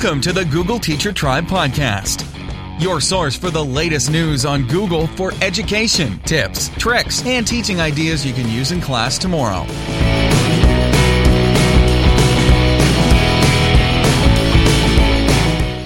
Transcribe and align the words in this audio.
Welcome 0.00 0.20
to 0.20 0.32
the 0.32 0.44
Google 0.44 0.78
Teacher 0.78 1.12
Tribe 1.12 1.46
podcast, 1.46 2.24
your 2.80 3.00
source 3.00 3.34
for 3.34 3.50
the 3.50 3.64
latest 3.64 4.12
news 4.12 4.44
on 4.44 4.64
Google 4.68 5.08
for 5.08 5.32
education, 5.42 6.20
tips, 6.20 6.68
tricks, 6.78 7.26
and 7.26 7.44
teaching 7.44 7.80
ideas 7.80 8.24
you 8.24 8.32
can 8.32 8.48
use 8.48 8.70
in 8.70 8.80
class 8.80 9.18
tomorrow. 9.18 9.64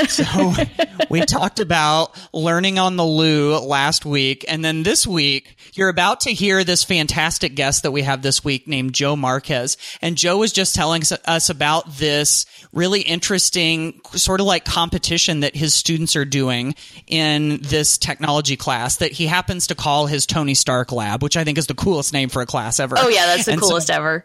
So 0.09 0.53
we 1.11 1.23
talked 1.23 1.59
about 1.59 2.15
learning 2.33 2.79
on 2.79 2.97
the 2.97 3.05
loo 3.05 3.59
last 3.59 4.05
week. 4.05 4.45
And 4.47 4.65
then 4.65 4.83
this 4.83 5.07
week, 5.07 5.57
you're 5.75 5.89
about 5.89 6.21
to 6.21 6.31
hear 6.33 6.65
this 6.65 6.85
fantastic 6.85 7.55
guest 7.55 7.83
that 7.83 7.91
we 7.93 8.03
have 8.03 8.23
this 8.23 8.45
week 8.45 8.69
named 8.69 8.93
Joe 8.93 9.17
Marquez. 9.17 9.77
And 10.03 10.17
Joe 10.17 10.39
was 10.39 10.53
just 10.53 10.75
telling 10.75 11.03
us 11.25 11.51
about 11.51 11.91
this 11.97 12.47
really 12.73 13.01
interesting 13.01 14.01
sort 14.13 14.41
of 14.41 14.47
like 14.47 14.65
competition 14.65 15.41
that 15.41 15.57
his 15.57 15.75
students 15.75 16.15
are 16.15 16.25
doing 16.25 16.75
in 17.07 17.59
this 17.63 17.97
technology 17.99 18.57
class 18.57 18.97
that 18.97 19.13
he 19.13 19.27
happens 19.27 19.69
to 19.69 19.75
call 19.75 20.07
his 20.07 20.27
Tony 20.27 20.55
Stark 20.55 20.93
lab, 20.93 21.23
which 21.23 21.37
I 21.37 21.45
think 21.45 21.59
is 21.59 21.67
the 21.67 21.75
coolest 21.75 22.13
name 22.13 22.29
for 22.29 22.43
a 22.43 22.47
class 22.47 22.79
ever. 22.79 22.97
Oh 22.99 23.09
yeah, 23.09 23.27
that's 23.27 23.47
the 23.47 23.53
And 23.53 23.61
so- 23.61 23.69
coolest 23.69 23.91
ever. 23.91 24.25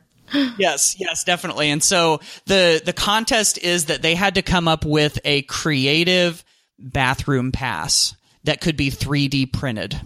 Yes, 0.58 0.96
yes, 1.00 1.24
definitely. 1.24 1.70
And 1.70 1.84
so 1.84 2.20
the 2.46 2.82
the 2.84 2.94
contest 2.94 3.58
is 3.58 3.86
that 3.86 4.02
they 4.02 4.16
had 4.16 4.36
to 4.36 4.42
come 4.42 4.68
up 4.68 4.86
with 4.86 5.20
a 5.24 5.44
creative 5.44 6.44
bathroom 6.80 7.52
pass 7.52 8.16
that 8.44 8.62
could 8.62 8.78
be 8.78 8.90
3D 8.92 9.52
printed. 9.54 10.00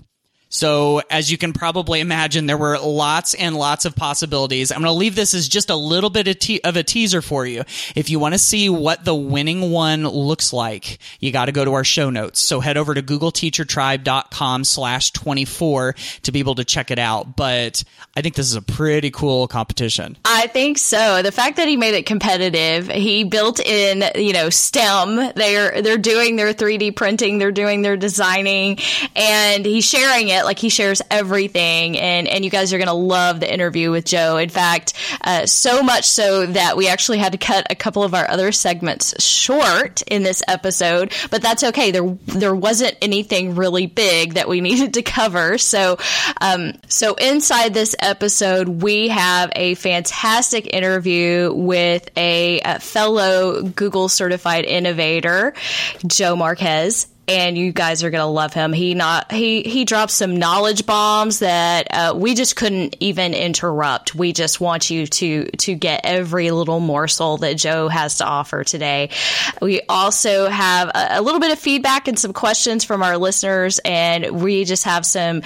So, 0.49 1.01
as 1.09 1.29
you 1.31 1.37
can 1.37 1.51
probably 1.51 1.99
imagine, 1.99 2.45
there 2.45 2.57
were 2.57 2.79
lots 2.79 3.33
and 3.33 3.55
lots 3.55 3.85
of 3.85 3.95
possibilities. 3.95 4.71
I'm 4.71 4.79
going 4.79 4.93
to 4.93 4.97
leave 4.97 5.15
this 5.15 5.33
as 5.33 5.49
just 5.49 5.69
a 5.69 5.75
little 5.75 6.09
bit 6.09 6.27
of, 6.27 6.39
te- 6.39 6.61
of 6.61 6.77
a 6.77 6.83
teaser 6.83 7.21
for 7.21 7.45
you. 7.45 7.63
If 7.95 8.09
you 8.09 8.17
want 8.19 8.33
to 8.33 8.39
see 8.39 8.69
what 8.69 9.03
the 9.03 9.15
winning 9.15 9.71
one 9.71 10.03
looks 10.07 10.53
like, 10.53 10.99
you 11.19 11.31
got 11.31 11.45
to 11.45 11.51
go 11.51 11.65
to 11.65 11.73
our 11.73 11.83
show 11.83 12.09
notes. 12.09 12.39
So 12.39 12.61
head 12.61 12.77
over 12.77 12.93
to 12.93 13.01
googleteachertribe.com 13.01 14.63
slash 14.63 15.11
24 15.11 15.95
to 16.23 16.31
be 16.31 16.39
able 16.39 16.55
to 16.55 16.63
check 16.63 16.91
it 16.91 16.99
out. 16.99 17.35
But 17.35 17.83
I 18.15 18.21
think 18.21 18.35
this 18.35 18.47
is 18.47 18.55
a 18.55 18.61
pretty 18.61 19.11
cool 19.11 19.47
competition. 19.47 20.17
I 20.23 20.47
think 20.47 20.77
so. 20.77 21.21
The 21.21 21.31
fact 21.31 21.57
that 21.57 21.67
he 21.67 21.75
made 21.75 21.93
it 21.93 22.05
competitive, 22.05 22.87
he 22.87 23.25
built 23.25 23.59
in, 23.59 24.03
you 24.15 24.33
know, 24.33 24.49
STEM. 24.49 25.33
They're 25.35 25.81
they're 25.81 25.97
doing 25.97 26.35
their 26.37 26.53
3D 26.53 26.95
printing, 26.95 27.37
they're 27.37 27.51
doing 27.51 27.81
their 27.81 27.97
designing, 27.97 28.79
and 29.15 29.65
he's 29.65 29.85
sharing 29.85 30.29
it 30.29 30.36
like 30.45 30.59
he 30.59 30.69
shares 30.69 31.01
everything. 31.09 31.97
And 31.97 32.27
and 32.27 32.43
you 32.43 32.51
guys 32.51 32.73
are 32.73 32.77
gonna 32.77 32.93
love 32.93 33.39
the 33.39 33.51
interview 33.51 33.91
with 33.91 34.05
Joe. 34.05 34.37
In 34.37 34.49
fact, 34.49 34.93
uh, 35.21 35.45
so 35.45 35.83
much 35.83 36.05
so 36.05 36.45
that 36.45 36.77
we 36.77 36.87
actually 36.87 37.17
had 37.17 37.31
to 37.31 37.37
cut 37.37 37.67
a 37.69 37.75
couple 37.75 38.03
of 38.03 38.13
our 38.13 38.29
other 38.29 38.51
segments 38.51 39.21
short 39.23 40.01
in 40.03 40.23
this 40.23 40.43
episode, 40.47 41.13
but 41.29 41.41
that's 41.41 41.63
okay. 41.63 41.91
There 41.91 42.17
there 42.25 42.55
wasn't 42.55 42.95
anything 43.01 43.55
really 43.55 43.87
big 43.87 44.35
that 44.35 44.47
we 44.47 44.61
needed 44.67 44.95
to 44.95 45.01
cover. 45.01 45.57
So 45.57 45.97
um, 46.41 46.73
so 46.87 47.15
inside 47.15 47.73
this 47.73 47.95
episode, 47.99 48.67
we 48.67 49.09
have 49.09 49.51
a 49.55 49.75
fantastic 49.75 50.73
interview 50.73 51.51
with 51.53 52.09
a, 52.17 52.61
uh 52.61 52.79
fellow 52.79 53.61
Google 53.63 54.09
certified 54.09 54.65
innovator, 54.65 55.53
Joe 56.05 56.35
Marquez. 56.35 57.07
And 57.27 57.57
you 57.57 57.73
guys 57.73 58.03
are 58.03 58.09
gonna 58.09 58.31
love 58.31 58.53
him. 58.53 58.71
He 58.71 58.93
not 58.93 59.31
he 59.31 59.61
he 59.63 59.83
drops 59.83 60.13
some 60.13 60.37
knowledge 60.37 60.85
bombs 60.85 61.39
that 61.39 61.87
uh, 61.91 62.13
we 62.15 62.35
just 62.35 62.55
couldn't 62.55 62.95
even 63.01 63.33
interrupt. 63.33 64.15
We 64.15 64.31
just 64.31 64.61
want 64.61 64.89
you 64.89 65.07
to 65.07 65.45
to 65.45 65.75
get 65.75 66.01
every 66.05 66.51
little 66.51 66.79
morsel 66.79 67.37
that 67.37 67.55
Joe 67.55 67.89
has 67.89 68.19
to 68.19 68.25
offer 68.25 68.63
today. 68.63 69.09
We 69.61 69.81
also 69.89 70.47
have 70.47 70.87
a, 70.87 71.19
a 71.19 71.21
little 71.21 71.41
bit 71.41 71.51
of 71.51 71.59
feedback 71.59 72.07
and 72.07 72.17
some 72.17 72.31
questions 72.31 72.85
from 72.85 73.03
our 73.03 73.17
listeners, 73.17 73.79
and 73.83 74.41
we 74.41 74.63
just 74.63 74.85
have 74.85 75.05
some 75.05 75.41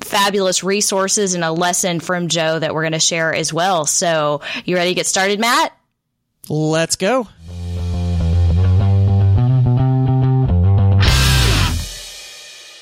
fabulous 0.00 0.64
resources 0.64 1.34
and 1.34 1.44
a 1.44 1.52
lesson 1.52 2.00
from 2.00 2.28
Joe 2.28 2.58
that 2.58 2.74
we're 2.74 2.86
to 2.96 3.00
share 3.00 3.34
as 3.34 3.52
well. 3.52 3.86
So, 3.86 4.40
you 4.64 4.76
ready 4.76 4.90
to 4.90 4.94
get 4.94 5.06
started, 5.06 5.40
Matt? 5.40 5.72
Let's 6.48 6.96
go. 6.96 7.28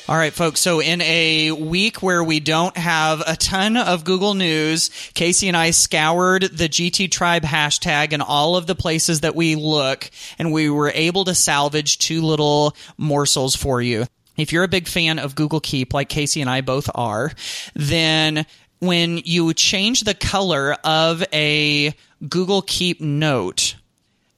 All 0.06 0.19
right, 0.19 0.34
folks. 0.34 0.60
So, 0.60 0.82
in 0.82 1.00
a 1.00 1.50
week 1.53 2.03
where 2.03 2.22
we 2.22 2.38
don't 2.38 2.76
have 2.76 3.22
a 3.26 3.37
ton 3.37 3.78
of 3.78 4.04
Google 4.04 4.34
News, 4.34 4.91
Casey 5.15 5.48
and 5.48 5.56
I 5.56 5.70
scoured 5.70 6.42
the 6.42 6.69
GT 6.69 7.10
Tribe 7.10 7.42
hashtag 7.42 8.12
and 8.12 8.20
all 8.20 8.56
of 8.56 8.66
the 8.66 8.75
places 8.75 9.20
that 9.20 9.34
we 9.34 9.54
look, 9.54 10.10
and 10.38 10.53
we 10.53 10.69
were 10.69 10.91
able 10.91 11.25
to 11.25 11.34
salvage 11.34 11.97
two 11.97 12.20
little 12.20 12.76
morsels 12.98 13.56
for 13.56 13.81
you. 13.81 14.04
If 14.37 14.53
you're 14.53 14.64
a 14.64 14.69
big 14.69 14.88
fan 14.88 15.19
of 15.19 15.34
Google 15.34 15.60
Keep, 15.60 15.94
like 15.94 16.10
Casey 16.10 16.43
and 16.43 16.50
I 16.50 16.60
both 16.60 16.91
are, 16.94 17.32
then 17.72 18.44
when 18.81 19.22
you 19.25 19.54
change 19.54 20.03
the 20.03 20.12
color 20.12 20.76
of 20.84 21.25
a 21.32 21.94
Google 22.28 22.60
Keep 22.60 23.00
note, 23.00 23.76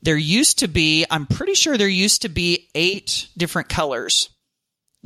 there 0.00 0.16
used 0.16 0.60
to 0.60 0.68
be, 0.68 1.06
I'm 1.10 1.26
pretty 1.26 1.54
sure 1.54 1.76
there 1.76 1.88
used 1.88 2.22
to 2.22 2.28
be 2.28 2.68
eight 2.76 3.26
different 3.36 3.68
colors. 3.68 4.28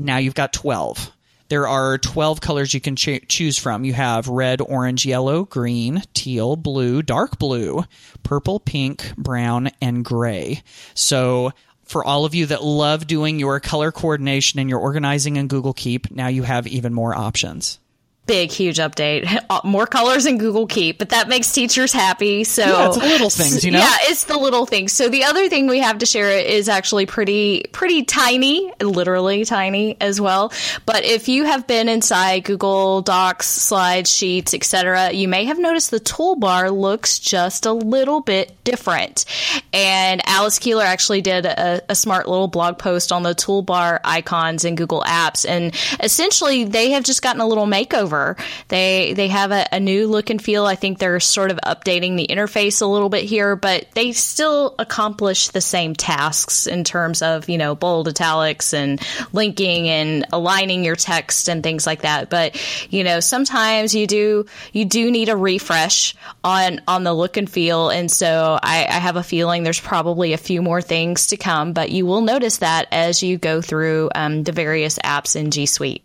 Now 0.01 0.19
you've 0.19 0.35
got 0.35 0.53
12. 0.53 1.13
There 1.49 1.67
are 1.67 1.99
12 1.99 2.41
colors 2.41 2.73
you 2.73 2.81
can 2.81 2.95
ch- 2.95 3.27
choose 3.29 3.59
from. 3.59 3.85
You 3.85 3.93
have 3.93 4.29
red, 4.29 4.61
orange, 4.61 5.05
yellow, 5.05 5.45
green, 5.45 6.03
teal, 6.15 6.55
blue, 6.55 7.03
dark 7.03 7.39
blue, 7.39 7.85
purple, 8.23 8.61
pink, 8.61 9.13
brown, 9.17 9.71
and 9.83 10.05
gray. 10.05 10.63
So 10.95 11.51
for 11.85 12.05
all 12.05 12.25
of 12.25 12.37
you 12.37 12.47
that 12.47 12.63
love 12.63 13.09
doing 13.09 13.41
your 13.41 13.59
color 13.59 13.91
coordination 13.91 14.61
and 14.61 14.71
your 14.71 14.79
organizing 14.79 15.37
in 15.37 15.49
Google 15.49 15.73
Keep, 15.73 16.13
now 16.13 16.29
you 16.29 16.45
have 16.45 16.69
even 16.69 16.95
more 16.95 17.17
options. 17.17 17.81
Big, 18.31 18.53
huge 18.53 18.79
update. 18.79 19.27
Uh, 19.51 19.61
More 19.65 19.85
colors 19.87 20.27
in 20.27 20.39
Google 20.39 20.69
Keep, 20.69 20.99
but 20.99 21.09
that 21.09 21.29
makes 21.29 21.51
teachers 21.51 21.93
happy. 21.93 22.45
So 22.45 22.63
Yeah, 22.63 22.87
it's 22.87 22.99
the 22.99 23.05
little 23.07 23.31
things, 23.31 23.65
you 23.65 23.73
know? 23.73 23.81
Yeah, 23.81 23.97
it's 24.03 24.25
the 24.25 24.39
little 24.39 24.65
things. 24.65 24.93
So 24.93 25.09
the 25.09 25.25
other 25.25 25.49
thing 25.49 25.67
we 25.67 25.81
have 25.81 25.99
to 25.99 26.07
share 26.07 26.39
is 26.39 26.69
actually 26.69 27.07
pretty, 27.07 27.65
pretty 27.73 28.05
tiny, 28.05 28.73
literally 28.81 29.45
tiny 29.45 29.97
as 30.01 30.21
well. 30.21 30.53
But 30.87 31.05
if 31.05 31.29
you 31.29 31.47
have 31.47 31.67
been 31.67 31.89
inside 31.89 32.45
Google 32.45 33.03
Docs, 33.03 33.49
slides, 33.49 34.09
sheets, 34.13 34.55
etc., 34.55 35.11
you 35.11 35.27
may 35.27 35.47
have 35.47 35.59
noticed 35.59 35.91
the 35.91 35.99
toolbar 35.99 36.71
looks 36.71 37.19
just 37.19 37.67
a 37.67 37.73
little 37.73 38.21
bit 38.21 38.57
different. 38.63 39.25
And 39.73 40.21
Alice 40.29 40.61
Keeler 40.61 40.85
actually 40.85 41.23
did 41.23 41.45
a, 41.45 41.83
a 41.89 41.97
smart 41.97 42.29
little 42.29 42.47
blog 42.47 42.79
post 42.79 43.11
on 43.11 43.25
the 43.25 43.35
toolbar 43.35 43.99
icons 44.05 44.65
in 44.65 44.77
Google 44.77 45.03
Apps, 45.03 45.49
and 45.49 45.75
essentially 46.01 46.63
they 46.63 46.91
have 46.91 47.03
just 47.03 47.21
gotten 47.21 47.41
a 47.41 47.47
little 47.49 47.67
makeover. 47.67 48.20
They 48.69 49.13
they 49.15 49.29
have 49.29 49.51
a, 49.53 49.67
a 49.73 49.81
new 49.81 50.07
look 50.07 50.31
and 50.31 50.43
feel. 50.43 50.67
I 50.67 50.75
think 50.75 50.99
they're 50.99 51.21
sort 51.21 51.51
of 51.51 51.59
updating 51.65 52.17
the 52.17 52.27
interface 52.27 52.83
a 52.83 52.87
little 52.87 53.09
bit 53.09 53.25
here, 53.25 53.57
but 53.57 53.87
they 53.95 54.13
still 54.13 54.75
accomplish 54.79 55.49
the 55.49 55.61
same 55.61 55.95
tasks 55.95 56.67
in 56.67 56.85
terms 56.85 57.23
of 57.23 57.49
you 57.49 57.59
know 57.59 57.75
bold 57.75 58.09
italics 58.09 58.73
and 58.75 59.01
linking 59.33 59.89
and 59.89 60.27
aligning 60.33 60.85
your 60.85 60.97
text 60.97 61.49
and 61.49 61.63
things 61.63 61.87
like 61.87 62.03
that. 62.03 62.31
But 62.31 62.61
you 62.91 63.05
know 63.05 63.21
sometimes 63.21 63.95
you 63.95 64.07
do 64.07 64.47
you 64.73 64.85
do 64.85 65.11
need 65.11 65.29
a 65.29 65.37
refresh 65.37 66.15
on 66.45 66.81
on 66.87 67.05
the 67.05 67.13
look 67.13 67.37
and 67.37 67.49
feel, 67.49 67.91
and 67.91 68.11
so 68.11 68.59
I, 68.63 68.87
I 68.87 68.99
have 68.99 69.17
a 69.17 69.23
feeling 69.23 69.63
there's 69.63 69.81
probably 69.81 70.33
a 70.33 70.39
few 70.39 70.63
more 70.63 70.83
things 70.83 71.29
to 71.29 71.37
come, 71.37 71.73
but 71.73 71.91
you 71.91 72.07
will 72.07 72.23
notice 72.23 72.59
that 72.59 72.87
as 72.93 73.23
you 73.23 73.39
go 73.39 73.61
through 73.63 74.11
um, 74.15 74.43
the 74.43 74.53
various 74.53 74.99
apps 74.99 75.37
in 75.37 75.51
G 75.51 75.67
Suite. 75.67 76.03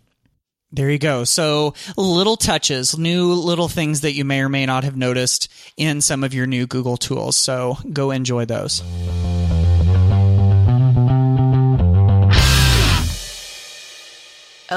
There 0.76 0.90
you 0.90 0.98
go. 0.98 1.24
So 1.24 1.72
little 1.96 2.36
touches, 2.36 2.98
new 2.98 3.32
little 3.32 3.66
things 3.66 4.02
that 4.02 4.12
you 4.12 4.26
may 4.26 4.42
or 4.42 4.50
may 4.50 4.66
not 4.66 4.84
have 4.84 4.94
noticed 4.94 5.50
in 5.78 6.02
some 6.02 6.22
of 6.22 6.34
your 6.34 6.46
new 6.46 6.66
Google 6.66 6.98
tools. 6.98 7.34
So 7.34 7.78
go 7.90 8.10
enjoy 8.10 8.44
those. 8.44 8.82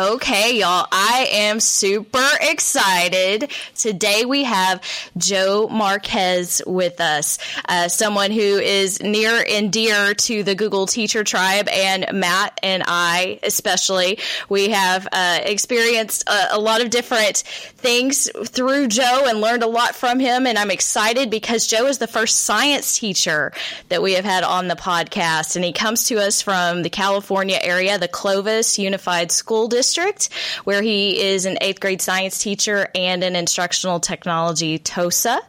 Okay, 0.09 0.57
y'all, 0.57 0.87
I 0.91 1.27
am 1.33 1.59
super 1.59 2.27
excited. 2.41 3.51
Today 3.75 4.25
we 4.25 4.43
have 4.43 4.81
Joe 5.15 5.67
Marquez 5.69 6.63
with 6.65 6.99
us, 6.99 7.37
uh, 7.67 7.89
someone 7.89 8.31
who 8.31 8.39
is 8.57 9.03
near 9.03 9.45
and 9.47 9.71
dear 9.71 10.15
to 10.15 10.41
the 10.41 10.55
Google 10.55 10.87
Teacher 10.87 11.23
Tribe, 11.23 11.67
and 11.67 12.07
Matt 12.11 12.59
and 12.63 12.81
I, 12.87 13.39
especially. 13.43 14.17
We 14.49 14.69
have 14.69 15.07
uh, 15.11 15.41
experienced 15.43 16.27
a, 16.27 16.55
a 16.55 16.59
lot 16.59 16.81
of 16.81 16.89
different 16.89 17.43
things 17.79 18.29
through 18.47 18.87
Joe 18.87 19.25
and 19.27 19.41
learned 19.41 19.63
a 19.63 19.67
lot 19.67 19.95
from 19.95 20.19
him, 20.19 20.45
and 20.45 20.57
I'm 20.57 20.71
excited 20.71 21.29
because 21.29 21.67
Joe 21.67 21.87
is 21.87 21.97
the 21.97 22.07
first 22.07 22.43
science 22.43 22.97
teacher 22.97 23.51
that 23.89 24.01
we 24.01 24.13
have 24.13 24.25
had 24.25 24.43
on 24.43 24.67
the 24.67 24.75
podcast, 24.75 25.55
and 25.55 25.65
he 25.65 25.73
comes 25.73 26.05
to 26.05 26.19
us 26.19 26.41
from 26.41 26.83
the 26.83 26.89
California 26.89 27.59
area, 27.61 27.97
the 27.97 28.07
Clovis 28.07 28.77
Unified 28.77 29.31
School 29.31 29.67
District 29.67 30.29
where 30.63 30.81
he 30.81 31.19
is 31.21 31.45
an 31.45 31.57
eighth 31.61 31.79
grade 31.79 32.01
science 32.01 32.39
teacher 32.39 32.89
and 32.95 33.23
an 33.23 33.35
instructional 33.35 33.99
technology 33.99 34.79
TOSA. 34.79 35.39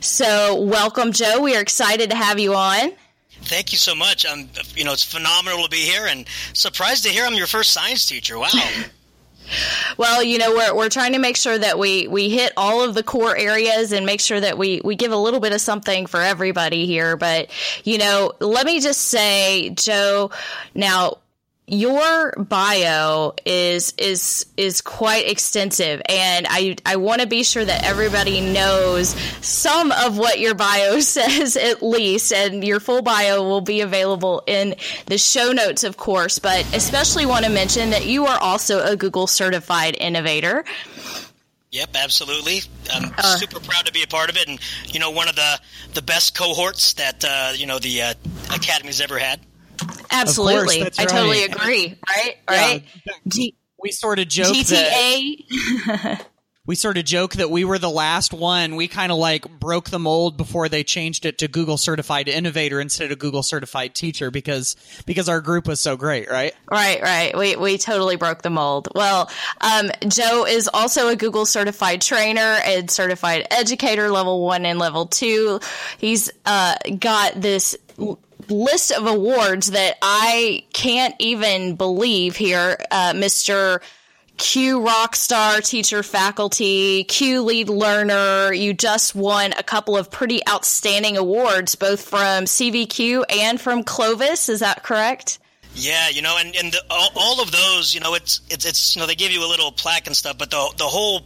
So, 0.00 0.60
welcome, 0.60 1.12
Joe. 1.12 1.40
We 1.40 1.56
are 1.56 1.60
excited 1.60 2.10
to 2.10 2.16
have 2.16 2.38
you 2.38 2.54
on. 2.54 2.92
Thank 3.42 3.72
you 3.72 3.78
so 3.78 3.94
much. 3.94 4.24
I'm, 4.28 4.48
you 4.74 4.84
know, 4.84 4.92
it's 4.92 5.04
phenomenal 5.04 5.64
to 5.64 5.70
be 5.70 5.78
here, 5.78 6.06
and 6.06 6.26
surprised 6.54 7.04
to 7.04 7.10
hear 7.10 7.24
I'm 7.24 7.34
your 7.34 7.46
first 7.46 7.70
science 7.70 8.06
teacher. 8.06 8.38
Wow. 8.38 8.48
well, 9.98 10.22
you 10.22 10.38
know, 10.38 10.52
we're, 10.52 10.74
we're 10.74 10.88
trying 10.88 11.12
to 11.12 11.18
make 11.18 11.36
sure 11.36 11.58
that 11.58 11.78
we, 11.78 12.08
we 12.08 12.28
hit 12.28 12.52
all 12.56 12.82
of 12.82 12.94
the 12.94 13.02
core 13.02 13.36
areas 13.36 13.92
and 13.92 14.06
make 14.06 14.20
sure 14.20 14.40
that 14.40 14.58
we, 14.58 14.80
we 14.84 14.96
give 14.96 15.12
a 15.12 15.16
little 15.16 15.40
bit 15.40 15.52
of 15.52 15.60
something 15.60 16.06
for 16.06 16.20
everybody 16.20 16.86
here. 16.86 17.16
But, 17.16 17.50
you 17.84 17.98
know, 17.98 18.32
let 18.40 18.66
me 18.66 18.80
just 18.80 19.02
say, 19.02 19.70
Joe, 19.70 20.30
now 20.74 21.18
your 21.66 22.32
bio 22.32 23.32
is 23.46 23.94
is 23.96 24.44
is 24.58 24.82
quite 24.82 25.26
extensive 25.26 26.02
and 26.10 26.46
i 26.50 26.76
i 26.84 26.96
want 26.96 27.22
to 27.22 27.26
be 27.26 27.42
sure 27.42 27.64
that 27.64 27.82
everybody 27.84 28.42
knows 28.42 29.08
some 29.40 29.90
of 29.92 30.18
what 30.18 30.38
your 30.38 30.54
bio 30.54 31.00
says 31.00 31.56
at 31.56 31.82
least 31.82 32.34
and 32.34 32.62
your 32.62 32.80
full 32.80 33.00
bio 33.00 33.42
will 33.42 33.62
be 33.62 33.80
available 33.80 34.42
in 34.46 34.74
the 35.06 35.16
show 35.16 35.52
notes 35.52 35.84
of 35.84 35.96
course 35.96 36.38
but 36.38 36.66
especially 36.74 37.24
want 37.24 37.46
to 37.46 37.50
mention 37.50 37.90
that 37.90 38.04
you 38.04 38.26
are 38.26 38.38
also 38.40 38.84
a 38.84 38.94
google 38.94 39.26
certified 39.26 39.96
innovator 39.98 40.64
Yep, 41.70 41.96
absolutely. 41.96 42.60
I'm 42.92 43.12
uh, 43.18 43.36
super 43.36 43.58
proud 43.58 43.86
to 43.86 43.92
be 43.92 44.04
a 44.04 44.06
part 44.06 44.30
of 44.30 44.36
it, 44.36 44.46
and 44.46 44.60
you 44.94 45.00
know, 45.00 45.10
one 45.10 45.28
of 45.28 45.34
the 45.34 45.60
the 45.94 46.02
best 46.02 46.38
cohorts 46.38 46.92
that 46.92 47.24
uh, 47.24 47.52
you 47.56 47.66
know 47.66 47.80
the 47.80 48.00
uh, 48.00 48.14
academy's 48.50 49.00
ever 49.00 49.18
had. 49.18 49.40
Absolutely. 50.10 50.80
Course, 50.80 50.98
I 50.98 51.04
totally 51.04 51.44
agree. 51.44 51.98
Right? 52.08 52.36
Right? 52.48 52.84
Yeah. 53.26 53.46
We 53.80 53.90
sort 53.92 54.18
of 54.18 54.28
joke 54.28 54.54
GTA. 54.54 55.44
That, 55.86 56.26
we 56.66 56.74
sort 56.74 56.96
of 56.96 57.04
joke 57.04 57.34
that 57.34 57.50
we 57.50 57.64
were 57.64 57.78
the 57.78 57.90
last 57.90 58.32
one. 58.32 58.76
We 58.76 58.88
kind 58.88 59.12
of 59.12 59.18
like 59.18 59.60
broke 59.60 59.90
the 59.90 59.98
mold 59.98 60.38
before 60.38 60.70
they 60.70 60.82
changed 60.82 61.26
it 61.26 61.38
to 61.38 61.48
Google 61.48 61.76
Certified 61.76 62.26
Innovator 62.26 62.80
instead 62.80 63.12
of 63.12 63.18
Google 63.18 63.42
Certified 63.42 63.94
Teacher 63.94 64.30
because 64.30 64.76
because 65.04 65.28
our 65.28 65.42
group 65.42 65.66
was 65.66 65.80
so 65.80 65.98
great, 65.98 66.30
right? 66.30 66.54
Right, 66.70 67.02
right. 67.02 67.36
We 67.36 67.56
we 67.56 67.76
totally 67.76 68.16
broke 68.16 68.40
the 68.40 68.50
mold. 68.50 68.88
Well, 68.94 69.30
um, 69.60 69.90
Joe 70.08 70.46
is 70.46 70.70
also 70.72 71.08
a 71.08 71.16
Google 71.16 71.44
Certified 71.44 72.00
Trainer 72.00 72.40
and 72.64 72.90
Certified 72.90 73.46
Educator, 73.50 74.10
level 74.10 74.42
one 74.46 74.64
and 74.64 74.78
level 74.78 75.04
two. 75.06 75.60
He's 75.98 76.30
uh, 76.46 76.76
got 76.98 77.38
this 77.38 77.76
list 78.48 78.92
of 78.92 79.06
awards 79.06 79.70
that 79.72 79.96
I 80.02 80.64
can't 80.72 81.14
even 81.18 81.76
believe 81.76 82.36
here, 82.36 82.76
uh, 82.90 83.12
Mr. 83.12 83.80
CUE 84.36 84.80
Rockstar 84.80 85.64
Teacher 85.64 86.02
Faculty, 86.02 87.04
CUE 87.04 87.42
Lead 87.42 87.68
Learner. 87.68 88.52
You 88.52 88.74
just 88.74 89.14
won 89.14 89.52
a 89.52 89.62
couple 89.62 89.96
of 89.96 90.10
pretty 90.10 90.40
outstanding 90.48 91.16
awards, 91.16 91.74
both 91.74 92.02
from 92.02 92.44
CVQ 92.44 93.24
and 93.30 93.60
from 93.60 93.84
Clovis. 93.84 94.48
Is 94.48 94.60
that 94.60 94.82
correct? 94.82 95.38
Yeah, 95.76 96.08
you 96.08 96.22
know, 96.22 96.36
and 96.38 96.54
and 96.54 96.72
the, 96.72 96.80
all, 96.88 97.10
all, 97.16 97.42
of 97.42 97.50
those, 97.50 97.94
you 97.94 98.00
know, 98.00 98.14
it's 98.14 98.40
it's 98.48 98.64
it's 98.64 98.94
you 98.94 99.00
know 99.00 99.06
they 99.06 99.16
give 99.16 99.32
you 99.32 99.44
a 99.44 99.48
little 99.48 99.72
plaque 99.72 100.06
and 100.06 100.16
stuff, 100.16 100.38
but 100.38 100.50
the 100.50 100.72
the 100.78 100.84
whole 100.84 101.20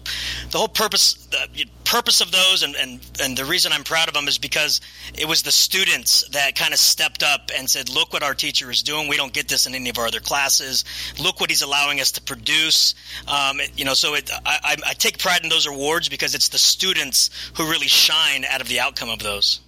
the 0.51 0.59
whole 0.59 0.69
purpose 0.69 1.15
the 1.27 1.67
purpose 1.85 2.23
of 2.23 2.33
those 2.33 2.63
and 2.63 2.75
and 2.75 3.01
and 3.21 3.37
the 3.37 3.45
reason 3.45 3.73
I'm 3.73 3.85
proud 3.85 4.09
of 4.09 4.15
them 4.15 4.27
is 4.27 4.39
because 4.39 4.81
it 5.15 5.27
was 5.27 5.43
the 5.43 5.53
students 5.53 6.27
that 6.29 6.55
kind 6.55 6.73
of 6.73 6.79
stepped 6.79 7.23
up 7.23 7.51
and 7.57 7.69
said, 7.69 7.91
"Look 7.91 8.15
what 8.15 8.23
our 8.23 8.35
teacher 8.35 8.71
is 8.71 8.83
doing. 8.83 9.09
We 9.09 9.19
don't 9.19 9.35
get 9.35 9.49
this 9.49 9.67
in 9.67 9.75
any 9.75 9.91
of 9.91 9.99
our 9.99 10.07
other 10.07 10.21
classes. 10.21 10.85
Look 11.23 11.41
what 11.41 11.51
he's 11.51 11.63
allowing 11.63 12.01
us 12.01 12.13
to 12.13 12.23
produce." 12.23 12.95
Um, 13.27 13.61
you 13.77 13.85
know, 13.85 13.95
so 13.95 14.15
it, 14.15 14.31
I, 14.47 14.77
I 14.87 14.95
take 14.95 15.19
pride 15.19 15.43
in 15.43 15.51
those 15.51 15.67
awards 15.67 16.09
because 16.09 16.35
it's 16.35 16.49
the 16.49 16.59
students 16.59 17.29
who 17.57 17.71
really 17.71 17.89
shine 17.89 18.47
out 18.47 18.63
of 18.63 18.69
the 18.69 18.81
outcome 18.81 19.11
of 19.11 19.19
those. 19.19 19.61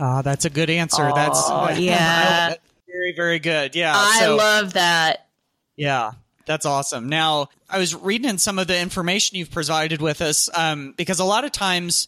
Ah, 0.00 0.22
that's 0.22 0.44
a 0.44 0.50
good 0.50 0.70
answer. 0.70 1.08
Oh, 1.08 1.14
that's 1.14 1.78
yeah. 1.80 2.54
Very, 2.94 3.12
very 3.12 3.40
good. 3.40 3.74
Yeah. 3.74 3.92
I 3.92 4.20
so, 4.20 4.36
love 4.36 4.74
that. 4.74 5.26
Yeah. 5.74 6.12
That's 6.46 6.64
awesome. 6.64 7.08
Now, 7.08 7.48
I 7.68 7.78
was 7.78 7.92
reading 7.94 8.30
in 8.30 8.38
some 8.38 8.60
of 8.60 8.68
the 8.68 8.78
information 8.78 9.36
you've 9.36 9.50
provided 9.50 10.00
with 10.00 10.20
us 10.20 10.48
um, 10.56 10.94
because 10.96 11.18
a 11.18 11.24
lot 11.24 11.44
of 11.44 11.50
times, 11.50 12.06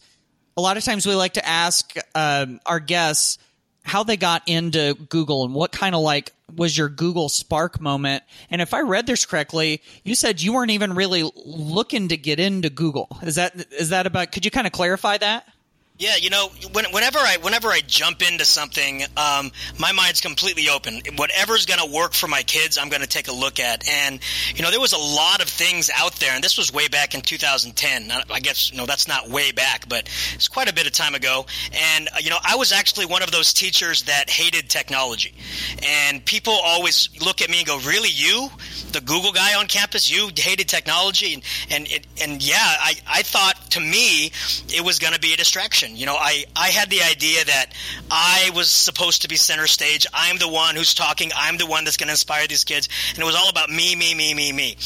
a 0.55 0.61
lot 0.61 0.77
of 0.77 0.85
times 0.85 1.05
we 1.05 1.13
like 1.13 1.33
to 1.33 1.45
ask 1.45 1.93
um, 2.15 2.61
our 2.65 2.79
guests 2.79 3.37
how 3.83 4.03
they 4.03 4.15
got 4.15 4.43
into 4.47 4.93
Google 5.09 5.43
and 5.43 5.53
what 5.53 5.73
kind 5.73 5.93
of 5.93 6.01
like 6.01 6.31
was 6.55 6.77
your 6.77 6.87
Google 6.87 7.27
Spark 7.27 7.81
moment. 7.81 8.23
And 8.49 8.61
if 8.61 8.73
I 8.73 8.81
read 8.81 9.07
this 9.07 9.25
correctly, 9.25 9.81
you 10.05 10.15
said 10.15 10.41
you 10.41 10.53
weren't 10.53 10.71
even 10.71 10.93
really 10.93 11.29
looking 11.45 12.09
to 12.09 12.17
get 12.17 12.39
into 12.39 12.69
Google. 12.69 13.09
Is 13.23 13.35
that 13.35 13.73
is 13.73 13.89
that 13.89 14.07
about? 14.07 14.31
Could 14.31 14.45
you 14.45 14.51
kind 14.51 14.67
of 14.67 14.73
clarify 14.73 15.17
that? 15.17 15.47
Yeah, 15.99 16.15
you 16.17 16.29
know, 16.29 16.49
when, 16.73 16.85
whenever 16.91 17.17
I 17.17 17.37
whenever 17.41 17.69
I 17.69 17.79
jump 17.79 18.21
into 18.21 18.45
something, 18.45 19.01
um, 19.17 19.51
my 19.79 19.91
mind's 19.93 20.21
completely 20.21 20.69
open. 20.69 21.01
Whatever's 21.15 21.65
going 21.65 21.79
to 21.79 21.91
work 21.91 22.13
for 22.13 22.27
my 22.27 22.43
kids, 22.43 22.77
I'm 22.77 22.89
going 22.89 23.01
to 23.01 23.07
take 23.07 23.29
a 23.29 23.33
look 23.33 23.59
at. 23.59 23.87
And 23.89 24.19
you 24.53 24.61
know, 24.61 24.69
there 24.69 24.79
was 24.79 24.93
a 24.93 24.99
lot 24.99 25.41
of 25.41 25.49
things 25.49 25.89
out 25.95 26.13
there, 26.17 26.35
and 26.35 26.43
this 26.43 26.55
was 26.55 26.71
way 26.71 26.87
back 26.87 27.15
in 27.15 27.21
2010. 27.21 28.11
I 28.31 28.39
guess 28.41 28.71
you 28.71 28.77
know 28.77 28.85
that's 28.85 29.07
not 29.07 29.27
way 29.29 29.51
back, 29.51 29.89
but 29.89 30.07
it's 30.35 30.47
quite 30.47 30.69
a 30.69 30.73
bit 30.73 30.85
of 30.85 30.93
time 30.93 31.15
ago. 31.15 31.47
And 31.73 32.07
uh, 32.09 32.19
you 32.19 32.29
know, 32.29 32.37
I 32.43 32.57
was 32.57 32.71
actually 32.71 33.07
one 33.07 33.23
of 33.23 33.31
those 33.31 33.51
teachers 33.51 34.03
that 34.03 34.29
hated 34.29 34.69
technology, 34.69 35.33
and 35.83 36.23
people 36.23 36.53
always 36.53 37.09
look 37.25 37.41
at 37.41 37.49
me 37.49 37.57
and 37.57 37.67
go, 37.67 37.79
"Really, 37.79 38.11
you, 38.11 38.49
the 38.91 39.01
Google 39.01 39.31
guy 39.31 39.55
on 39.55 39.65
campus, 39.65 40.11
you 40.11 40.29
hated 40.35 40.69
technology?" 40.69 41.33
And 41.33 41.43
and 41.71 41.87
it, 41.87 42.05
and 42.21 42.43
yeah, 42.47 42.55
I 42.59 42.93
I 43.07 43.23
thought 43.23 43.66
to 43.77 43.89
me 43.89 44.31
it 44.69 44.83
was 44.83 44.99
going 44.99 45.13
to 45.13 45.19
be 45.19 45.33
a 45.33 45.37
distraction 45.37 45.87
you 45.95 46.05
know, 46.05 46.15
I, 46.15 46.45
I 46.55 46.67
had 46.67 46.89
the 46.89 47.01
idea 47.01 47.43
that 47.45 47.67
I 48.11 48.51
was 48.55 48.69
supposed 48.69 49.23
to 49.23 49.27
be 49.27 49.35
center 49.35 49.67
stage. 49.67 50.05
I'm 50.13 50.37
the 50.37 50.47
one 50.47 50.75
who's 50.75 50.93
talking. 50.93 51.31
I'm 51.35 51.57
the 51.57 51.65
one 51.65 51.83
that's 51.83 51.97
going 51.97 52.07
to 52.07 52.13
inspire 52.13 52.47
these 52.47 52.63
kids. 52.63 52.87
And 53.09 53.19
it 53.19 53.25
was 53.25 53.35
all 53.35 53.49
about 53.49 53.69
me, 53.69 53.95
me, 53.95 54.13
me, 54.13 54.33
me, 54.33 54.51
me. 54.51 54.77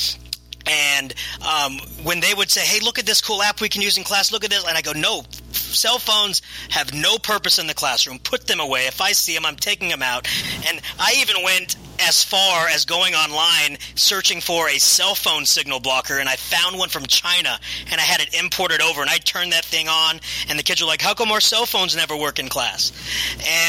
And 0.65 1.13
um, 1.41 1.79
when 2.03 2.19
they 2.19 2.33
would 2.33 2.51
say, 2.51 2.61
"Hey, 2.61 2.79
look 2.81 2.99
at 2.99 3.05
this 3.05 3.19
cool 3.19 3.41
app 3.41 3.61
we 3.61 3.67
can 3.67 3.81
use 3.81 3.97
in 3.97 4.03
class. 4.03 4.31
Look 4.31 4.43
at 4.43 4.51
this," 4.51 4.63
and 4.65 4.77
I 4.77 4.81
go, 4.81 4.91
"No, 4.91 5.23
cell 5.51 5.97
phones 5.97 6.43
have 6.69 6.93
no 6.93 7.17
purpose 7.17 7.57
in 7.57 7.65
the 7.65 7.73
classroom. 7.73 8.19
Put 8.19 8.45
them 8.45 8.59
away. 8.59 8.85
If 8.85 9.01
I 9.01 9.11
see 9.13 9.33
them, 9.33 9.45
I'm 9.45 9.55
taking 9.55 9.89
them 9.89 10.03
out." 10.03 10.27
And 10.67 10.79
I 10.99 11.15
even 11.17 11.43
went 11.43 11.75
as 12.01 12.23
far 12.23 12.67
as 12.67 12.85
going 12.85 13.13
online 13.13 13.77
searching 13.95 14.41
for 14.41 14.69
a 14.69 14.77
cell 14.79 15.15
phone 15.15 15.45
signal 15.45 15.79
blocker, 15.79 16.19
and 16.19 16.27
I 16.27 16.35
found 16.35 16.77
one 16.77 16.89
from 16.89 17.05
China, 17.05 17.59
and 17.91 17.99
I 17.99 18.03
had 18.03 18.21
it 18.21 18.33
imported 18.33 18.81
over, 18.81 19.01
and 19.01 19.09
I 19.09 19.17
turned 19.17 19.53
that 19.53 19.65
thing 19.65 19.87
on, 19.87 20.19
and 20.49 20.57
the 20.57 20.63
kids 20.63 20.81
were 20.81 20.87
like, 20.87 21.01
"How 21.01 21.13
come 21.13 21.31
our 21.31 21.41
cell 21.41 21.65
phones 21.65 21.95
never 21.95 22.15
work 22.15 22.39
in 22.39 22.49
class?" 22.49 22.91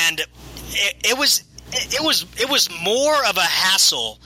And 0.09 0.21
it, 0.21 0.97
it 1.05 1.19
was 1.19 1.45
it 1.73 2.03
was 2.03 2.27
it 2.39 2.49
was 2.49 2.69
more 2.83 3.25
of 3.27 3.37
a 3.37 3.41
hassle 3.41 4.19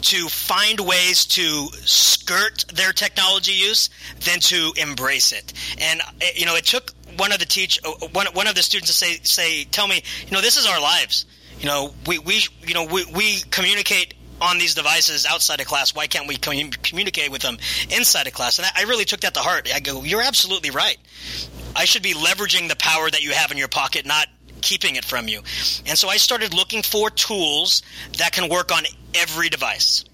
to 0.00 0.28
find 0.28 0.80
ways 0.80 1.24
to 1.26 1.68
skirt 1.84 2.64
their 2.72 2.92
technology 2.92 3.52
use 3.52 3.90
than 4.24 4.40
to 4.40 4.72
embrace 4.76 5.32
it. 5.32 5.52
And 5.78 6.00
you 6.34 6.46
know, 6.46 6.56
it 6.56 6.64
took 6.64 6.92
one 7.16 7.32
of 7.32 7.38
the 7.38 7.46
teach 7.46 7.80
one 8.12 8.26
one 8.32 8.46
of 8.46 8.54
the 8.54 8.62
students 8.62 8.90
to 8.90 8.96
say 8.96 9.18
say 9.22 9.64
tell 9.64 9.88
me, 9.88 10.02
you 10.26 10.32
know, 10.32 10.40
this 10.40 10.56
is 10.56 10.66
our 10.66 10.80
lives. 10.80 11.26
You 11.58 11.66
know, 11.66 11.94
we, 12.06 12.18
we 12.18 12.42
you 12.62 12.74
know 12.74 12.84
we, 12.84 13.04
we 13.14 13.40
communicate 13.50 14.14
on 14.40 14.58
these 14.58 14.74
devices 14.74 15.26
outside 15.26 15.60
of 15.60 15.66
class. 15.66 15.94
Why 15.94 16.06
can't 16.06 16.28
we 16.28 16.36
com- 16.36 16.70
communicate 16.70 17.30
with 17.30 17.42
them 17.42 17.58
inside 17.90 18.26
of 18.26 18.32
class? 18.32 18.58
And 18.58 18.66
I, 18.66 18.82
I 18.82 18.84
really 18.84 19.04
took 19.04 19.20
that 19.20 19.34
to 19.34 19.40
heart. 19.40 19.68
I 19.74 19.80
go, 19.80 20.04
you're 20.04 20.22
absolutely 20.22 20.70
right. 20.70 20.96
I 21.74 21.84
should 21.84 22.02
be 22.02 22.14
leveraging 22.14 22.68
the 22.68 22.76
power 22.76 23.10
that 23.10 23.22
you 23.22 23.32
have 23.32 23.50
in 23.50 23.58
your 23.58 23.68
pocket, 23.68 24.06
not 24.06 24.26
keeping 24.60 24.96
it 24.96 25.04
from 25.04 25.28
you. 25.28 25.40
And 25.86 25.98
so 25.98 26.08
I 26.08 26.16
started 26.16 26.54
looking 26.54 26.82
for 26.82 27.10
tools 27.10 27.82
that 28.18 28.32
can 28.32 28.48
work 28.48 28.72
on 28.72 28.84
every 29.14 29.48
device 29.48 30.04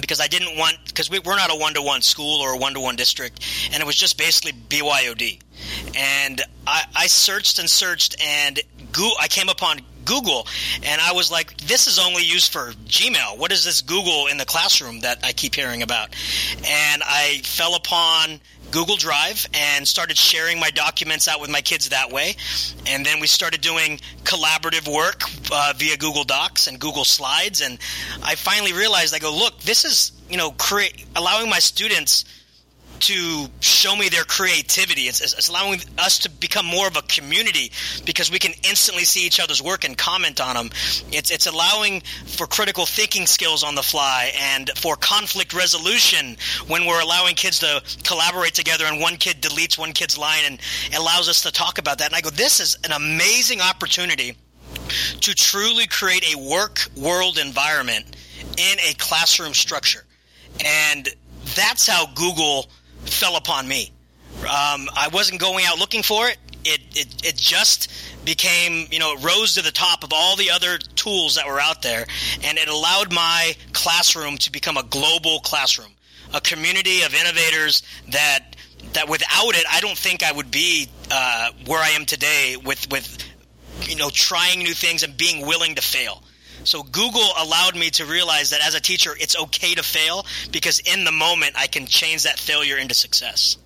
because 0.00 0.20
I 0.20 0.26
didn't 0.26 0.56
want 0.58 0.76
because 0.86 1.10
we, 1.10 1.18
are 1.18 1.36
not 1.36 1.52
a 1.52 1.56
one 1.56 1.74
to 1.74 1.82
one 1.82 2.02
school 2.02 2.40
or 2.40 2.54
a 2.54 2.56
one 2.56 2.74
to 2.74 2.80
one 2.80 2.96
district, 2.96 3.44
and 3.72 3.80
it 3.82 3.86
was 3.86 3.96
just 3.96 4.18
basically 4.18 4.52
BYOD. 4.52 5.40
And 5.96 6.42
I, 6.66 6.84
I 6.96 7.06
searched 7.06 7.58
and 7.58 7.70
searched, 7.70 8.16
and 8.20 8.58
Go- 8.92 9.12
I 9.20 9.28
came 9.28 9.48
upon 9.48 9.80
Google, 10.04 10.46
and 10.82 11.00
I 11.00 11.12
was 11.12 11.30
like, 11.30 11.56
this 11.58 11.86
is 11.86 11.98
only 11.98 12.22
used 12.22 12.52
for 12.52 12.72
Gmail. 12.86 13.38
What 13.38 13.52
is 13.52 13.64
this 13.64 13.82
Google 13.82 14.26
in 14.26 14.36
the 14.36 14.44
classroom 14.44 15.00
that 15.00 15.18
I 15.22 15.32
keep 15.32 15.54
hearing 15.54 15.82
about? 15.82 16.14
And 16.66 17.02
I 17.04 17.40
fell 17.44 17.74
upon 17.74 18.40
Google 18.70 18.96
Drive 18.96 19.46
and 19.54 19.86
started 19.86 20.16
sharing 20.16 20.58
my 20.58 20.70
documents 20.70 21.28
out 21.28 21.40
with 21.40 21.50
my 21.50 21.60
kids 21.60 21.90
that 21.90 22.10
way. 22.10 22.36
And 22.86 23.06
then 23.06 23.20
we 23.20 23.26
started 23.26 23.60
doing 23.60 24.00
collaborative 24.24 24.92
work 24.92 25.22
uh, 25.52 25.74
via 25.76 25.96
Google 25.96 26.24
Docs 26.24 26.66
and 26.66 26.80
Google 26.80 27.04
Slides. 27.04 27.60
And 27.60 27.78
I 28.22 28.34
finally 28.34 28.72
realized, 28.72 29.14
I 29.14 29.18
go, 29.18 29.32
look, 29.32 29.60
this 29.60 29.84
is, 29.84 30.12
you 30.28 30.36
know, 30.36 30.50
create, 30.52 31.06
allowing 31.14 31.48
my 31.48 31.60
students 31.60 32.24
to 33.04 33.48
show 33.60 33.94
me 33.94 34.08
their 34.08 34.24
creativity. 34.24 35.02
It's, 35.02 35.20
it's, 35.20 35.50
allowing 35.50 35.78
us 35.98 36.20
to 36.20 36.30
become 36.30 36.64
more 36.64 36.86
of 36.86 36.96
a 36.96 37.02
community 37.02 37.70
because 38.06 38.30
we 38.30 38.38
can 38.38 38.52
instantly 38.66 39.04
see 39.04 39.26
each 39.26 39.40
other's 39.40 39.62
work 39.62 39.84
and 39.84 39.96
comment 39.96 40.40
on 40.40 40.56
them. 40.56 40.70
It's, 41.12 41.30
it's 41.30 41.46
allowing 41.46 42.00
for 42.00 42.46
critical 42.46 42.86
thinking 42.86 43.26
skills 43.26 43.62
on 43.62 43.74
the 43.74 43.82
fly 43.82 44.32
and 44.40 44.70
for 44.78 44.96
conflict 44.96 45.52
resolution 45.52 46.38
when 46.66 46.86
we're 46.86 47.02
allowing 47.02 47.34
kids 47.34 47.58
to 47.58 47.82
collaborate 48.04 48.54
together 48.54 48.86
and 48.86 48.98
one 48.98 49.16
kid 49.16 49.42
deletes 49.42 49.76
one 49.76 49.92
kid's 49.92 50.16
line 50.16 50.44
and 50.46 50.58
allows 50.96 51.28
us 51.28 51.42
to 51.42 51.52
talk 51.52 51.76
about 51.76 51.98
that. 51.98 52.06
And 52.06 52.16
I 52.16 52.22
go, 52.22 52.30
this 52.30 52.58
is 52.58 52.78
an 52.84 52.92
amazing 52.92 53.60
opportunity 53.60 54.34
to 55.20 55.34
truly 55.34 55.86
create 55.86 56.34
a 56.34 56.38
work 56.50 56.80
world 56.96 57.36
environment 57.36 58.16
in 58.56 58.78
a 58.78 58.94
classroom 58.94 59.52
structure. 59.52 60.04
And 60.64 61.06
that's 61.54 61.86
how 61.86 62.06
Google– 62.14 62.64
fell 63.06 63.36
upon 63.36 63.66
me. 63.66 63.90
Um, 64.40 64.88
I 64.94 65.08
wasn't 65.12 65.40
going 65.40 65.64
out 65.66 65.78
looking 65.78 66.02
for 66.02 66.28
it. 66.28 66.38
It, 66.64 66.80
it. 66.94 67.26
it 67.26 67.36
just 67.36 67.90
became, 68.24 68.88
you 68.90 68.98
know, 68.98 69.14
it 69.14 69.22
rose 69.22 69.54
to 69.54 69.62
the 69.62 69.70
top 69.70 70.02
of 70.02 70.12
all 70.12 70.36
the 70.36 70.50
other 70.50 70.78
tools 70.78 71.34
that 71.36 71.46
were 71.46 71.60
out 71.60 71.82
there, 71.82 72.06
and 72.42 72.58
it 72.58 72.68
allowed 72.68 73.12
my 73.12 73.54
classroom 73.72 74.38
to 74.38 74.50
become 74.50 74.76
a 74.76 74.82
global 74.82 75.40
classroom, 75.40 75.92
a 76.32 76.40
community 76.40 77.02
of 77.02 77.14
innovators 77.14 77.82
that 78.10 78.56
that 78.92 79.08
without 79.08 79.54
it, 79.54 79.64
I 79.70 79.80
don't 79.80 79.96
think 79.96 80.22
I 80.22 80.32
would 80.32 80.50
be 80.50 80.88
uh, 81.10 81.50
where 81.66 81.80
I 81.80 81.90
am 81.90 82.04
today 82.04 82.56
with 82.56 82.90
with 82.90 83.18
you 83.82 83.96
know 83.96 84.10
trying 84.10 84.60
new 84.60 84.74
things 84.74 85.02
and 85.02 85.16
being 85.16 85.46
willing 85.46 85.74
to 85.74 85.82
fail. 85.82 86.22
So 86.64 86.82
Google 86.82 87.28
allowed 87.38 87.76
me 87.76 87.90
to 87.90 88.04
realize 88.04 88.50
that 88.50 88.66
as 88.66 88.74
a 88.74 88.80
teacher, 88.80 89.12
it's 89.18 89.36
okay 89.36 89.74
to 89.74 89.82
fail 89.82 90.26
because 90.50 90.80
in 90.80 91.04
the 91.04 91.12
moment 91.12 91.54
I 91.56 91.66
can 91.66 91.86
change 91.86 92.24
that 92.24 92.38
failure 92.38 92.76
into 92.76 92.94
success. 92.94 93.56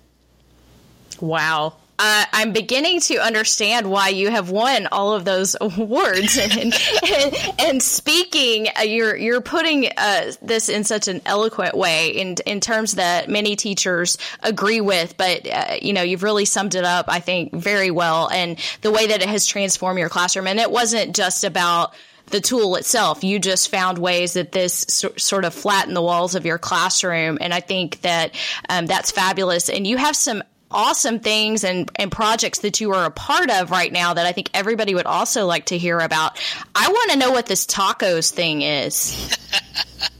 Wow. 1.19 1.73
Uh, 2.01 2.23
I'm 2.31 2.53
beginning 2.53 3.01
to 3.01 3.17
understand 3.17 3.91
why 3.91 4.07
you 4.07 4.29
have 4.29 4.49
won 4.49 4.87
all 4.89 5.13
of 5.13 5.25
those 5.25 5.57
awards, 5.61 6.37
and, 6.37 6.53
and, 6.53 7.53
and 7.59 7.83
speaking, 7.83 8.67
uh, 8.79 8.83
you're 8.83 9.17
you're 9.17 9.41
putting 9.41 9.89
uh, 9.97 10.31
this 10.41 10.69
in 10.69 10.85
such 10.85 11.09
an 11.09 11.21
eloquent 11.25 11.75
way, 11.75 12.07
in 12.07 12.37
in 12.45 12.61
terms 12.61 12.93
that 12.93 13.27
many 13.27 13.57
teachers 13.57 14.17
agree 14.41 14.79
with. 14.79 15.17
But 15.17 15.45
uh, 15.45 15.75
you 15.81 15.91
know, 15.91 16.01
you've 16.01 16.23
really 16.23 16.45
summed 16.45 16.75
it 16.75 16.85
up, 16.85 17.07
I 17.09 17.19
think, 17.19 17.53
very 17.53 17.91
well, 17.91 18.29
and 18.29 18.57
the 18.79 18.91
way 18.91 19.07
that 19.07 19.21
it 19.21 19.27
has 19.27 19.45
transformed 19.45 19.99
your 19.99 20.09
classroom. 20.09 20.47
And 20.47 20.57
it 20.57 20.71
wasn't 20.71 21.13
just 21.13 21.43
about 21.43 21.93
the 22.29 22.41
tool 22.41 22.75
itself. 22.75 23.23
You 23.23 23.39
just 23.39 23.69
found 23.69 23.97
ways 23.97 24.33
that 24.33 24.51
this 24.51 24.85
so, 24.87 25.11
sort 25.17 25.45
of 25.45 25.53
flattened 25.53 25.95
the 25.95 26.01
walls 26.01 26.35
of 26.35 26.45
your 26.45 26.57
classroom. 26.57 27.37
And 27.41 27.53
I 27.53 27.59
think 27.59 28.01
that 28.01 28.33
um, 28.69 28.85
that's 28.85 29.11
fabulous. 29.11 29.69
And 29.69 29.85
you 29.85 29.97
have 29.97 30.15
some 30.15 30.43
awesome 30.71 31.19
things 31.19 31.63
and, 31.63 31.89
and 31.95 32.11
projects 32.11 32.59
that 32.59 32.79
you 32.79 32.93
are 32.93 33.05
a 33.05 33.11
part 33.11 33.49
of 33.49 33.71
right 33.71 33.91
now 33.91 34.13
that 34.13 34.25
I 34.25 34.31
think 34.31 34.49
everybody 34.53 34.93
would 34.93 35.07
also 35.07 35.45
like 35.45 35.65
to 35.67 35.77
hear 35.77 35.99
about. 35.99 36.39
I 36.75 36.89
want 36.89 37.11
to 37.11 37.17
know 37.17 37.31
what 37.31 37.47
this 37.47 37.65
tacos 37.65 38.31
thing 38.31 38.61
is. 38.61 39.37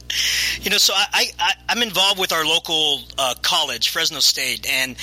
You 0.60 0.70
know, 0.70 0.78
so 0.78 0.92
I, 0.94 1.26
I 1.38 1.52
I'm 1.68 1.82
involved 1.82 2.18
with 2.18 2.32
our 2.32 2.44
local 2.44 3.00
uh, 3.18 3.34
college, 3.42 3.90
Fresno 3.90 4.20
State, 4.20 4.68
and 4.68 4.96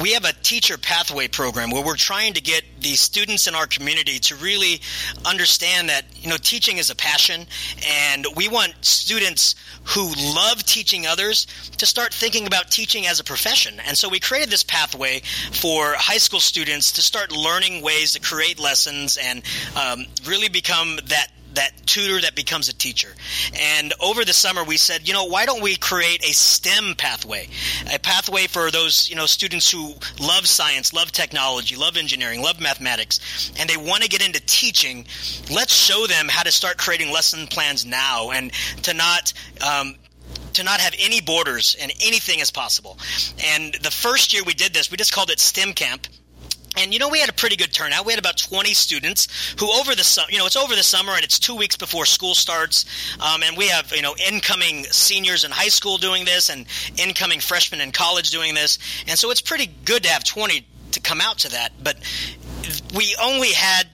we 0.00 0.12
have 0.12 0.24
a 0.24 0.32
teacher 0.32 0.78
pathway 0.78 1.28
program 1.28 1.70
where 1.70 1.84
we're 1.84 1.96
trying 1.96 2.34
to 2.34 2.40
get 2.40 2.64
the 2.80 2.94
students 2.94 3.46
in 3.46 3.54
our 3.54 3.66
community 3.66 4.18
to 4.20 4.36
really 4.36 4.80
understand 5.24 5.88
that 5.88 6.04
you 6.20 6.28
know 6.28 6.36
teaching 6.36 6.78
is 6.78 6.90
a 6.90 6.96
passion, 6.96 7.46
and 7.86 8.26
we 8.36 8.48
want 8.48 8.74
students 8.80 9.54
who 9.84 10.12
love 10.34 10.64
teaching 10.64 11.06
others 11.06 11.46
to 11.78 11.86
start 11.86 12.14
thinking 12.14 12.46
about 12.46 12.70
teaching 12.70 13.06
as 13.06 13.20
a 13.20 13.24
profession. 13.24 13.80
And 13.86 13.98
so 13.98 14.08
we 14.08 14.20
created 14.20 14.50
this 14.50 14.62
pathway 14.62 15.22
for 15.52 15.92
high 15.94 16.18
school 16.18 16.40
students 16.40 16.92
to 16.92 17.02
start 17.02 17.32
learning 17.32 17.82
ways 17.82 18.12
to 18.12 18.20
create 18.20 18.58
lessons 18.58 19.18
and 19.20 19.42
um, 19.76 20.06
really 20.24 20.48
become 20.48 20.98
that 21.06 21.28
that 21.54 21.86
tutor 21.86 22.20
that 22.20 22.34
becomes 22.34 22.68
a 22.68 22.74
teacher. 22.74 23.08
And 23.54 23.92
over 24.00 24.24
the 24.24 24.32
summer, 24.32 24.64
we 24.64 24.76
said, 24.76 25.06
you 25.06 25.14
know, 25.14 25.26
why 25.26 25.46
don't 25.46 25.62
we 25.62 25.76
create 25.76 26.24
a 26.24 26.32
STEM 26.32 26.94
pathway, 26.96 27.48
a 27.92 27.98
pathway 27.98 28.46
for 28.46 28.70
those 28.70 29.08
you 29.08 29.16
know 29.16 29.26
students 29.26 29.70
who 29.70 29.94
love 30.20 30.46
science, 30.46 30.92
love 30.92 31.12
technology, 31.12 31.76
love 31.76 31.96
engineering, 31.96 32.42
love 32.42 32.60
mathematics, 32.60 33.52
and 33.58 33.68
they 33.68 33.76
want 33.76 34.02
to 34.02 34.08
get 34.08 34.24
into 34.24 34.40
teaching. 34.40 35.06
Let's 35.50 35.74
show 35.74 36.06
them 36.06 36.28
how 36.28 36.42
to 36.42 36.52
start 36.52 36.78
creating 36.78 37.12
lesson 37.12 37.46
plans 37.46 37.84
now, 37.84 38.30
and 38.30 38.52
to 38.82 38.94
not. 38.94 39.32
Um, 39.66 39.96
to 40.54 40.62
not 40.62 40.80
have 40.80 40.94
any 40.98 41.20
borders 41.22 41.76
and 41.80 41.90
anything 42.02 42.40
is 42.40 42.50
possible. 42.50 42.98
And 43.42 43.74
the 43.82 43.90
first 43.90 44.34
year 44.34 44.42
we 44.44 44.52
did 44.52 44.74
this, 44.74 44.90
we 44.90 44.98
just 44.98 45.12
called 45.12 45.30
it 45.30 45.40
STEM 45.40 45.72
Camp 45.72 46.06
and 46.76 46.92
you 46.92 46.98
know, 46.98 47.08
we 47.08 47.20
had 47.20 47.28
a 47.28 47.34
pretty 47.34 47.56
good 47.56 47.72
turnout. 47.72 48.06
We 48.06 48.12
had 48.12 48.18
about 48.18 48.36
20 48.38 48.72
students 48.74 49.54
who, 49.58 49.70
over 49.72 49.94
the 49.94 50.04
summer, 50.04 50.28
you 50.30 50.38
know, 50.38 50.46
it's 50.46 50.56
over 50.56 50.74
the 50.74 50.82
summer 50.82 51.12
and 51.12 51.22
it's 51.22 51.38
two 51.38 51.54
weeks 51.54 51.76
before 51.76 52.06
school 52.06 52.34
starts. 52.34 52.84
Um, 53.20 53.42
and 53.42 53.56
we 53.56 53.68
have, 53.68 53.92
you 53.94 54.02
know, 54.02 54.14
incoming 54.26 54.84
seniors 54.84 55.44
in 55.44 55.50
high 55.50 55.68
school 55.68 55.98
doing 55.98 56.24
this 56.24 56.48
and 56.48 56.66
incoming 56.96 57.40
freshmen 57.40 57.80
in 57.80 57.92
college 57.92 58.30
doing 58.30 58.54
this. 58.54 58.78
And 59.06 59.18
so 59.18 59.30
it's 59.30 59.42
pretty 59.42 59.66
good 59.84 60.02
to 60.04 60.08
have 60.08 60.24
20 60.24 60.66
to 60.92 61.00
come 61.00 61.20
out 61.20 61.38
to 61.38 61.50
that. 61.50 61.72
But 61.82 61.96
we 62.94 63.14
only 63.22 63.52
had 63.52 63.88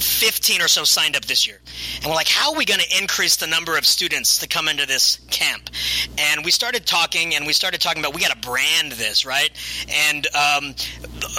15 0.00 0.62
or 0.62 0.68
so 0.68 0.84
signed 0.84 1.16
up 1.16 1.24
this 1.24 1.46
year. 1.46 1.60
And 1.96 2.06
we're 2.06 2.14
like, 2.14 2.28
how 2.28 2.52
are 2.52 2.58
we 2.58 2.64
going 2.64 2.80
to 2.80 2.98
increase 3.00 3.36
the 3.36 3.46
number 3.46 3.76
of 3.76 3.86
students 3.86 4.38
to 4.38 4.48
come 4.48 4.68
into 4.68 4.86
this 4.86 5.18
camp? 5.30 5.70
And 6.18 6.44
we 6.44 6.50
started 6.50 6.86
talking, 6.86 7.34
and 7.34 7.46
we 7.46 7.52
started 7.52 7.80
talking 7.80 8.02
about 8.02 8.14
we 8.14 8.20
got 8.20 8.32
to 8.32 8.48
brand 8.48 8.92
this, 8.92 9.24
right? 9.24 9.50
And 9.88 10.26
um, 10.28 10.74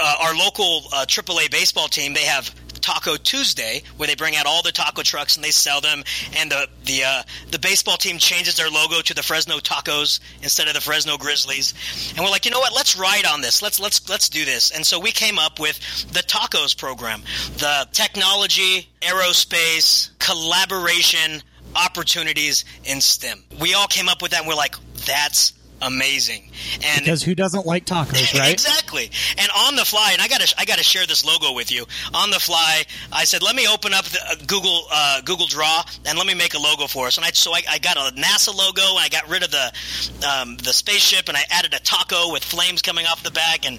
uh, 0.00 0.14
our 0.22 0.34
local 0.34 0.84
uh, 0.92 1.04
AAA 1.06 1.50
baseball 1.50 1.88
team, 1.88 2.14
they 2.14 2.24
have 2.24 2.54
Taco 2.82 3.16
Tuesday, 3.16 3.82
where 3.96 4.06
they 4.06 4.14
bring 4.14 4.36
out 4.36 4.46
all 4.46 4.62
the 4.62 4.72
taco 4.72 5.02
trucks 5.02 5.36
and 5.36 5.44
they 5.44 5.50
sell 5.50 5.80
them, 5.80 6.02
and 6.36 6.50
the 6.50 6.68
the 6.84 7.04
uh, 7.04 7.22
the 7.50 7.58
baseball 7.58 7.96
team 7.96 8.18
changes 8.18 8.56
their 8.56 8.68
logo 8.68 9.00
to 9.00 9.14
the 9.14 9.22
Fresno 9.22 9.58
Tacos 9.58 10.20
instead 10.42 10.68
of 10.68 10.74
the 10.74 10.80
Fresno 10.80 11.16
Grizzlies, 11.16 12.12
and 12.16 12.24
we're 12.24 12.30
like, 12.30 12.44
you 12.44 12.50
know 12.50 12.60
what? 12.60 12.74
Let's 12.74 12.98
ride 12.98 13.24
on 13.24 13.40
this. 13.40 13.62
Let's 13.62 13.80
let's 13.80 14.08
let's 14.08 14.28
do 14.28 14.44
this. 14.44 14.70
And 14.70 14.84
so 14.84 14.98
we 14.98 15.12
came 15.12 15.38
up 15.38 15.58
with 15.58 15.78
the 16.12 16.20
Tacos 16.20 16.76
program, 16.76 17.22
the 17.56 17.88
technology, 17.92 18.88
aerospace, 19.00 20.10
collaboration 20.18 21.42
opportunities 21.74 22.64
in 22.84 23.00
STEM. 23.00 23.42
We 23.60 23.74
all 23.74 23.86
came 23.86 24.08
up 24.08 24.20
with 24.20 24.32
that, 24.32 24.40
and 24.40 24.48
we're 24.48 24.54
like, 24.54 24.76
that's 25.06 25.54
amazing. 25.82 26.50
And 26.84 27.04
because 27.04 27.22
who 27.22 27.34
doesn't 27.34 27.66
like 27.66 27.84
tacos, 27.84 28.34
right? 28.38 28.52
exactly. 28.52 29.10
And 29.38 29.50
on 29.66 29.76
the 29.76 29.84
fly, 29.84 30.10
and 30.12 30.22
I 30.22 30.28
got 30.28 30.40
to 30.40 30.54
I 30.58 30.64
got 30.64 30.78
to 30.78 30.84
share 30.84 31.06
this 31.06 31.24
logo 31.24 31.52
with 31.52 31.70
you. 31.70 31.84
On 32.14 32.30
the 32.30 32.40
fly, 32.40 32.84
I 33.12 33.24
said, 33.24 33.42
let 33.42 33.54
me 33.54 33.66
open 33.68 33.92
up 33.92 34.04
the, 34.06 34.18
uh, 34.20 34.34
Google 34.46 34.82
uh, 34.92 35.20
Google 35.22 35.46
Draw 35.46 35.82
and 36.06 36.18
let 36.18 36.26
me 36.26 36.34
make 36.34 36.54
a 36.54 36.58
logo 36.58 36.86
for 36.86 37.06
us. 37.06 37.16
And 37.16 37.26
I 37.26 37.30
so 37.30 37.52
I, 37.52 37.62
I 37.68 37.78
got 37.78 37.96
a 37.96 38.14
NASA 38.14 38.54
logo. 38.54 38.82
And 38.82 39.00
I 39.00 39.08
got 39.08 39.28
rid 39.28 39.42
of 39.42 39.50
the 39.50 39.72
um, 40.28 40.56
the 40.56 40.72
spaceship, 40.72 41.28
and 41.28 41.36
I 41.36 41.42
added 41.50 41.74
a 41.74 41.80
taco 41.80 42.32
with 42.32 42.44
flames 42.44 42.82
coming 42.82 43.06
off 43.06 43.22
the 43.22 43.30
back, 43.30 43.66
and, 43.66 43.78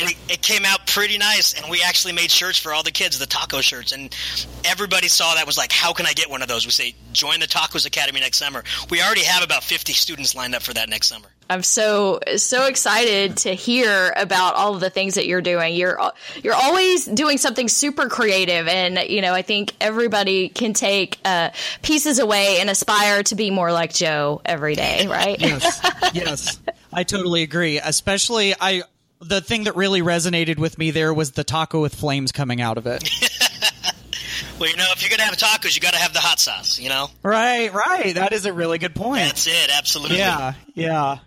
and 0.00 0.10
it, 0.10 0.16
it 0.28 0.42
came 0.42 0.64
out 0.64 0.86
pretty 0.86 1.18
nice. 1.18 1.54
And 1.60 1.70
we 1.70 1.82
actually 1.82 2.12
made 2.12 2.30
shirts 2.30 2.58
for 2.58 2.72
all 2.72 2.82
the 2.82 2.90
kids, 2.90 3.18
the 3.18 3.26
taco 3.26 3.60
shirts, 3.60 3.92
and 3.92 4.14
everybody 4.64 5.08
saw 5.08 5.34
that 5.34 5.46
was 5.46 5.58
like, 5.58 5.72
how 5.72 5.92
can 5.92 6.06
I 6.06 6.12
get 6.12 6.30
one 6.30 6.42
of 6.42 6.48
those? 6.48 6.64
We 6.64 6.72
say, 6.72 6.94
join 7.12 7.40
the 7.40 7.46
Tacos 7.46 7.86
Academy 7.86 8.20
next 8.20 8.38
summer. 8.38 8.64
We 8.90 9.02
already 9.02 9.24
have 9.24 9.42
about 9.42 9.62
50 9.62 9.92
students 9.92 10.34
lined 10.34 10.54
up 10.54 10.62
for 10.62 10.74
that 10.74 10.88
next 10.88 11.08
summer. 11.08 11.28
I'm 11.48 11.62
so 11.62 12.20
so 12.36 12.66
excited 12.66 13.36
to 13.38 13.54
hear 13.54 14.12
about 14.16 14.54
all 14.54 14.74
of 14.74 14.80
the 14.80 14.90
things 14.90 15.14
that 15.14 15.26
you're 15.26 15.40
doing. 15.40 15.74
You're 15.74 15.98
you're 16.42 16.54
always 16.54 17.06
doing 17.06 17.38
something 17.38 17.68
super 17.68 18.08
creative, 18.08 18.68
and 18.68 18.98
you 19.08 19.20
know 19.20 19.32
I 19.32 19.42
think 19.42 19.74
everybody 19.80 20.48
can 20.48 20.72
take 20.72 21.18
uh, 21.24 21.50
pieces 21.82 22.18
away 22.18 22.58
and 22.60 22.70
aspire 22.70 23.22
to 23.24 23.34
be 23.34 23.50
more 23.50 23.72
like 23.72 23.92
Joe 23.92 24.40
every 24.44 24.74
day, 24.74 25.06
right? 25.06 25.40
yes, 25.40 25.80
yes, 26.14 26.60
I 26.92 27.04
totally 27.04 27.42
agree. 27.42 27.78
Especially 27.78 28.54
I 28.58 28.82
the 29.20 29.40
thing 29.40 29.64
that 29.64 29.76
really 29.76 30.02
resonated 30.02 30.58
with 30.58 30.78
me 30.78 30.90
there 30.90 31.12
was 31.14 31.32
the 31.32 31.44
taco 31.44 31.80
with 31.80 31.94
flames 31.94 32.32
coming 32.32 32.60
out 32.60 32.78
of 32.78 32.86
it. 32.86 33.08
well, 34.58 34.68
you 34.68 34.76
know, 34.76 34.86
if 34.92 35.02
you're 35.02 35.10
gonna 35.10 35.22
have 35.22 35.36
tacos, 35.36 35.74
you 35.74 35.80
got 35.80 35.94
to 35.94 36.00
have 36.00 36.12
the 36.12 36.20
hot 36.20 36.40
sauce. 36.40 36.78
You 36.78 36.88
know, 36.88 37.08
right, 37.22 37.72
right. 37.72 38.14
That 38.14 38.32
is 38.32 38.46
a 38.46 38.52
really 38.52 38.78
good 38.78 38.94
point. 38.94 39.20
That's 39.20 39.46
it. 39.46 39.70
Absolutely. 39.76 40.18
Yeah, 40.18 40.54
yeah. 40.74 41.18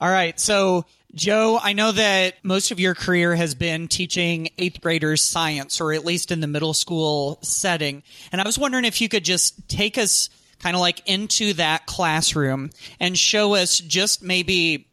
All 0.00 0.10
right. 0.10 0.38
So 0.40 0.86
Joe, 1.14 1.58
I 1.60 1.72
know 1.72 1.90
that 1.90 2.36
most 2.44 2.70
of 2.70 2.78
your 2.78 2.94
career 2.94 3.34
has 3.34 3.56
been 3.56 3.88
teaching 3.88 4.50
eighth 4.58 4.80
graders 4.80 5.24
science, 5.24 5.80
or 5.80 5.92
at 5.92 6.04
least 6.04 6.30
in 6.30 6.40
the 6.40 6.46
middle 6.46 6.72
school 6.72 7.38
setting. 7.42 8.04
And 8.30 8.40
I 8.40 8.44
was 8.44 8.58
wondering 8.58 8.84
if 8.84 9.00
you 9.00 9.08
could 9.08 9.24
just 9.24 9.68
take 9.68 9.98
us 9.98 10.30
kind 10.60 10.76
of 10.76 10.80
like 10.80 11.02
into 11.08 11.54
that 11.54 11.86
classroom 11.86 12.70
and 13.00 13.18
show 13.18 13.54
us 13.54 13.78
just 13.78 14.22
maybe 14.22 14.86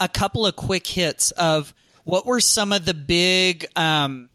a 0.00 0.08
couple 0.08 0.46
of 0.46 0.56
quick 0.56 0.86
hits 0.86 1.30
of 1.32 1.72
what 2.02 2.26
were 2.26 2.40
some 2.40 2.72
of 2.72 2.84
the 2.84 2.94
big, 2.94 3.66
um, 3.76 4.28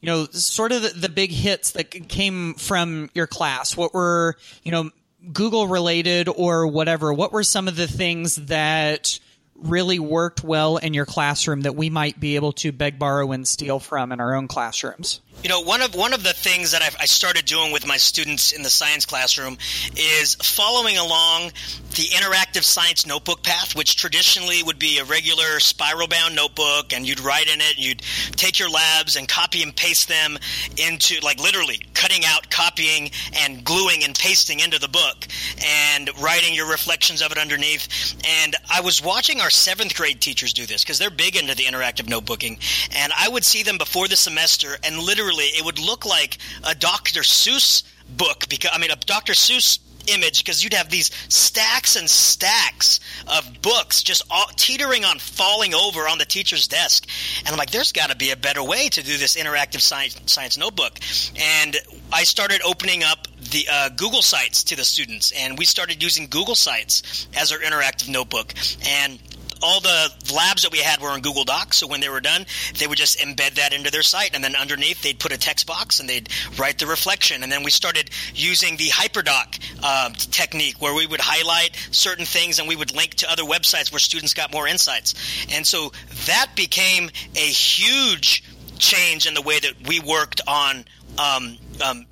you 0.00 0.06
know, 0.06 0.26
sort 0.26 0.70
of 0.70 0.82
the, 0.82 0.90
the 0.90 1.08
big 1.08 1.32
hits 1.32 1.72
that 1.72 1.90
came 2.08 2.54
from 2.54 3.10
your 3.14 3.26
class. 3.26 3.76
What 3.76 3.92
were, 3.92 4.36
you 4.62 4.70
know, 4.70 4.90
Google 5.32 5.66
related 5.66 6.28
or 6.28 6.68
whatever? 6.68 7.12
What 7.12 7.32
were 7.32 7.42
some 7.42 7.66
of 7.66 7.74
the 7.74 7.88
things 7.88 8.36
that 8.36 9.18
really 9.58 9.98
worked 9.98 10.42
well 10.44 10.76
in 10.76 10.94
your 10.94 11.06
classroom 11.06 11.62
that 11.62 11.76
we 11.76 11.90
might 11.90 12.18
be 12.18 12.36
able 12.36 12.52
to 12.52 12.72
beg, 12.72 12.98
borrow, 12.98 13.32
and 13.32 13.46
steal 13.46 13.78
from 13.78 14.12
in 14.12 14.20
our 14.20 14.34
own 14.34 14.48
classrooms? 14.48 15.20
You 15.40 15.48
know, 15.48 15.60
one 15.60 15.82
of 15.82 15.94
one 15.94 16.14
of 16.14 16.24
the 16.24 16.32
things 16.32 16.72
that 16.72 16.82
I've, 16.82 16.96
i 16.98 17.04
started 17.04 17.44
doing 17.44 17.70
with 17.70 17.86
my 17.86 17.96
students 17.96 18.50
in 18.50 18.62
the 18.62 18.70
science 18.70 19.06
classroom 19.06 19.56
is 19.96 20.34
following 20.34 20.96
along 20.96 21.52
the 21.90 22.08
interactive 22.10 22.64
science 22.64 23.06
notebook 23.06 23.44
path, 23.44 23.76
which 23.76 23.94
traditionally 23.94 24.64
would 24.64 24.80
be 24.80 24.98
a 24.98 25.04
regular 25.04 25.60
spiral 25.60 26.08
bound 26.08 26.34
notebook, 26.34 26.92
and 26.92 27.06
you'd 27.06 27.20
write 27.20 27.46
in 27.46 27.60
it, 27.60 27.76
and 27.76 27.84
you'd 27.84 28.02
take 28.32 28.58
your 28.58 28.68
labs 28.68 29.14
and 29.14 29.28
copy 29.28 29.62
and 29.62 29.76
paste 29.76 30.08
them 30.08 30.36
into, 30.76 31.20
like 31.24 31.40
literally 31.40 31.78
cutting 31.94 32.24
out, 32.26 32.50
copying, 32.50 33.10
and 33.44 33.64
gluing 33.64 34.02
and 34.02 34.18
pasting 34.18 34.58
into 34.58 34.80
the 34.80 34.88
book, 34.88 35.26
and 35.64 36.10
writing 36.20 36.52
your 36.52 36.68
reflections 36.68 37.22
of 37.22 37.30
it 37.30 37.38
underneath. 37.38 38.16
And 38.42 38.56
I 38.68 38.80
was 38.80 39.02
watching 39.02 39.40
our 39.40 39.50
seventh 39.50 39.94
grade 39.94 40.20
teachers 40.20 40.52
do 40.52 40.66
this 40.66 40.82
because 40.82 40.98
they're 40.98 41.10
big 41.10 41.36
into 41.36 41.54
the 41.54 41.64
interactive 41.64 42.06
notebooking, 42.06 42.58
and 42.96 43.12
I 43.16 43.28
would 43.28 43.44
see 43.44 43.62
them 43.62 43.78
before 43.78 44.08
the 44.08 44.16
semester, 44.16 44.76
and 44.82 44.98
literally 44.98 45.27
literally 45.28 45.58
it 45.58 45.64
would 45.64 45.78
look 45.78 46.06
like 46.06 46.38
a 46.64 46.74
Dr. 46.74 47.20
Seuss 47.20 47.82
book 48.16 48.48
because 48.48 48.70
I 48.72 48.78
mean 48.78 48.90
a 48.90 48.96
Dr. 48.96 49.34
Seuss 49.34 49.78
image 50.06 50.42
because 50.42 50.64
you'd 50.64 50.72
have 50.72 50.88
these 50.88 51.10
stacks 51.28 51.96
and 51.96 52.08
stacks 52.08 52.98
of 53.26 53.60
books 53.60 54.02
just 54.02 54.22
all, 54.30 54.46
teetering 54.56 55.04
on 55.04 55.18
falling 55.18 55.74
over 55.74 56.08
on 56.08 56.16
the 56.16 56.24
teacher's 56.24 56.66
desk. 56.66 57.06
And 57.40 57.48
I'm 57.48 57.58
like, 57.58 57.70
there's 57.70 57.92
got 57.92 58.08
to 58.08 58.16
be 58.16 58.30
a 58.30 58.36
better 58.36 58.62
way 58.62 58.88
to 58.88 59.02
do 59.02 59.18
this 59.18 59.36
interactive 59.36 59.80
science, 59.80 60.18
science 60.24 60.56
notebook. 60.56 60.98
And 61.38 61.76
I 62.10 62.24
started 62.24 62.62
opening 62.64 63.02
up 63.04 63.28
the 63.50 63.66
uh, 63.70 63.88
Google 63.90 64.22
Sites 64.22 64.64
to 64.64 64.76
the 64.76 64.84
students, 64.84 65.30
and 65.32 65.58
we 65.58 65.66
started 65.66 66.02
using 66.02 66.26
Google 66.28 66.54
Sites 66.54 67.28
as 67.36 67.52
our 67.52 67.58
interactive 67.58 68.08
notebook. 68.08 68.54
And 68.86 69.18
all 69.62 69.80
the 69.80 70.12
labs 70.34 70.62
that 70.62 70.72
we 70.72 70.78
had 70.78 71.00
were 71.00 71.14
in 71.14 71.20
Google 71.20 71.44
Docs. 71.44 71.78
So 71.78 71.86
when 71.86 72.00
they 72.00 72.08
were 72.08 72.20
done, 72.20 72.46
they 72.78 72.86
would 72.86 72.98
just 72.98 73.18
embed 73.18 73.54
that 73.54 73.72
into 73.72 73.90
their 73.90 74.02
site, 74.02 74.34
and 74.34 74.42
then 74.42 74.56
underneath 74.56 75.02
they'd 75.02 75.18
put 75.18 75.32
a 75.32 75.38
text 75.38 75.66
box 75.66 76.00
and 76.00 76.08
they'd 76.08 76.28
write 76.58 76.78
the 76.78 76.86
reflection. 76.86 77.42
And 77.42 77.50
then 77.50 77.62
we 77.62 77.70
started 77.70 78.10
using 78.34 78.76
the 78.76 78.88
HyperDoc 78.88 79.60
uh, 79.82 80.10
technique, 80.10 80.80
where 80.80 80.94
we 80.94 81.06
would 81.06 81.20
highlight 81.20 81.76
certain 81.90 82.24
things 82.24 82.58
and 82.58 82.68
we 82.68 82.76
would 82.76 82.94
link 82.94 83.14
to 83.16 83.30
other 83.30 83.44
websites 83.44 83.92
where 83.92 83.98
students 83.98 84.34
got 84.34 84.52
more 84.52 84.66
insights. 84.66 85.14
And 85.52 85.66
so 85.66 85.92
that 86.26 86.50
became 86.54 87.10
a 87.34 87.38
huge 87.38 88.44
change 88.78 89.26
in 89.26 89.34
the 89.34 89.42
way 89.42 89.58
that 89.58 89.74
we 89.86 90.00
worked 90.00 90.40
on 90.46 90.84
um, 91.18 91.58
um, 91.84 92.06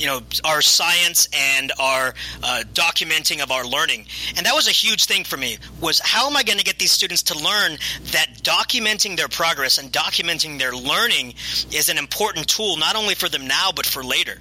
you 0.00 0.06
know 0.06 0.20
our 0.44 0.62
science 0.62 1.28
and 1.32 1.70
our 1.78 2.14
uh, 2.42 2.62
documenting 2.72 3.42
of 3.42 3.50
our 3.50 3.64
learning. 3.64 4.06
And 4.36 4.46
that 4.46 4.54
was 4.54 4.66
a 4.66 4.72
huge 4.72 5.04
thing 5.04 5.24
for 5.24 5.36
me 5.36 5.58
was 5.80 6.00
how 6.00 6.26
am 6.28 6.36
i 6.36 6.42
going 6.42 6.58
to 6.58 6.64
get 6.64 6.78
these 6.78 6.90
students 6.90 7.22
to 7.24 7.34
learn 7.34 7.78
that 8.12 8.28
documenting 8.42 9.16
their 9.16 9.28
progress 9.28 9.78
and 9.78 9.92
documenting 9.92 10.58
their 10.58 10.72
learning 10.72 11.34
is 11.70 11.88
an 11.90 11.98
important 11.98 12.48
tool 12.48 12.78
not 12.78 12.96
only 12.96 13.14
for 13.14 13.28
them 13.28 13.46
now 13.46 13.70
but 13.74 13.84
for 13.84 14.02
later. 14.02 14.38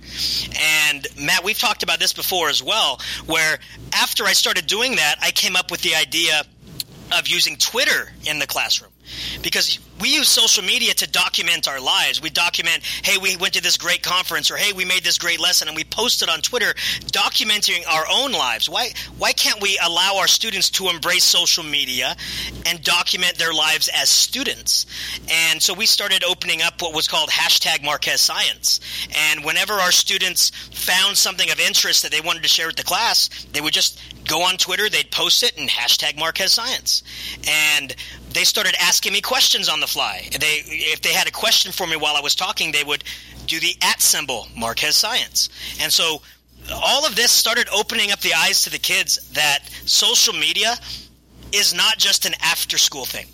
And 0.87 1.05
matt 1.21 1.43
we've 1.43 1.59
talked 1.59 1.83
about 1.83 1.99
this 1.99 2.13
before 2.13 2.49
as 2.49 2.63
well 2.63 3.01
where 3.25 3.59
after 3.93 4.23
i 4.23 4.33
started 4.33 4.65
doing 4.65 4.95
that 4.95 5.15
i 5.21 5.31
came 5.31 5.55
up 5.55 5.71
with 5.71 5.81
the 5.81 5.95
idea 5.95 6.41
of 7.17 7.27
using 7.27 7.57
twitter 7.57 8.11
in 8.25 8.39
the 8.39 8.47
classroom 8.47 8.91
because 9.41 9.79
we 9.99 10.09
use 10.13 10.29
social 10.29 10.63
media 10.63 10.93
to 10.93 11.09
document 11.09 11.67
our 11.67 11.79
lives. 11.79 12.21
We 12.21 12.29
document, 12.29 12.83
hey, 13.03 13.17
we 13.17 13.35
went 13.37 13.53
to 13.55 13.61
this 13.61 13.77
great 13.77 14.01
conference, 14.01 14.49
or 14.49 14.55
hey, 14.55 14.73
we 14.73 14.85
made 14.85 15.03
this 15.03 15.17
great 15.17 15.39
lesson, 15.39 15.67
and 15.67 15.75
we 15.75 15.83
post 15.83 16.21
it 16.21 16.29
on 16.29 16.39
Twitter, 16.41 16.73
documenting 17.11 17.85
our 17.87 18.05
own 18.11 18.31
lives. 18.31 18.69
Why 18.69 18.91
why 19.17 19.33
can't 19.33 19.61
we 19.61 19.79
allow 19.83 20.17
our 20.17 20.27
students 20.27 20.69
to 20.71 20.89
embrace 20.89 21.23
social 21.23 21.63
media 21.63 22.15
and 22.65 22.81
document 22.83 23.37
their 23.37 23.53
lives 23.53 23.89
as 23.93 24.09
students? 24.09 24.85
And 25.29 25.61
so 25.61 25.73
we 25.73 25.85
started 25.85 26.23
opening 26.23 26.61
up 26.61 26.81
what 26.81 26.93
was 26.93 27.07
called 27.07 27.29
hashtag 27.29 27.83
Marquez 27.83 28.21
Science. 28.21 28.79
And 29.15 29.43
whenever 29.43 29.73
our 29.73 29.91
students 29.91 30.51
found 30.71 31.17
something 31.17 31.49
of 31.51 31.59
interest 31.59 32.03
that 32.03 32.11
they 32.11 32.21
wanted 32.21 32.43
to 32.43 32.49
share 32.49 32.67
with 32.67 32.75
the 32.75 32.83
class, 32.83 33.29
they 33.51 33.61
would 33.61 33.73
just 33.73 33.99
go 34.25 34.43
on 34.43 34.57
Twitter, 34.57 34.89
they'd 34.89 35.11
post 35.11 35.43
it, 35.43 35.57
and 35.57 35.69
hashtag 35.69 36.17
Marquez 36.17 36.53
Science. 36.53 37.03
And 37.47 37.95
they 38.33 38.43
started 38.43 38.75
asking 38.79 39.13
me 39.13 39.21
questions 39.21 39.69
on 39.69 39.79
the 39.79 39.87
fly. 39.87 40.27
They, 40.39 40.63
if 40.65 41.01
they 41.01 41.13
had 41.13 41.27
a 41.27 41.31
question 41.31 41.71
for 41.71 41.87
me 41.87 41.95
while 41.95 42.15
I 42.15 42.21
was 42.21 42.35
talking, 42.35 42.71
they 42.71 42.83
would 42.83 43.03
do 43.47 43.59
the 43.59 43.75
at 43.81 44.01
symbol, 44.01 44.47
Marquez 44.55 44.95
Science. 44.95 45.49
And 45.81 45.91
so 45.91 46.21
all 46.71 47.05
of 47.05 47.15
this 47.15 47.31
started 47.31 47.67
opening 47.73 48.11
up 48.11 48.19
the 48.19 48.33
eyes 48.33 48.63
to 48.63 48.69
the 48.69 48.77
kids 48.77 49.29
that 49.31 49.69
social 49.85 50.33
media 50.33 50.75
is 51.51 51.73
not 51.73 51.97
just 51.97 52.25
an 52.25 52.33
after 52.41 52.77
school 52.77 53.05
thing. 53.05 53.27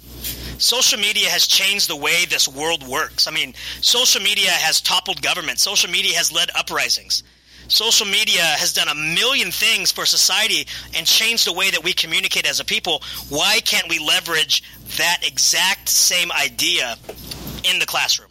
Social 0.57 0.99
media 0.99 1.29
has 1.29 1.47
changed 1.47 1.89
the 1.89 1.95
way 1.95 2.25
this 2.25 2.47
world 2.47 2.87
works. 2.87 3.27
I 3.27 3.31
mean, 3.31 3.53
social 3.81 4.21
media 4.21 4.51
has 4.51 4.79
toppled 4.79 5.21
government. 5.21 5.59
Social 5.59 5.91
media 5.91 6.15
has 6.15 6.31
led 6.31 6.49
uprisings. 6.55 7.23
Social 7.67 8.05
media 8.05 8.41
has 8.41 8.73
done 8.73 8.87
a 8.87 8.95
million 8.95 9.51
things 9.51 9.91
for 9.91 10.05
society 10.05 10.67
and 10.95 11.05
changed 11.05 11.47
the 11.47 11.53
way 11.53 11.71
that 11.71 11.83
we 11.83 11.93
communicate 11.93 12.47
as 12.47 12.59
a 12.59 12.65
people. 12.65 13.01
Why 13.29 13.59
can't 13.63 13.89
we 13.89 13.99
leverage 13.99 14.63
that 14.97 15.19
exact 15.25 15.89
same 15.89 16.31
idea 16.31 16.95
in 17.63 17.79
the 17.79 17.85
classroom? 17.85 18.29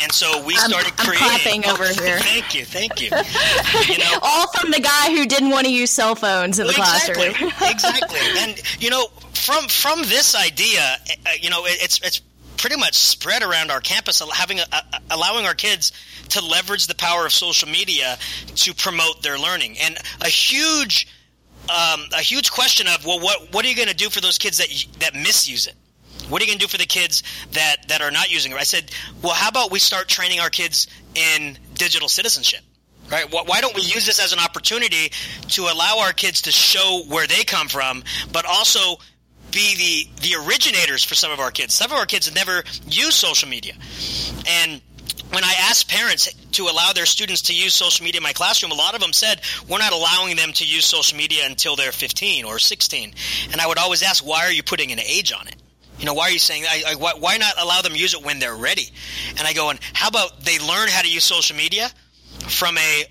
And 0.00 0.12
so 0.12 0.44
we 0.44 0.54
started 0.54 0.92
I'm, 0.98 1.00
I'm 1.00 1.06
creating. 1.06 1.62
clapping 1.62 1.66
over 1.66 1.84
here. 2.02 2.18
Thank 2.18 2.54
you, 2.54 2.64
thank 2.64 3.00
you. 3.00 3.06
you 3.92 3.98
know, 3.98 4.18
All 4.22 4.46
from 4.52 4.70
the 4.70 4.80
guy 4.80 5.10
who 5.14 5.26
didn't 5.26 5.50
want 5.50 5.66
to 5.66 5.72
use 5.72 5.90
cell 5.90 6.14
phones 6.14 6.58
in 6.58 6.66
the 6.66 6.72
exactly, 6.72 7.30
classroom. 7.30 7.52
exactly. 7.70 8.20
And 8.38 8.62
you 8.80 8.90
know, 8.90 9.06
from 9.34 9.66
from 9.68 10.02
this 10.02 10.34
idea, 10.34 10.80
uh, 10.82 11.30
you 11.40 11.50
know, 11.50 11.64
it, 11.66 11.82
it's 11.82 12.00
it's 12.02 12.20
pretty 12.58 12.76
much 12.76 12.94
spread 12.94 13.42
around 13.42 13.70
our 13.70 13.80
campus, 13.80 14.20
having 14.32 14.60
a, 14.60 14.64
a, 14.72 15.00
allowing 15.10 15.46
our 15.46 15.54
kids 15.54 15.92
to 16.30 16.44
leverage 16.44 16.86
the 16.86 16.94
power 16.94 17.24
of 17.24 17.32
social 17.32 17.68
media 17.68 18.18
to 18.56 18.74
promote 18.74 19.22
their 19.22 19.38
learning. 19.38 19.78
And 19.78 19.96
a 20.20 20.28
huge 20.28 21.06
um, 21.70 22.00
a 22.14 22.20
huge 22.20 22.50
question 22.50 22.86
of 22.86 23.04
well, 23.04 23.20
what 23.20 23.52
what 23.52 23.64
are 23.64 23.68
you 23.68 23.76
going 23.76 23.88
to 23.88 23.94
do 23.94 24.10
for 24.10 24.20
those 24.20 24.38
kids 24.38 24.58
that 24.58 24.68
that 25.00 25.14
misuse 25.14 25.66
it? 25.66 25.74
What 26.28 26.42
are 26.42 26.44
you 26.44 26.50
going 26.50 26.58
to 26.58 26.66
do 26.66 26.70
for 26.70 26.78
the 26.78 26.86
kids 26.86 27.22
that 27.52 27.88
that 27.88 28.02
are 28.02 28.10
not 28.10 28.30
using 28.30 28.52
it? 28.52 28.58
I 28.58 28.64
said, 28.64 28.90
well, 29.22 29.34
how 29.34 29.48
about 29.48 29.70
we 29.70 29.78
start 29.78 30.08
training 30.08 30.40
our 30.40 30.50
kids 30.50 30.88
in 31.14 31.58
digital 31.74 32.08
citizenship? 32.08 32.60
Right? 33.10 33.24
Why 33.30 33.62
don't 33.62 33.74
we 33.74 33.80
use 33.80 34.04
this 34.04 34.22
as 34.22 34.34
an 34.34 34.38
opportunity 34.38 35.12
to 35.48 35.62
allow 35.62 36.00
our 36.00 36.12
kids 36.12 36.42
to 36.42 36.50
show 36.50 37.04
where 37.08 37.26
they 37.26 37.42
come 37.42 37.68
from, 37.68 38.04
but 38.32 38.44
also 38.44 38.98
be 39.50 40.08
the 40.20 40.28
the 40.28 40.46
originators 40.46 41.04
for 41.04 41.14
some 41.14 41.30
of 41.30 41.40
our 41.40 41.50
kids. 41.50 41.74
Some 41.74 41.90
of 41.90 41.98
our 41.98 42.06
kids 42.06 42.26
have 42.26 42.34
never 42.34 42.62
used 42.86 43.14
social 43.14 43.48
media, 43.48 43.74
and 44.46 44.80
when 45.30 45.44
I 45.44 45.54
asked 45.60 45.90
parents 45.90 46.32
to 46.52 46.64
allow 46.64 46.92
their 46.92 47.06
students 47.06 47.42
to 47.42 47.54
use 47.54 47.74
social 47.74 48.04
media 48.04 48.18
in 48.18 48.22
my 48.22 48.32
classroom, 48.32 48.72
a 48.72 48.74
lot 48.74 48.94
of 48.94 49.00
them 49.00 49.12
said, 49.12 49.42
We're 49.68 49.78
not 49.78 49.92
allowing 49.92 50.36
them 50.36 50.52
to 50.54 50.64
use 50.64 50.86
social 50.86 51.18
media 51.18 51.44
until 51.44 51.76
they're 51.76 51.92
15 51.92 52.44
or 52.44 52.58
16. 52.58 53.14
And 53.52 53.60
I 53.60 53.66
would 53.66 53.78
always 53.78 54.02
ask, 54.02 54.24
Why 54.24 54.44
are 54.44 54.52
you 54.52 54.62
putting 54.62 54.90
an 54.92 55.00
age 55.00 55.32
on 55.32 55.46
it? 55.48 55.56
You 55.98 56.06
know, 56.06 56.14
why 56.14 56.24
are 56.24 56.30
you 56.30 56.38
saying, 56.38 56.64
I, 56.64 56.82
I, 56.88 56.94
why, 56.94 57.14
why 57.18 57.36
not 57.38 57.54
allow 57.60 57.82
them 57.82 57.92
to 57.92 57.98
use 57.98 58.14
it 58.14 58.24
when 58.24 58.38
they're 58.38 58.54
ready? 58.54 58.88
And 59.36 59.40
I 59.40 59.52
go, 59.52 59.70
and 59.70 59.80
how 59.92 60.08
about 60.08 60.40
they 60.40 60.58
learn 60.58 60.88
how 60.88 61.02
to 61.02 61.10
use 61.10 61.24
social 61.24 61.56
media 61.56 61.90
from 62.48 62.78
a 62.78 63.04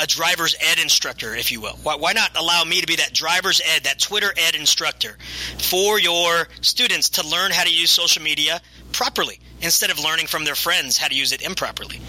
a 0.00 0.06
driver's 0.06 0.56
ed 0.60 0.78
instructor, 0.78 1.34
if 1.34 1.52
you 1.52 1.60
will. 1.60 1.78
Why, 1.82 1.96
why, 1.96 2.12
not 2.12 2.36
allow 2.36 2.64
me 2.64 2.80
to 2.80 2.86
be 2.86 2.96
that 2.96 3.12
driver's 3.12 3.60
ed, 3.76 3.84
that 3.84 3.98
Twitter 3.98 4.32
ed 4.36 4.54
instructor 4.54 5.16
for 5.58 6.00
your 6.00 6.48
students 6.62 7.10
to 7.10 7.26
learn 7.26 7.50
how 7.52 7.64
to 7.64 7.72
use 7.72 7.90
social 7.90 8.22
media 8.22 8.60
properly 8.92 9.38
instead 9.60 9.90
of 9.90 9.98
learning 9.98 10.26
from 10.26 10.44
their 10.44 10.54
friends 10.54 10.96
how 10.96 11.08
to 11.08 11.14
use 11.14 11.32
it 11.32 11.42
improperly? 11.42 12.00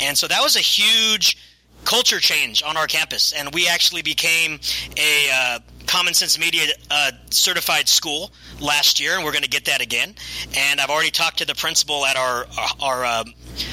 And 0.00 0.16
so 0.16 0.28
that 0.28 0.40
was 0.40 0.56
a 0.56 0.60
huge 0.60 1.36
culture 1.84 2.20
change 2.20 2.62
on 2.62 2.76
our 2.76 2.86
campus, 2.86 3.32
and 3.32 3.52
we 3.52 3.66
actually 3.66 4.02
became 4.02 4.60
a 4.96 5.30
uh, 5.34 5.58
Common 5.86 6.14
Sense 6.14 6.38
Media 6.38 6.66
uh, 6.90 7.10
certified 7.30 7.88
school 7.88 8.30
last 8.60 9.00
year, 9.00 9.16
and 9.16 9.24
we're 9.24 9.32
going 9.32 9.42
to 9.42 9.50
get 9.50 9.64
that 9.64 9.80
again. 9.80 10.14
And 10.56 10.80
I've 10.80 10.90
already 10.90 11.10
talked 11.10 11.38
to 11.38 11.44
the 11.44 11.56
principal 11.56 12.06
at 12.06 12.16
our 12.16 12.46
our, 12.56 12.68
our 12.80 13.04
uh, 13.04 13.24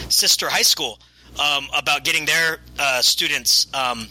sister 0.10 0.50
high 0.50 0.64
school 0.64 1.00
um, 1.40 1.68
about 1.76 2.04
getting 2.04 2.26
their 2.26 2.60
uh, 2.78 3.02
students 3.02 3.68
um, 3.74 4.08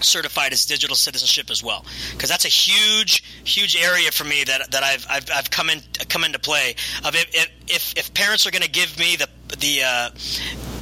certified 0.00 0.52
as 0.52 0.66
digital 0.66 0.96
citizenship 0.96 1.50
as 1.50 1.62
well, 1.62 1.84
because 2.12 2.28
that's 2.28 2.44
a 2.44 2.48
huge 2.48 3.22
huge 3.44 3.76
area 3.76 4.10
for 4.10 4.24
me 4.24 4.44
that 4.44 4.70
that 4.72 4.82
I've 4.82 5.06
I've, 5.08 5.30
I've 5.34 5.50
come 5.50 5.70
in 5.70 5.80
come 6.08 6.24
into 6.24 6.38
play. 6.38 6.74
Of 7.04 7.14
if 7.14 7.50
if, 7.68 7.94
if 7.96 8.14
parents 8.14 8.46
are 8.46 8.50
going 8.50 8.62
to 8.62 8.70
give 8.70 8.98
me 8.98 9.16
the 9.16 9.28
the 9.58 9.82
uh, 9.84 10.10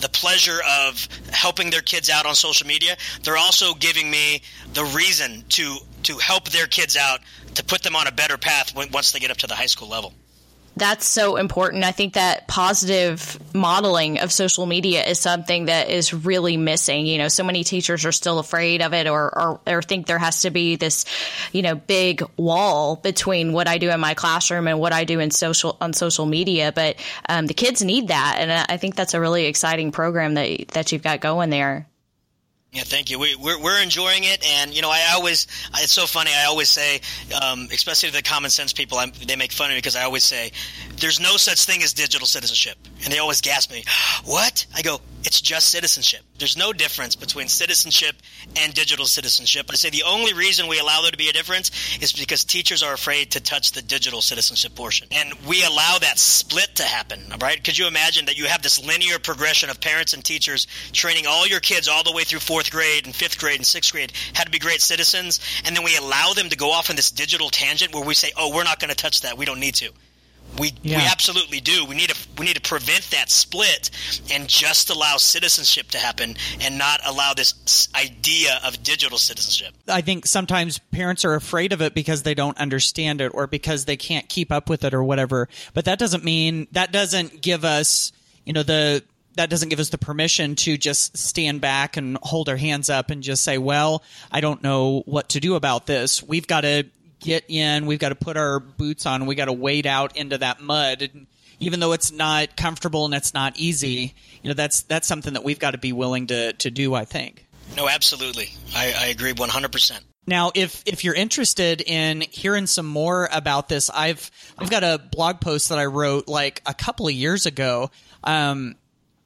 the 0.00 0.08
pleasure 0.08 0.58
of 0.80 1.06
helping 1.32 1.70
their 1.70 1.82
kids 1.82 2.08
out 2.08 2.26
on 2.26 2.34
social 2.34 2.66
media, 2.66 2.96
they're 3.22 3.36
also 3.36 3.74
giving 3.74 4.10
me 4.10 4.42
the 4.72 4.84
reason 4.84 5.44
to 5.50 5.76
to 6.04 6.18
help 6.18 6.48
their 6.48 6.66
kids 6.66 6.96
out 6.96 7.20
to 7.54 7.64
put 7.64 7.82
them 7.82 7.94
on 7.96 8.06
a 8.06 8.12
better 8.12 8.38
path 8.38 8.74
once 8.74 9.12
they 9.12 9.18
get 9.18 9.30
up 9.30 9.36
to 9.38 9.46
the 9.46 9.54
high 9.54 9.66
school 9.66 9.88
level 9.88 10.14
that's 10.81 11.07
so 11.07 11.37
important. 11.37 11.85
I 11.85 11.93
think 11.93 12.14
that 12.14 12.49
positive 12.49 13.38
modeling 13.55 14.19
of 14.19 14.33
social 14.33 14.64
media 14.64 15.05
is 15.05 15.21
something 15.21 15.66
that 15.66 15.90
is 15.90 16.14
really 16.14 16.57
missing. 16.57 17.05
You 17.05 17.19
know, 17.19 17.29
so 17.29 17.45
many 17.45 17.64
teachers 17.64 18.07
are 18.07 18.12
still 18.12 18.38
afraid 18.38 18.81
of 18.81 18.95
it 18.95 19.07
or, 19.07 19.38
or, 19.38 19.61
or, 19.66 19.83
think 19.83 20.07
there 20.07 20.19
has 20.19 20.43
to 20.43 20.51
be 20.51 20.77
this, 20.77 21.05
you 21.53 21.61
know, 21.61 21.75
big 21.75 22.23
wall 22.38 22.97
between 22.97 23.53
what 23.53 23.69
I 23.69 23.77
do 23.77 23.90
in 23.90 24.01
my 24.01 24.14
classroom 24.14 24.69
and 24.69 24.81
what 24.81 24.95
I 24.95 25.05
do 25.05 25.21
in 25.21 25.31
social 25.31 25.77
on 25.83 25.93
social 25.93 26.25
media. 26.25 26.73
But 26.73 26.97
um, 27.29 27.47
the 27.47 27.55
kids 27.55 27.83
need 27.85 28.09
that. 28.09 28.37
And 28.38 28.51
I 28.51 28.79
think 28.79 28.95
that's 28.95 29.12
a 29.12 29.21
really 29.21 29.47
exciting 29.47 29.93
program 29.93 30.35
that, 30.35 30.69
that 30.69 30.93
you've 30.93 31.03
got 31.03 31.21
going 31.21 31.51
there. 31.51 31.89
Yeah, 32.72 32.85
thank 32.85 33.11
you. 33.11 33.18
We, 33.18 33.35
are 33.35 33.38
we're, 33.38 33.61
we're 33.61 33.83
enjoying 33.83 34.22
it, 34.22 34.46
and 34.46 34.72
you 34.72 34.80
know, 34.80 34.90
I 34.90 35.12
always 35.14 35.48
it's 35.74 35.92
so 35.92 36.06
funny. 36.06 36.30
I 36.33 36.44
always 36.44 36.68
say, 36.68 37.00
um, 37.42 37.66
especially 37.72 38.11
to 38.11 38.14
the 38.14 38.22
common 38.22 38.48
sense 38.50 38.72
people, 38.72 38.98
I'm, 38.98 39.11
they 39.26 39.35
make 39.35 39.50
fun 39.50 39.70
of 39.70 39.74
me 39.74 39.78
because 39.78 39.96
I 39.96 40.04
always 40.04 40.22
say, 40.22 40.52
"There's 40.96 41.18
no 41.18 41.37
such 41.37 41.64
thing 41.64 41.83
as 41.83 41.92
digital 41.92 42.28
citizenship," 42.28 42.78
and 43.04 43.12
they 43.12 43.18
always 43.18 43.40
gasp 43.40 43.72
me. 43.72 43.83
What? 44.24 44.66
I 44.72 44.83
go, 44.83 45.00
it's 45.24 45.40
just 45.40 45.70
citizenship. 45.70 46.22
There's 46.38 46.56
no 46.56 46.72
difference 46.72 47.16
between 47.16 47.48
citizenship 47.48 48.16
and 48.56 48.72
digital 48.72 49.06
citizenship. 49.06 49.66
I 49.70 49.74
say 49.74 49.90
the 49.90 50.04
only 50.04 50.33
reason 50.33 50.68
we 50.68 50.78
allow 50.78 51.02
there 51.02 51.11
to 51.11 51.16
be 51.16 51.28
a 51.28 51.33
difference 51.33 51.70
is 52.00 52.12
because 52.12 52.44
teachers 52.44 52.83
are 52.83 52.94
afraid 52.94 53.33
to 53.33 53.40
touch 53.40 53.72
the 53.72 53.83
digital 53.83 54.22
citizenship 54.22 54.74
portion. 54.74 55.09
And 55.12 55.33
we 55.46 55.62
allow 55.64 55.98
that 56.00 56.18
split 56.18 56.76
to 56.76 56.85
happen, 56.85 57.20
right? 57.40 57.62
Could 57.62 57.76
you 57.76 57.87
imagine 57.87 58.26
that 58.26 58.38
you 58.38 58.46
have 58.46 58.62
this 58.62 58.85
linear 58.85 59.18
progression 59.18 59.70
of 59.70 59.80
parents 59.80 60.14
and 60.14 60.24
teachers 60.24 60.66
training 60.92 61.26
all 61.26 61.46
your 61.46 61.61
kids 61.61 61.88
all 61.88 62.02
the 62.02 62.12
way 62.12 62.24
through 62.24 62.40
fourth 62.40 62.70
grade 62.70 63.06
and 63.06 63.14
fifth 63.14 63.38
grade 63.38 63.56
and 63.56 63.66
sixth 63.66 63.92
grade 63.92 64.12
how 64.35 64.44
to 64.44 64.50
be 64.50 64.59
great 64.59 64.80
citizens, 64.80 65.40
and 65.64 65.76
then 65.76 65.85
we 65.85 65.96
allow 65.96 66.33
them 66.33 66.48
to 66.48 66.56
go 66.56 66.70
off 66.70 66.90
on 66.90 66.96
this 66.96 67.11
digital 67.11 67.50
tangent 67.50 67.94
where 67.94 68.04
we 68.04 68.14
say, 68.14 68.30
oh, 68.37 68.54
we're 68.54 68.64
not 68.64 68.80
going 68.80 68.90
to 68.90 68.96
touch 68.96 69.22
that. 69.22 69.37
We 69.37 69.44
don't 69.44 69.61
need 69.61 69.74
to. 69.76 69.90
We 70.58 70.72
yeah. 70.82 70.98
we 70.98 71.04
absolutely 71.04 71.60
do. 71.60 71.84
We 71.84 71.94
need 71.94 72.10
to 72.10 72.28
we 72.38 72.46
need 72.46 72.56
to 72.56 72.60
prevent 72.60 73.10
that 73.10 73.30
split 73.30 73.90
and 74.32 74.48
just 74.48 74.90
allow 74.90 75.16
citizenship 75.16 75.88
to 75.88 75.98
happen 75.98 76.36
and 76.60 76.78
not 76.78 77.00
allow 77.06 77.34
this 77.34 77.88
idea 77.94 78.60
of 78.64 78.82
digital 78.82 79.18
citizenship. 79.18 79.74
I 79.88 80.00
think 80.00 80.26
sometimes 80.26 80.78
parents 80.78 81.24
are 81.24 81.34
afraid 81.34 81.72
of 81.72 81.80
it 81.82 81.94
because 81.94 82.22
they 82.22 82.34
don't 82.34 82.58
understand 82.58 83.20
it 83.20 83.28
or 83.34 83.46
because 83.46 83.84
they 83.84 83.96
can't 83.96 84.28
keep 84.28 84.52
up 84.52 84.68
with 84.68 84.84
it 84.84 84.94
or 84.94 85.04
whatever. 85.04 85.48
But 85.74 85.84
that 85.86 85.98
doesn't 85.98 86.24
mean 86.24 86.66
that 86.72 86.92
doesn't 86.92 87.40
give 87.40 87.64
us, 87.64 88.12
you 88.44 88.52
know, 88.52 88.62
the 88.62 89.02
that 89.36 89.48
doesn't 89.48 89.68
give 89.68 89.80
us 89.80 89.90
the 89.90 89.98
permission 89.98 90.56
to 90.56 90.76
just 90.76 91.16
stand 91.16 91.60
back 91.60 91.96
and 91.96 92.18
hold 92.22 92.48
our 92.48 92.56
hands 92.56 92.90
up 92.90 93.10
and 93.10 93.22
just 93.22 93.44
say, 93.44 93.58
well, 93.58 94.02
I 94.30 94.40
don't 94.40 94.62
know 94.62 95.02
what 95.06 95.30
to 95.30 95.40
do 95.40 95.54
about 95.54 95.86
this. 95.86 96.22
We've 96.22 96.46
got 96.46 96.62
to 96.62 96.86
get 97.20 97.44
in. 97.48 97.87
We've 97.87 97.98
got 97.98 98.09
to 98.09 98.14
put 98.14 98.37
our 98.37 98.59
boots 98.59 99.06
on. 99.06 99.26
We 99.26 99.35
got 99.35 99.44
to 99.44 99.52
wade 99.52 99.87
out 99.87 100.16
into 100.16 100.38
that 100.38 100.61
mud. 100.61 101.02
And 101.02 101.26
even 101.61 101.78
though 101.78 101.92
it's 101.92 102.11
not 102.11 102.56
comfortable 102.56 103.04
and 103.04 103.14
it's 103.14 103.35
not 103.35 103.56
easy, 103.56 104.14
you 104.42 104.48
know, 104.48 104.54
that's 104.54 104.83
that's 104.83 105.06
something 105.06 105.35
that 105.35 105.44
we've 105.44 105.59
got 105.59 105.72
to 105.72 105.78
be 105.78 105.92
willing 105.92 106.26
to 106.28 106.52
to 106.54 106.70
do. 106.70 106.94
I 106.94 107.04
think. 107.04 107.46
No, 107.76 107.88
absolutely. 107.88 108.50
I, 108.74 108.94
I 108.98 109.06
agree 109.06 109.33
one 109.33 109.48
hundred 109.48 109.70
percent. 109.72 110.04
Now, 110.26 110.52
if 110.54 110.83
if 110.87 111.04
you're 111.04 111.14
interested 111.14 111.80
in 111.80 112.20
hearing 112.20 112.66
some 112.66 112.87
more 112.87 113.28
about 113.33 113.68
this, 113.68 113.90
I've 113.90 114.30
I've 114.59 114.70
got 114.70 114.85
a 114.85 114.98
blog 114.98 115.40
post 115.40 115.68
that 115.70 115.78
I 115.78 115.87
wrote 115.87 116.28
like 116.28 116.62
a 116.66 116.74
couple 116.74 117.06
of 117.06 117.14
years 117.14 117.46
ago. 117.46 117.90
Um, 118.22 118.76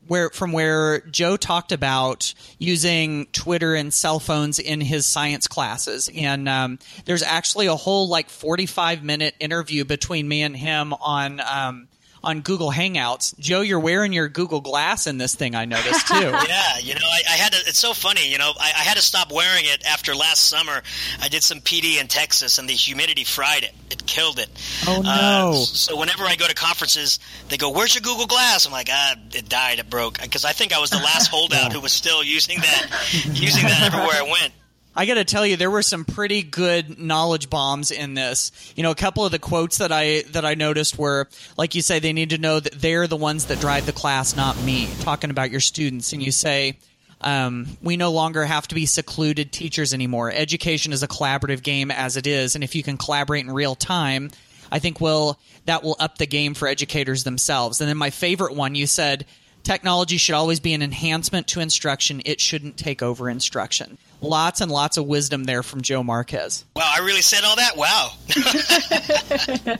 where 0.06 0.30
from 0.30 0.52
where 0.52 1.00
Joe 1.00 1.36
talked 1.36 1.72
about 1.72 2.34
using 2.58 3.26
Twitter 3.26 3.74
and 3.74 3.92
cell 3.92 4.20
phones 4.20 4.58
in 4.58 4.80
his 4.80 5.06
science 5.06 5.46
classes, 5.48 6.10
and 6.14 6.48
um, 6.48 6.78
there's 7.04 7.22
actually 7.22 7.66
a 7.66 7.76
whole 7.76 8.08
like 8.08 8.28
45 8.30 9.02
minute 9.02 9.34
interview 9.40 9.84
between 9.84 10.26
me 10.28 10.42
and 10.42 10.56
him 10.56 10.92
on 10.94 11.40
um, 11.40 11.88
on 12.24 12.40
Google 12.40 12.70
Hangouts. 12.70 13.38
Joe, 13.38 13.60
you're 13.60 13.80
wearing 13.80 14.12
your 14.12 14.28
Google 14.28 14.60
Glass 14.60 15.06
in 15.06 15.18
this 15.18 15.34
thing. 15.34 15.54
I 15.54 15.64
noticed 15.64 16.06
too. 16.08 16.14
yeah, 16.14 16.78
you 16.80 16.94
know, 16.94 17.00
I, 17.04 17.22
I, 17.28 17.36
had 17.36 17.52
to. 17.52 17.58
It's 17.66 17.78
so 17.78 17.92
funny. 17.92 18.30
You 18.30 18.38
know, 18.38 18.52
I, 18.58 18.72
I, 18.76 18.82
had 18.82 18.96
to 18.96 19.02
stop 19.02 19.32
wearing 19.32 19.64
it 19.66 19.84
after 19.86 20.14
last 20.14 20.48
summer. 20.48 20.82
I 21.20 21.28
did 21.28 21.42
some 21.42 21.60
PD 21.60 22.00
in 22.00 22.08
Texas, 22.08 22.58
and 22.58 22.68
the 22.68 22.72
humidity 22.72 23.24
fried 23.24 23.62
it. 23.62 23.72
It 23.90 24.06
killed 24.06 24.38
it. 24.38 24.48
Oh 24.86 25.02
no! 25.02 25.10
Uh, 25.10 25.64
so 25.64 25.96
whenever 25.96 26.24
I 26.24 26.36
go 26.36 26.46
to 26.46 26.54
conferences, 26.54 27.18
they 27.48 27.56
go, 27.56 27.70
"Where's 27.70 27.94
your 27.94 28.02
Google 28.02 28.26
Glass?" 28.26 28.66
I'm 28.66 28.72
like, 28.72 28.88
"Ah, 28.90 29.14
it 29.32 29.48
died. 29.48 29.78
It 29.78 29.90
broke." 29.90 30.20
Because 30.20 30.44
I 30.44 30.52
think 30.52 30.72
I 30.72 30.80
was 30.80 30.90
the 30.90 30.96
last 30.96 31.26
holdout 31.30 31.72
who 31.72 31.80
was 31.80 31.92
still 31.92 32.24
using 32.24 32.58
that, 32.58 32.90
using 33.32 33.64
that 33.64 33.82
everywhere 33.82 34.14
I 34.14 34.22
went. 34.40 34.52
I 34.96 35.06
got 35.06 35.14
to 35.14 35.24
tell 35.24 35.44
you, 35.44 35.56
there 35.56 35.70
were 35.70 35.82
some 35.82 36.04
pretty 36.04 36.42
good 36.42 36.98
knowledge 36.98 37.50
bombs 37.50 37.90
in 37.90 38.14
this. 38.14 38.52
You 38.76 38.82
know, 38.82 38.92
a 38.92 38.96
couple 38.96 39.24
of 39.24 39.32
the 39.32 39.38
quotes 39.38 39.78
that 39.78 39.90
I 39.90 40.22
that 40.30 40.44
I 40.44 40.54
noticed 40.54 40.98
were, 40.98 41.28
like 41.56 41.74
you 41.74 41.82
say, 41.82 41.98
they 41.98 42.12
need 42.12 42.30
to 42.30 42.38
know 42.38 42.60
that 42.60 42.80
they're 42.80 43.06
the 43.06 43.16
ones 43.16 43.46
that 43.46 43.60
drive 43.60 43.86
the 43.86 43.92
class, 43.92 44.36
not 44.36 44.60
me. 44.62 44.88
Talking 45.00 45.30
about 45.30 45.50
your 45.50 45.60
students, 45.60 46.12
and 46.12 46.22
you 46.22 46.32
say. 46.32 46.78
Um, 47.20 47.78
we 47.80 47.96
no 47.96 48.12
longer 48.12 48.44
have 48.44 48.68
to 48.68 48.74
be 48.74 48.84
secluded 48.84 49.50
teachers 49.50 49.94
anymore. 49.94 50.30
Education 50.30 50.92
is 50.92 51.02
a 51.02 51.08
collaborative 51.08 51.62
game 51.62 51.90
as 51.90 52.18
it 52.18 52.26
is, 52.26 52.54
and 52.54 52.62
if 52.62 52.74
you 52.74 52.82
can 52.82 52.98
collaborate 52.98 53.46
in 53.46 53.50
real 53.50 53.74
time, 53.74 54.30
I 54.70 54.78
think 54.78 55.00
will 55.00 55.38
that 55.64 55.82
will 55.82 55.96
up 55.98 56.18
the 56.18 56.26
game 56.26 56.52
for 56.52 56.68
educators 56.68 57.24
themselves. 57.24 57.80
And 57.80 57.88
then 57.88 57.96
my 57.96 58.10
favorite 58.10 58.54
one, 58.54 58.74
you 58.74 58.86
said 58.86 59.24
technology 59.62 60.18
should 60.18 60.34
always 60.34 60.60
be 60.60 60.74
an 60.74 60.82
enhancement 60.82 61.48
to 61.48 61.60
instruction. 61.60 62.20
It 62.26 62.40
shouldn't 62.40 62.76
take 62.76 63.02
over 63.02 63.30
instruction. 63.30 63.96
Lots 64.24 64.60
and 64.60 64.70
lots 64.70 64.96
of 64.96 65.06
wisdom 65.06 65.44
there 65.44 65.62
from 65.62 65.82
Joe 65.82 66.02
Marquez. 66.02 66.64
Wow, 66.74 66.90
I 66.96 67.00
really 67.00 67.20
said 67.20 67.44
all 67.44 67.56
that? 67.56 67.76
Wow. 67.76 68.12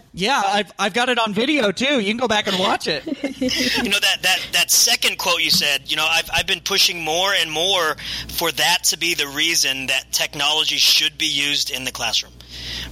yeah, 0.12 0.42
I've, 0.44 0.72
I've 0.78 0.92
got 0.92 1.08
it 1.08 1.18
on 1.18 1.32
video 1.32 1.72
too. 1.72 1.98
You 1.98 2.10
can 2.10 2.18
go 2.18 2.28
back 2.28 2.46
and 2.46 2.58
watch 2.58 2.86
it. 2.86 3.06
you 3.06 3.88
know, 3.88 3.98
that, 3.98 4.22
that, 4.22 4.46
that 4.52 4.70
second 4.70 5.18
quote 5.18 5.42
you 5.42 5.50
said, 5.50 5.90
you 5.90 5.96
know, 5.96 6.06
I've, 6.08 6.28
I've 6.32 6.46
been 6.46 6.60
pushing 6.60 7.02
more 7.02 7.32
and 7.32 7.50
more 7.50 7.96
for 8.28 8.52
that 8.52 8.84
to 8.84 8.98
be 8.98 9.14
the 9.14 9.28
reason 9.28 9.86
that 9.86 10.12
technology 10.12 10.76
should 10.76 11.16
be 11.16 11.26
used 11.26 11.70
in 11.70 11.84
the 11.84 11.92
classroom. 11.92 12.32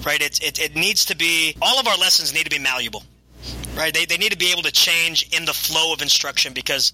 Right? 0.04 0.22
It, 0.22 0.42
it, 0.42 0.58
it 0.58 0.74
needs 0.74 1.04
to 1.06 1.16
be, 1.16 1.56
all 1.60 1.78
of 1.78 1.86
our 1.86 1.96
lessons 1.98 2.32
need 2.32 2.44
to 2.44 2.50
be 2.50 2.58
malleable. 2.58 3.02
Right? 3.76 3.92
They, 3.92 4.06
they 4.06 4.16
need 4.16 4.32
to 4.32 4.38
be 4.38 4.52
able 4.52 4.62
to 4.62 4.72
change 4.72 5.28
in 5.36 5.44
the 5.44 5.52
flow 5.52 5.92
of 5.92 6.00
instruction 6.00 6.54
because 6.54 6.92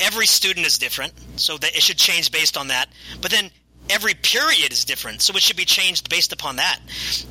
every 0.00 0.26
student 0.26 0.66
is 0.66 0.78
different, 0.78 1.12
so 1.36 1.56
that 1.58 1.74
it 1.74 1.82
should 1.82 1.96
change 1.96 2.30
based 2.30 2.56
on 2.56 2.68
that. 2.68 2.88
But 3.20 3.30
then 3.30 3.50
every 3.90 4.14
period 4.14 4.72
is 4.72 4.84
different, 4.84 5.22
so 5.22 5.34
it 5.36 5.42
should 5.42 5.56
be 5.56 5.64
changed 5.64 6.08
based 6.08 6.32
upon 6.32 6.56
that. 6.56 6.78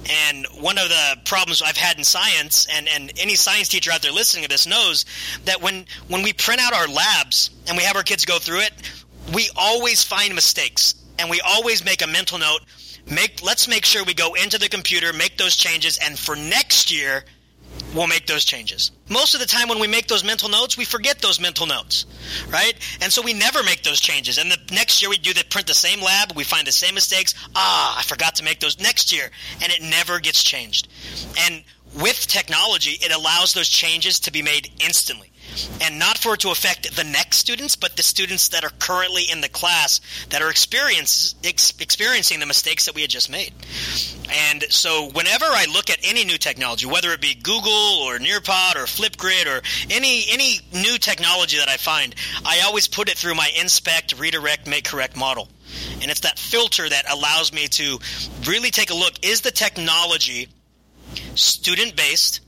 And 0.10 0.46
one 0.60 0.78
of 0.78 0.89
the 0.89 1.18
problems 1.26 1.62
I've 1.62 1.78
had 1.78 1.98
in 1.98 2.04
science, 2.04 2.68
and, 2.72 2.88
and 2.88 3.12
any 3.20 3.36
science 3.36 3.68
teacher 3.68 3.91
out 3.91 4.02
there 4.02 4.12
listening 4.12 4.44
to 4.44 4.50
this 4.50 4.68
knows 4.68 5.06
that 5.46 5.62
when 5.62 5.86
when 6.08 6.24
we 6.24 6.34
print 6.34 6.62
out 6.62 6.74
our 6.74 6.88
labs 6.88 7.50
and 7.68 7.78
we 7.78 7.84
have 7.84 7.96
our 7.96 8.04
kids 8.04 8.26
go 8.26 8.39
through 8.39 8.62
it, 8.62 8.74
we 9.34 9.50
always 9.56 10.04
find 10.04 10.36
mistakes, 10.36 10.96
and 11.20 11.30
we 11.30 11.41
always 11.41 11.84
make 11.84 12.02
a 12.02 12.08
mental 12.08 12.38
note. 12.38 12.62
Make 13.10 13.44
let's 13.44 13.68
make 13.68 13.86
sure 13.86 14.04
we 14.04 14.13
go 14.13 14.34
into 14.34 14.58
the 14.58 14.70
computer, 14.70 15.13
make 15.13 15.38
those 15.38 15.56
changes, 15.56 16.00
and 16.04 16.18
for 16.18 16.36
next 16.36 16.91
year 16.91 17.24
we'll 17.95 18.08
make 18.08 18.27
those 18.27 18.45
changes. 18.45 18.91
Most 19.10 19.34
of 19.34 19.39
the 19.39 19.45
time 19.45 19.69
when 19.69 19.79
we 19.79 19.88
make 19.88 20.08
those 20.08 20.23
mental 20.23 20.49
notes, 20.49 20.77
we 20.77 20.86
forget 20.86 21.19
those 21.19 21.39
mental 21.39 21.65
notes, 21.65 22.05
right? 22.49 22.73
And 23.01 23.12
so 23.12 23.21
we 23.21 23.34
never 23.34 23.63
make 23.63 23.84
those 23.84 23.99
changes. 23.99 24.38
And 24.38 24.51
the 24.51 24.58
next 24.71 25.01
year 25.01 25.10
we 25.10 25.17
do 25.17 25.34
the 25.34 25.45
print 25.49 25.67
the 25.67 25.73
same 25.73 26.01
lab, 26.01 26.36
we 26.36 26.43
find 26.43 26.67
the 26.67 26.71
same 26.71 26.95
mistakes. 26.95 27.34
Ah, 27.55 27.97
I 27.97 28.03
forgot 28.03 28.36
to 28.36 28.43
make 28.43 28.60
those 28.60 28.79
next 28.79 29.13
year, 29.13 29.31
and 29.62 29.71
it 29.71 29.81
never 29.81 30.19
gets 30.19 30.43
changed. 30.43 30.89
And 31.39 31.63
with 31.99 32.27
technology, 32.27 32.97
it 33.01 33.15
allows 33.15 33.53
those 33.53 33.69
changes 33.69 34.19
to 34.21 34.31
be 34.31 34.41
made 34.41 34.69
instantly 34.79 35.31
and 35.81 35.99
not 35.99 36.17
for 36.17 36.34
it 36.34 36.41
to 36.41 36.51
affect 36.51 36.95
the 36.95 37.03
next 37.03 37.38
students, 37.38 37.75
but 37.75 37.95
the 37.95 38.03
students 38.03 38.49
that 38.49 38.63
are 38.63 38.71
currently 38.79 39.23
in 39.31 39.41
the 39.41 39.49
class 39.49 40.01
that 40.29 40.41
are 40.41 40.49
experience, 40.49 41.36
ex- 41.43 41.73
experiencing 41.79 42.39
the 42.39 42.45
mistakes 42.45 42.86
that 42.86 42.95
we 42.95 43.01
had 43.01 43.10
just 43.10 43.29
made. 43.29 43.53
And 44.29 44.63
so, 44.63 45.10
whenever 45.12 45.45
I 45.45 45.65
look 45.71 45.89
at 45.89 45.99
any 46.03 46.25
new 46.25 46.38
technology, 46.38 46.86
whether 46.86 47.12
it 47.12 47.21
be 47.21 47.36
Google 47.36 47.71
or 47.71 48.17
Nearpod 48.17 48.75
or 48.75 48.86
Flipgrid 48.86 49.45
or 49.45 49.62
any 49.89 50.25
any 50.29 50.60
new 50.73 50.97
technology 50.97 51.58
that 51.58 51.69
I 51.69 51.77
find, 51.77 52.15
I 52.45 52.62
always 52.65 52.88
put 52.88 53.10
it 53.10 53.17
through 53.17 53.36
my 53.36 53.49
inspect, 53.60 54.17
redirect, 54.19 54.67
make 54.67 54.86
correct 54.86 55.15
model. 55.15 55.49
And 56.01 56.12
it's 56.12 56.21
that 56.21 56.39
filter 56.39 56.88
that 56.88 57.12
allows 57.12 57.53
me 57.53 57.67
to 57.67 57.99
really 58.47 58.71
take 58.71 58.89
a 58.89 58.95
look: 58.95 59.13
is 59.23 59.41
the 59.41 59.51
technology 59.51 60.49
student 61.36 61.95
based? 61.95 62.41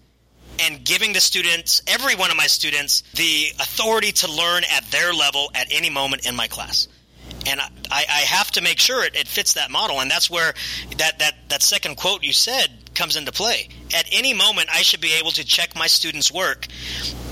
And 0.60 0.84
giving 0.84 1.14
the 1.14 1.20
students, 1.22 1.82
every 1.88 2.16
one 2.16 2.32
of 2.32 2.38
my 2.38 2.48
students, 2.48 3.04
the 3.14 3.48
authority 3.60 4.12
to 4.12 4.32
learn 4.32 4.64
at 4.76 4.84
their 4.86 5.14
level 5.14 5.52
at 5.54 5.68
any 5.72 5.90
moment 5.90 6.26
in 6.26 6.36
my 6.36 6.48
class. 6.48 6.88
and 7.46 7.60
I, 7.60 7.70
I 7.92 8.22
have 8.22 8.52
to 8.52 8.62
make 8.62 8.80
sure 8.80 9.04
it, 9.04 9.16
it 9.16 9.28
fits 9.28 9.54
that 9.54 9.72
model. 9.72 10.00
And 10.02 10.10
that's 10.10 10.30
where 10.30 10.54
that, 10.98 11.20
that, 11.20 11.34
that 11.50 11.62
second 11.62 11.96
quote 11.98 12.24
you 12.24 12.34
said 12.34 12.68
comes 12.96 13.16
into 13.16 13.32
play. 13.32 13.70
At 13.96 14.06
any 14.12 14.34
moment, 14.34 14.70
I 14.72 14.82
should 14.82 15.02
be 15.02 15.14
able 15.20 15.32
to 15.32 15.46
check 15.46 15.76
my 15.76 15.88
students' 15.88 16.32
work 16.32 16.68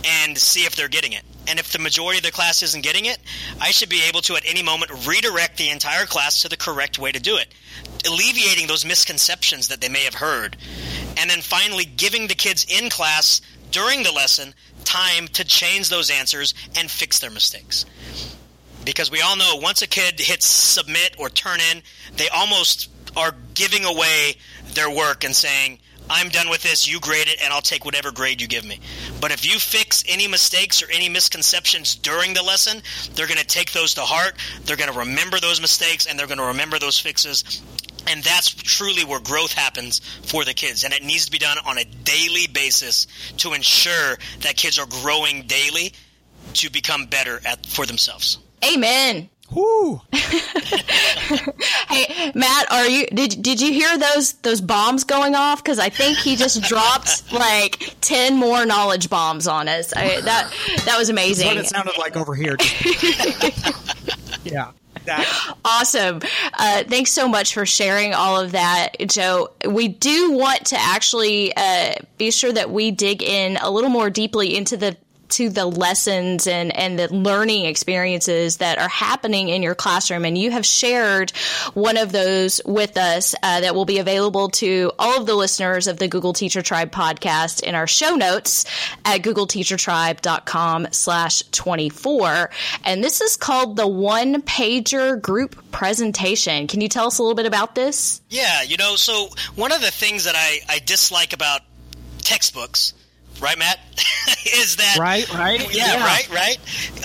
and 0.06 0.38
see 0.38 0.62
if 0.66 0.76
they're 0.76 0.88
getting 0.88 1.14
it. 1.14 1.24
And 1.47 1.60
if 1.60 1.71
the 1.71 1.79
majority 1.79 2.17
of 2.17 2.23
the 2.23 2.31
class 2.31 2.63
isn't 2.63 2.84
getting 2.84 3.05
it, 3.05 3.17
I 3.62 3.71
should 3.71 3.89
be 3.89 4.03
able 4.08 4.21
to, 4.21 4.36
at 4.36 4.43
any 4.45 4.63
moment, 4.63 5.08
redirect 5.08 5.58
the 5.58 5.69
entire 5.69 6.05
class 6.05 6.41
to 6.41 6.49
the 6.49 6.58
correct 6.58 6.97
way 6.97 7.12
to 7.12 7.19
do 7.19 7.38
it, 7.38 7.47
alleviating 8.08 8.67
those 8.67 8.86
misconceptions 8.86 9.67
that 9.67 9.81
they 9.81 9.89
may 9.89 10.03
have 10.03 10.15
heard. 10.15 10.58
And 11.17 11.29
then 11.29 11.41
finally, 11.41 11.86
giving 11.86 12.27
the 12.27 12.36
kids 12.36 12.65
in 12.69 12.89
class 12.89 13.41
during 13.71 14.03
the 14.03 14.12
lesson 14.12 14.53
time 14.84 15.27
to 15.29 15.43
change 15.43 15.89
those 15.89 16.10
answers 16.10 16.53
and 16.77 16.89
fix 16.89 17.19
their 17.19 17.31
mistakes. 17.31 17.86
Because 18.84 19.10
we 19.10 19.21
all 19.21 19.36
know 19.36 19.60
once 19.62 19.81
a 19.81 19.88
kid 19.88 20.19
hits 20.19 20.45
submit 20.45 21.15
or 21.17 21.29
turn 21.29 21.60
in, 21.71 21.81
they 22.17 22.29
almost 22.29 22.89
are 23.17 23.36
giving 23.53 23.86
away 23.86 24.36
their 24.73 24.89
work 24.89 25.23
and 25.23 25.36
saying, 25.36 25.79
I'm 26.10 26.30
done 26.30 26.50
with 26.50 26.62
this, 26.63 26.88
you 26.88 27.00
grade 27.00 27.28
it, 27.28 27.39
and 27.44 27.52
I'll 27.52 27.62
take 27.62 27.86
whatever 27.86 28.12
grade 28.12 28.41
you 28.41 28.48
give 28.48 28.65
me. 28.65 28.80
But 29.20 29.32
if 29.32 29.46
you 29.46 29.60
fix 29.60 30.04
any 30.08 30.28
mistakes 30.28 30.84
or 30.84 30.91
any 30.91 31.10
misconceptions 31.10 31.96
during 31.96 32.34
the 32.34 32.44
lesson, 32.44 32.82
they're 33.13 33.28
going 33.28 33.39
to 33.39 33.46
take 33.46 33.72
those 33.72 33.94
to 33.96 34.02
heart, 34.02 34.36
they're 34.63 34.78
going 34.78 34.91
to 34.91 35.00
remember 35.00 35.39
those 35.39 35.60
mistakes, 35.62 36.06
and 36.06 36.18
they're 36.18 36.28
going 36.28 36.39
to 36.39 36.46
remember 36.46 36.80
those 36.80 37.00
fixes. 37.00 37.62
And 38.08 38.24
that's 38.24 38.54
truly 38.54 39.04
where 39.04 39.20
growth 39.20 39.54
happens 39.54 40.00
for 40.26 40.46
the 40.46 40.54
kids. 40.54 40.84
And 40.84 40.94
it 40.94 41.04
needs 41.04 41.26
to 41.26 41.32
be 41.32 41.39
done 41.39 41.58
on 41.65 41.80
a 41.80 41.84
daily 41.84 42.46
basis 42.48 43.08
to 43.38 43.54
ensure 43.54 44.18
that 44.41 44.56
kids 44.56 44.78
are 44.78 44.86
growing 44.86 45.48
daily 45.48 45.91
to 46.54 46.70
become 46.70 47.08
better 47.08 47.41
at 47.46 47.65
for 47.65 47.86
themselves. 47.88 48.38
Amen. 48.63 49.30
Whoo! 49.56 50.02
hey, 50.12 50.32
Matt, 52.36 52.72
are 52.72 52.88
you 52.88 53.08
did 53.08 53.41
did 53.41 53.62
you 53.62 53.72
hear 53.72 53.98
those 53.98 54.34
those 54.34 54.60
bombs 54.60 55.06
going 55.06 55.34
off? 55.34 55.63
Because 55.63 55.80
I 55.80 55.88
think 55.89 56.18
he 56.18 56.36
just 56.36 56.62
dropped 56.70 57.32
like 57.32 57.96
ten 58.02 58.36
more 58.36 58.65
knowledge 58.65 59.10
bombs 59.10 59.48
on 59.48 59.70
us. 59.70 59.94
I, 59.94 60.20
that 60.22 60.54
that 60.86 60.98
was 60.98 61.10
amazing. 61.10 61.56
That's 61.56 61.56
what 61.56 61.65
it 61.65 61.70
sounded 61.70 61.98
like 61.98 62.18
over 62.18 62.36
here. 62.36 62.58
yeah. 64.44 64.72
Awesome. 65.63 66.20
Uh, 66.58 66.84
thanks 66.86 67.12
so 67.12 67.28
much 67.28 67.54
for 67.54 67.65
sharing 67.65 68.13
all 68.13 68.39
of 68.39 68.54
that, 68.54 68.96
Joe. 69.08 69.50
We 69.68 69.88
do 69.88 70.32
want 70.32 70.65
to 70.68 70.78
actually 70.80 71.56
uh, 71.56 71.94
be 72.18 72.32
sure 72.32 72.52
that 72.52 72.72
we 72.72 72.91
dig 72.91 73.22
in 73.22 73.58
a 73.58 73.70
little 73.70 73.91
more 73.91 74.10
deeply 74.10 74.56
into 74.56 74.78
the 74.78 74.98
to 75.30 75.50
the 75.50 75.66
lessons 75.66 76.48
and, 76.48 76.76
and 76.76 76.98
the 76.98 77.14
learning 77.14 77.66
experiences 77.66 78.58
that 78.58 78.78
are 78.78 78.90
happening 78.90 79.50
in 79.50 79.64
your 79.64 79.76
classroom. 79.76 80.26
And 80.26 80.38
you 80.38 80.52
have 80.52 80.66
shared 80.66 81.32
one 81.74 81.98
of 81.98 82.12
those 82.12 82.62
with 82.66 82.98
us 82.98 83.36
uh, 83.44 83.62
that 83.62 83.76
will 83.76 83.86
be 83.86 84.00
available 84.00 84.50
to 84.50 84.92
all 85.00 85.20
of 85.20 85.26
the 85.26 85.36
listeners 85.36 85.88
of 85.88 85.98
the 85.98 86.08
Google 86.08 86.34
Teacher 86.34 86.62
Tribe 86.62 86.92
podcast 86.92 87.64
in 87.64 87.76
our 87.76 87.88
show 87.88 88.16
notes 88.16 88.66
at 89.04 89.22
googleteachertribe.com 89.22 90.88
slash 90.92 91.44
24. 91.52 92.50
And 92.84 93.04
this 93.04 93.22
is 93.22 93.38
called 93.38 93.76
the 93.76 93.88
one 93.88 94.42
pager 94.42 95.22
group 95.22 95.72
presentation. 95.72 96.68
Can 96.68 96.82
you 96.82 96.90
tell 96.90 97.08
us 97.08 97.20
a 97.20 97.22
little 97.22 97.36
bit 97.36 97.46
about 97.46 97.76
this? 97.76 98.22
Yeah, 98.30 98.62
you 98.62 98.78
know, 98.78 98.96
so 98.96 99.30
one 99.56 99.72
of 99.72 99.82
the 99.82 99.92
things 99.92 100.26
that 100.26 100.36
I, 100.36 100.60
I 100.70 100.80
dislike 100.80 101.34
about 101.34 101.62
textbooks 102.22 102.94
right, 103.39 103.58
Matt? 103.58 103.80
is 104.45 104.78
that 104.78 104.98
right? 105.00 105.32
Right? 105.34 105.62
Yeah, 105.76 105.98
yeah. 105.98 106.06
right, 106.06 106.30
right. 106.30 106.58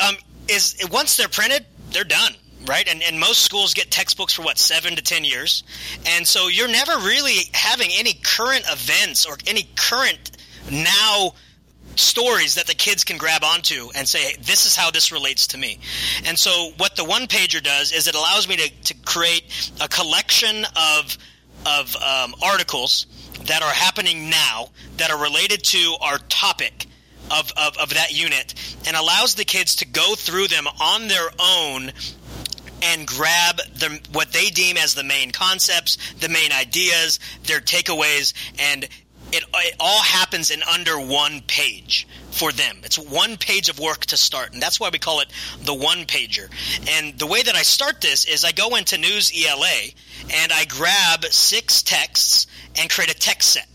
Um, 0.06 0.16
is 0.48 0.76
once 0.90 1.16
they're 1.16 1.28
printed, 1.28 1.66
they're 1.90 2.04
done. 2.04 2.32
Right, 2.66 2.86
and, 2.86 3.02
and 3.02 3.18
most 3.18 3.42
schools 3.42 3.72
get 3.72 3.90
textbooks 3.90 4.34
for 4.34 4.42
what 4.42 4.58
seven 4.58 4.94
to 4.96 5.02
ten 5.02 5.24
years, 5.24 5.64
and 6.06 6.26
so 6.26 6.48
you're 6.48 6.68
never 6.68 6.92
really 6.98 7.48
having 7.54 7.88
any 7.94 8.12
current 8.12 8.64
events 8.70 9.24
or 9.24 9.38
any 9.46 9.66
current 9.76 10.36
now 10.70 11.32
stories 11.96 12.54
that 12.54 12.66
the 12.66 12.74
kids 12.74 13.04
can 13.04 13.18
grab 13.18 13.42
onto 13.44 13.88
and 13.94 14.08
say, 14.08 14.20
hey, 14.20 14.36
this 14.42 14.66
is 14.66 14.76
how 14.76 14.90
this 14.90 15.12
relates 15.12 15.48
to 15.48 15.58
me. 15.58 15.78
And 16.26 16.38
so, 16.38 16.72
what 16.76 16.96
the 16.96 17.04
one 17.04 17.26
pager 17.26 17.62
does 17.62 17.92
is 17.92 18.06
it 18.08 18.14
allows 18.14 18.48
me 18.48 18.56
to, 18.56 18.82
to 18.84 18.94
create 19.04 19.72
a 19.80 19.88
collection 19.88 20.64
of 20.76 21.16
of 21.66 21.94
um, 21.96 22.34
articles 22.42 23.06
that 23.46 23.62
are 23.62 23.72
happening 23.72 24.30
now 24.30 24.68
that 24.96 25.10
are 25.10 25.20
related 25.20 25.62
to 25.64 25.96
our 26.00 26.18
topic 26.28 26.86
of, 27.30 27.52
of, 27.56 27.76
of 27.78 27.94
that 27.94 28.12
unit 28.12 28.54
and 28.86 28.96
allows 28.96 29.34
the 29.34 29.44
kids 29.44 29.76
to 29.76 29.86
go 29.86 30.14
through 30.14 30.48
them 30.48 30.66
on 30.80 31.08
their 31.08 31.30
own 31.38 31.92
and 32.82 33.06
grab 33.06 33.56
the, 33.74 34.00
what 34.12 34.32
they 34.32 34.46
deem 34.46 34.76
as 34.76 34.94
the 34.94 35.04
main 35.04 35.30
concepts, 35.30 35.98
the 36.14 36.28
main 36.28 36.52
ideas, 36.52 37.20
their 37.44 37.60
takeaways, 37.60 38.32
and 38.58 38.88
it, 39.32 39.44
it 39.54 39.76
all 39.80 40.02
happens 40.02 40.50
in 40.50 40.62
under 40.62 40.98
one 40.98 41.40
page 41.46 42.06
for 42.30 42.52
them. 42.52 42.78
It's 42.84 42.98
one 42.98 43.36
page 43.36 43.68
of 43.68 43.78
work 43.78 44.06
to 44.06 44.16
start, 44.16 44.52
and 44.52 44.62
that's 44.62 44.78
why 44.80 44.90
we 44.92 44.98
call 44.98 45.20
it 45.20 45.28
the 45.62 45.74
one 45.74 46.04
pager. 46.06 46.48
And 46.88 47.18
the 47.18 47.26
way 47.26 47.42
that 47.42 47.54
I 47.54 47.62
start 47.62 48.00
this 48.00 48.24
is 48.26 48.44
I 48.44 48.52
go 48.52 48.76
into 48.76 48.96
NewsELA 48.96 49.94
and 50.34 50.52
I 50.52 50.64
grab 50.66 51.24
six 51.26 51.82
texts 51.82 52.46
and 52.78 52.88
create 52.90 53.10
a 53.10 53.18
text 53.18 53.50
set. 53.50 53.66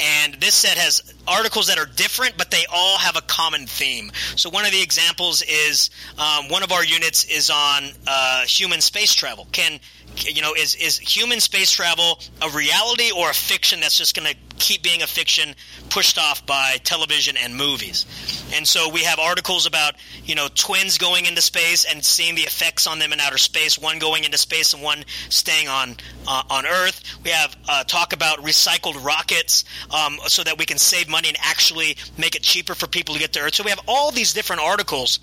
And 0.00 0.34
this 0.34 0.54
set 0.54 0.78
has 0.78 1.14
articles 1.26 1.66
that 1.68 1.78
are 1.78 1.86
different, 1.86 2.38
but 2.38 2.50
they 2.50 2.64
all 2.72 2.98
have 2.98 3.16
a 3.16 3.20
common 3.20 3.66
theme. 3.66 4.12
So 4.36 4.48
one 4.48 4.64
of 4.64 4.70
the 4.70 4.80
examples 4.80 5.42
is 5.42 5.90
um, 6.18 6.48
one 6.48 6.62
of 6.62 6.70
our 6.70 6.84
units 6.84 7.24
is 7.24 7.50
on 7.50 7.84
uh, 8.06 8.44
human 8.44 8.80
space 8.80 9.12
travel. 9.12 9.48
Can 9.50 9.80
you 10.26 10.42
know 10.42 10.54
is 10.54 10.74
is 10.74 10.98
human 10.98 11.40
space 11.40 11.70
travel 11.70 12.20
a 12.42 12.48
reality 12.50 13.10
or 13.16 13.30
a 13.30 13.34
fiction 13.34 13.80
that's 13.80 13.96
just 13.96 14.16
going 14.16 14.28
to 14.28 14.36
keep 14.58 14.82
being 14.82 15.02
a 15.02 15.06
fiction 15.06 15.54
pushed 15.88 16.18
off 16.18 16.44
by 16.46 16.76
television 16.84 17.36
and 17.36 17.56
movies. 17.56 18.06
And 18.54 18.66
so 18.66 18.88
we 18.88 19.04
have 19.04 19.18
articles 19.18 19.66
about, 19.66 19.94
you 20.24 20.34
know, 20.34 20.48
twins 20.54 20.98
going 20.98 21.26
into 21.26 21.40
space 21.40 21.84
and 21.84 22.04
seeing 22.04 22.34
the 22.34 22.42
effects 22.42 22.86
on 22.86 22.98
them 22.98 23.12
in 23.12 23.20
outer 23.20 23.38
space, 23.38 23.78
one 23.78 23.98
going 23.98 24.24
into 24.24 24.38
space 24.38 24.74
and 24.74 24.82
one 24.82 25.04
staying 25.28 25.68
on 25.68 25.96
uh, 26.26 26.42
on 26.50 26.66
Earth. 26.66 27.02
We 27.24 27.30
have 27.30 27.56
uh, 27.68 27.84
talk 27.84 28.12
about 28.12 28.38
recycled 28.38 29.02
rockets 29.04 29.64
um, 29.90 30.18
so 30.26 30.42
that 30.44 30.58
we 30.58 30.64
can 30.64 30.78
save 30.78 31.08
money 31.08 31.28
and 31.28 31.38
actually 31.40 31.96
make 32.16 32.34
it 32.36 32.42
cheaper 32.42 32.74
for 32.74 32.86
people 32.86 33.14
to 33.14 33.20
get 33.20 33.32
to 33.34 33.40
Earth. 33.40 33.54
So 33.54 33.64
we 33.64 33.70
have 33.70 33.80
all 33.86 34.10
these 34.10 34.32
different 34.32 34.62
articles 34.62 35.20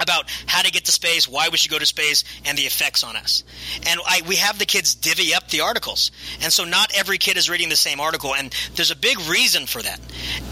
about 0.00 0.30
how 0.46 0.62
to 0.62 0.70
get 0.70 0.84
to 0.86 0.92
space, 0.92 1.28
why 1.28 1.48
we 1.48 1.56
should 1.56 1.70
go 1.70 1.78
to 1.78 1.86
space, 1.86 2.24
and 2.44 2.56
the 2.58 2.62
effects 2.62 3.04
on 3.04 3.16
us. 3.16 3.44
And 3.86 4.00
I, 4.06 4.22
we 4.26 4.36
have 4.36 4.58
the 4.58 4.66
kids 4.66 4.94
divvy 4.94 5.34
up 5.34 5.48
the 5.48 5.60
articles. 5.60 6.10
And 6.42 6.52
so 6.52 6.64
not 6.64 6.92
every 6.96 7.18
kid 7.18 7.36
is 7.36 7.48
reading 7.50 7.68
the 7.68 7.76
same 7.76 8.00
article. 8.00 8.34
And 8.34 8.54
there's 8.74 8.90
a 8.90 8.96
big 8.96 9.18
reason 9.20 9.66
for 9.66 9.82
that. 9.82 10.00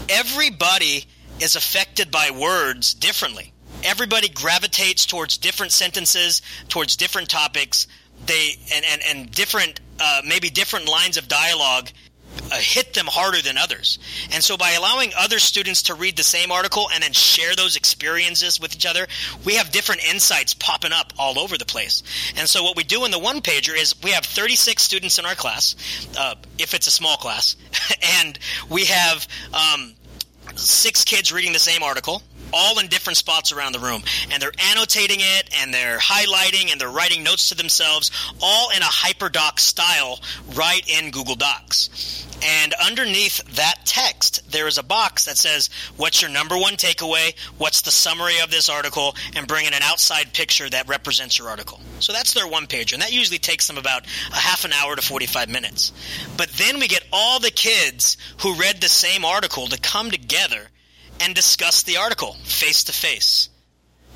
Everybody 0.09 1.05
is 1.39 1.55
affected 1.55 2.11
by 2.11 2.31
words 2.31 2.93
differently. 2.93 3.53
Everybody 3.83 4.29
gravitates 4.29 5.05
towards 5.05 5.37
different 5.37 5.71
sentences, 5.71 6.41
towards 6.69 6.95
different 6.95 7.29
topics, 7.29 7.87
they 8.25 8.51
and, 8.73 8.85
and, 8.85 9.01
and 9.09 9.31
different 9.31 9.79
uh, 9.99 10.21
maybe 10.25 10.49
different 10.49 10.87
lines 10.87 11.17
of 11.17 11.27
dialogue 11.27 11.89
uh, 12.51 12.57
hit 12.57 12.93
them 12.93 13.07
harder 13.07 13.41
than 13.41 13.57
others. 13.57 13.99
And 14.31 14.43
so 14.43 14.57
by 14.57 14.71
allowing 14.71 15.11
other 15.17 15.39
students 15.39 15.83
to 15.83 15.93
read 15.93 16.17
the 16.17 16.23
same 16.23 16.51
article 16.51 16.87
and 16.93 17.03
then 17.03 17.13
share 17.13 17.55
those 17.55 17.75
experiences 17.75 18.59
with 18.59 18.75
each 18.75 18.85
other, 18.85 19.07
we 19.45 19.55
have 19.55 19.71
different 19.71 20.07
insights 20.09 20.53
popping 20.53 20.91
up 20.91 21.13
all 21.17 21.39
over 21.39 21.57
the 21.57 21.65
place. 21.65 22.03
And 22.37 22.47
so 22.47 22.63
what 22.63 22.75
we 22.75 22.83
do 22.83 23.05
in 23.05 23.11
the 23.11 23.19
one 23.19 23.41
pager 23.41 23.75
is 23.77 23.95
we 24.03 24.11
have 24.11 24.25
36 24.25 24.81
students 24.81 25.19
in 25.19 25.25
our 25.25 25.35
class, 25.35 25.75
uh, 26.17 26.35
if 26.59 26.73
it's 26.73 26.87
a 26.87 26.91
small 26.91 27.17
class, 27.17 27.55
and 28.21 28.37
we 28.69 28.85
have 28.85 29.27
um, 29.53 29.93
six 30.55 31.03
kids 31.03 31.31
reading 31.31 31.53
the 31.53 31.59
same 31.59 31.83
article 31.83 32.21
all 32.53 32.79
in 32.79 32.87
different 32.87 33.17
spots 33.17 33.51
around 33.51 33.73
the 33.73 33.79
room. 33.79 34.03
And 34.31 34.41
they're 34.41 34.51
annotating 34.71 35.17
it 35.19 35.49
and 35.59 35.73
they're 35.73 35.97
highlighting 35.97 36.71
and 36.71 36.79
they're 36.79 36.87
writing 36.87 37.23
notes 37.23 37.49
to 37.49 37.55
themselves, 37.55 38.11
all 38.41 38.69
in 38.69 38.81
a 38.81 38.85
HyperDoc 38.85 39.59
style 39.59 40.19
right 40.55 40.87
in 40.87 41.11
Google 41.11 41.35
Docs. 41.35 42.29
And 42.45 42.73
underneath 42.73 43.41
that 43.55 43.75
text, 43.85 44.51
there 44.51 44.67
is 44.67 44.77
a 44.77 44.83
box 44.83 45.25
that 45.25 45.37
says, 45.37 45.69
What's 45.95 46.21
your 46.21 46.29
number 46.29 46.57
one 46.57 46.73
takeaway? 46.73 47.33
What's 47.57 47.83
the 47.83 47.91
summary 47.91 48.39
of 48.43 48.51
this 48.51 48.69
article? 48.69 49.15
And 49.33 49.47
bring 49.47 49.65
in 49.65 49.73
an 49.73 49.81
outside 49.81 50.33
picture 50.33 50.69
that 50.69 50.89
represents 50.89 51.39
your 51.39 51.47
article. 51.47 51.79
So 51.99 52.11
that's 52.11 52.33
their 52.33 52.47
one 52.47 52.67
page, 52.67 52.91
and 52.91 53.01
that 53.01 53.13
usually 53.13 53.37
takes 53.37 53.67
them 53.67 53.77
about 53.77 54.05
a 54.31 54.35
half 54.35 54.65
an 54.65 54.73
hour 54.73 54.93
to 54.93 55.01
45 55.01 55.49
minutes. 55.49 55.93
But 56.35 56.49
then 56.49 56.79
we 56.79 56.89
get 56.89 57.05
all 57.13 57.39
the 57.39 57.49
kids 57.49 58.17
who 58.41 58.55
read 58.55 58.81
the 58.81 58.89
same 58.89 59.23
article 59.23 59.67
to 59.67 59.79
come 59.79 60.11
together 60.11 60.32
and 61.21 61.35
discuss 61.35 61.83
the 61.83 61.97
article 61.97 62.33
face 62.43 62.83
to 62.85 62.91
face. 62.91 63.49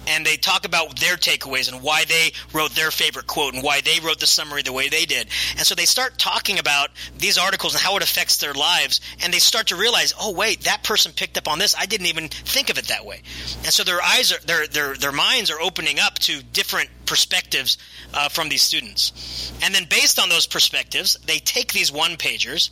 and 0.08 0.25
they 0.25 0.38
talk 0.38 0.65
about 0.65 0.99
their 0.99 1.15
takeaways 1.17 1.71
and 1.71 1.84
why 1.84 2.06
they 2.06 2.32
wrote 2.53 2.71
their 2.71 2.91
favorite 2.91 3.27
quote 3.27 3.53
and 3.53 3.63
why 3.63 3.82
they 3.82 3.99
wrote 3.99 4.19
the 4.19 4.25
summary 4.27 4.62
the 4.62 4.71
way 4.71 4.88
they 4.89 5.06
did. 5.06 5.27
And 5.58 5.65
so 5.67 5.75
they 5.75 5.86
start 5.86 6.17
talking 6.17 6.60
about 6.60 6.89
these 7.17 7.38
articles 7.38 7.73
and 7.73 7.82
how 7.84 7.97
it 7.97 8.03
affects 8.03 8.38
their 8.38 8.53
lives, 8.53 9.01
and 9.21 9.34
they 9.34 9.39
start 9.39 9.67
to 9.67 9.75
realize, 9.75 10.13
oh 10.19 10.32
wait, 10.34 10.62
that 10.62 10.84
person 10.84 11.12
picked 11.12 11.38
up 11.38 11.47
on 11.47 11.60
this. 11.60 11.75
I 11.77 11.86
didn't 11.86 12.08
even 12.08 12.30
think 12.30 12.69
of 12.69 12.77
it 12.77 12.88
that 12.88 13.06
way. 13.06 13.21
And 13.63 13.73
so 13.73 13.84
their 13.84 14.01
eyes 14.01 14.32
are 14.32 14.39
their 14.45 14.67
their 14.67 14.95
their 14.95 15.12
minds 15.12 15.51
are 15.51 15.60
opening 15.62 15.99
up 15.99 16.17
to 16.19 16.41
different 16.41 16.89
perspectives 17.06 17.77
uh, 18.13 18.30
from 18.30 18.49
these 18.49 18.63
students. 18.63 19.51
And 19.62 19.75
then 19.75 19.86
based 19.89 20.19
on 20.19 20.30
those 20.30 20.47
perspectives, 20.47 21.17
they 21.25 21.39
take 21.39 21.73
these 21.73 21.91
one 21.91 22.12
pagers 22.12 22.69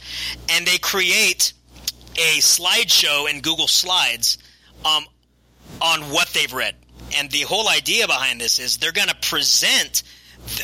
and 0.49 0.65
they 0.65 0.77
create 0.77 1.53
a 2.17 2.39
slideshow 2.39 3.29
in 3.29 3.41
Google 3.41 3.67
Slides 3.67 4.37
um, 4.83 5.05
on 5.81 6.01
what 6.11 6.29
they've 6.29 6.53
read. 6.53 6.75
And 7.17 7.29
the 7.29 7.41
whole 7.41 7.69
idea 7.69 8.07
behind 8.07 8.41
this 8.41 8.59
is 8.59 8.77
they're 8.77 8.91
going 8.91 9.09
to 9.09 9.15
present 9.15 10.03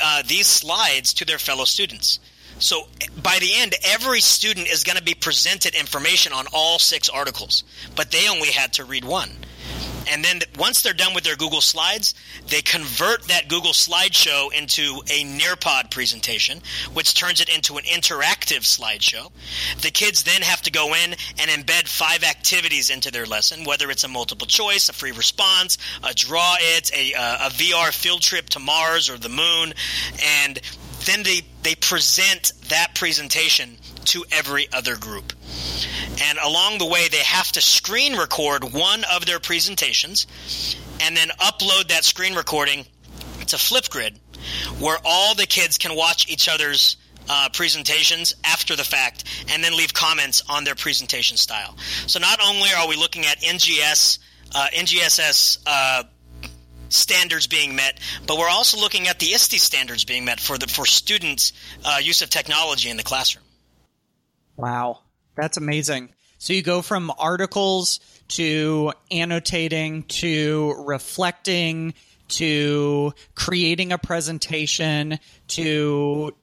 uh, 0.03 0.23
these 0.27 0.47
slides 0.47 1.13
to 1.15 1.25
their 1.25 1.37
fellow 1.37 1.65
students. 1.65 2.19
So 2.59 2.87
by 3.23 3.37
the 3.39 3.51
end, 3.55 3.73
every 3.83 4.21
student 4.21 4.67
is 4.67 4.83
going 4.83 4.97
to 4.97 5.03
be 5.03 5.15
presented 5.15 5.75
information 5.75 6.33
on 6.33 6.45
all 6.53 6.77
six 6.77 7.09
articles, 7.09 7.63
but 7.95 8.11
they 8.11 8.29
only 8.29 8.49
had 8.49 8.73
to 8.73 8.85
read 8.85 9.03
one. 9.03 9.31
And 10.09 10.23
then 10.23 10.39
once 10.57 10.81
they're 10.81 10.93
done 10.93 11.13
with 11.13 11.23
their 11.23 11.35
Google 11.35 11.61
Slides, 11.61 12.13
they 12.47 12.61
convert 12.61 13.23
that 13.23 13.47
Google 13.47 13.71
slideshow 13.71 14.53
into 14.53 15.01
a 15.09 15.23
Nearpod 15.23 15.91
presentation, 15.91 16.61
which 16.93 17.13
turns 17.13 17.41
it 17.41 17.49
into 17.49 17.77
an 17.77 17.83
interactive 17.83 18.61
slideshow. 18.61 19.31
The 19.81 19.91
kids 19.91 20.23
then 20.23 20.41
have 20.41 20.61
to 20.63 20.71
go 20.71 20.93
in 20.93 21.15
and 21.39 21.49
embed 21.51 21.87
five 21.87 22.23
activities 22.23 22.89
into 22.89 23.11
their 23.11 23.25
lesson, 23.25 23.63
whether 23.63 23.89
it's 23.89 24.03
a 24.03 24.07
multiple 24.07 24.47
choice, 24.47 24.89
a 24.89 24.93
free 24.93 25.11
response, 25.11 25.77
a 26.03 26.13
draw 26.13 26.55
it, 26.59 26.91
a, 26.93 27.13
uh, 27.13 27.47
a 27.47 27.49
VR 27.51 27.91
field 27.91 28.21
trip 28.21 28.49
to 28.49 28.59
Mars 28.59 29.09
or 29.09 29.17
the 29.17 29.29
moon, 29.29 29.73
and 30.23 30.59
then 31.05 31.23
they, 31.23 31.41
they 31.63 31.75
present 31.75 32.51
that 32.69 32.95
presentation 32.95 33.77
to 34.05 34.25
every 34.31 34.67
other 34.73 34.95
group. 34.95 35.33
And 36.23 36.37
along 36.43 36.77
the 36.77 36.85
way, 36.85 37.07
they 37.07 37.17
have 37.17 37.51
to 37.53 37.61
screen 37.61 38.15
record 38.15 38.63
one 38.73 39.03
of 39.11 39.25
their 39.25 39.39
presentations 39.39 40.27
and 41.01 41.15
then 41.15 41.29
upload 41.39 41.89
that 41.89 42.03
screen 42.03 42.35
recording 42.35 42.85
to 43.47 43.55
Flipgrid, 43.57 44.17
where 44.79 44.97
all 45.03 45.35
the 45.35 45.45
kids 45.45 45.77
can 45.77 45.95
watch 45.95 46.29
each 46.29 46.47
other's 46.47 46.97
uh, 47.29 47.49
presentations 47.53 48.33
after 48.43 48.75
the 48.75 48.83
fact 48.83 49.23
and 49.49 49.63
then 49.63 49.75
leave 49.77 49.93
comments 49.93 50.43
on 50.49 50.63
their 50.63 50.75
presentation 50.75 51.37
style. 51.37 51.75
So 52.07 52.19
not 52.19 52.39
only 52.45 52.69
are 52.77 52.87
we 52.87 52.95
looking 52.95 53.25
at 53.25 53.39
NGS, 53.41 54.19
uh, 54.53 54.67
NGSS 54.73 55.59
uh, 55.65 56.03
standards 56.91 57.47
being 57.47 57.75
met, 57.75 57.99
but 58.27 58.37
we're 58.37 58.49
also 58.49 58.79
looking 58.79 59.07
at 59.07 59.19
the 59.19 59.33
ISTE 59.33 59.59
standards 59.59 60.05
being 60.05 60.25
met 60.25 60.39
for 60.39 60.57
the 60.57 60.67
for 60.67 60.85
students' 60.85 61.53
uh, 61.83 61.97
use 62.01 62.21
of 62.21 62.29
technology 62.29 62.89
in 62.89 62.97
the 62.97 63.03
classroom. 63.03 63.45
Wow, 64.57 64.99
that's 65.35 65.57
amazing. 65.57 66.13
So 66.37 66.53
you 66.53 66.61
go 66.61 66.81
from 66.81 67.11
articles 67.17 67.99
to 68.29 68.93
annotating 69.11 70.03
to 70.03 70.73
reflecting 70.85 71.93
to 72.29 73.13
creating 73.35 73.91
a 73.91 73.97
presentation 73.97 75.19
to 75.49 76.33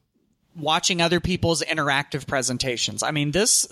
watching 0.55 1.01
other 1.01 1.21
people's 1.21 1.63
interactive 1.63 2.27
presentations. 2.27 3.03
I 3.03 3.11
mean, 3.11 3.31
this 3.31 3.67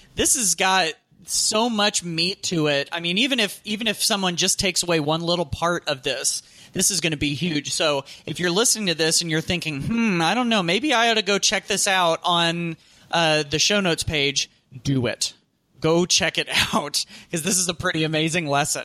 this 0.14 0.34
has 0.36 0.54
got 0.54 0.92
so 1.32 1.70
much 1.70 2.04
meat 2.04 2.42
to 2.44 2.66
it. 2.66 2.88
I 2.92 3.00
mean, 3.00 3.18
even 3.18 3.40
if 3.40 3.60
even 3.64 3.86
if 3.86 4.02
someone 4.02 4.36
just 4.36 4.58
takes 4.58 4.82
away 4.82 5.00
one 5.00 5.20
little 5.20 5.46
part 5.46 5.88
of 5.88 6.02
this, 6.02 6.42
this 6.72 6.90
is 6.90 7.00
going 7.00 7.12
to 7.12 7.16
be 7.18 7.34
huge. 7.34 7.72
So, 7.72 8.04
if 8.26 8.40
you're 8.40 8.50
listening 8.50 8.86
to 8.86 8.94
this 8.94 9.20
and 9.20 9.30
you're 9.30 9.40
thinking, 9.40 9.82
"Hmm, 9.82 10.20
I 10.20 10.34
don't 10.34 10.48
know, 10.48 10.62
maybe 10.62 10.92
I 10.92 11.10
ought 11.10 11.14
to 11.14 11.22
go 11.22 11.38
check 11.38 11.66
this 11.66 11.86
out 11.86 12.20
on 12.24 12.76
uh, 13.10 13.44
the 13.48 13.58
show 13.58 13.80
notes 13.80 14.02
page," 14.02 14.50
do 14.82 15.06
it. 15.06 15.32
Go 15.80 16.06
check 16.06 16.38
it 16.38 16.48
out 16.74 17.04
because 17.24 17.42
this 17.42 17.58
is 17.58 17.68
a 17.68 17.74
pretty 17.74 18.04
amazing 18.04 18.46
lesson. 18.46 18.84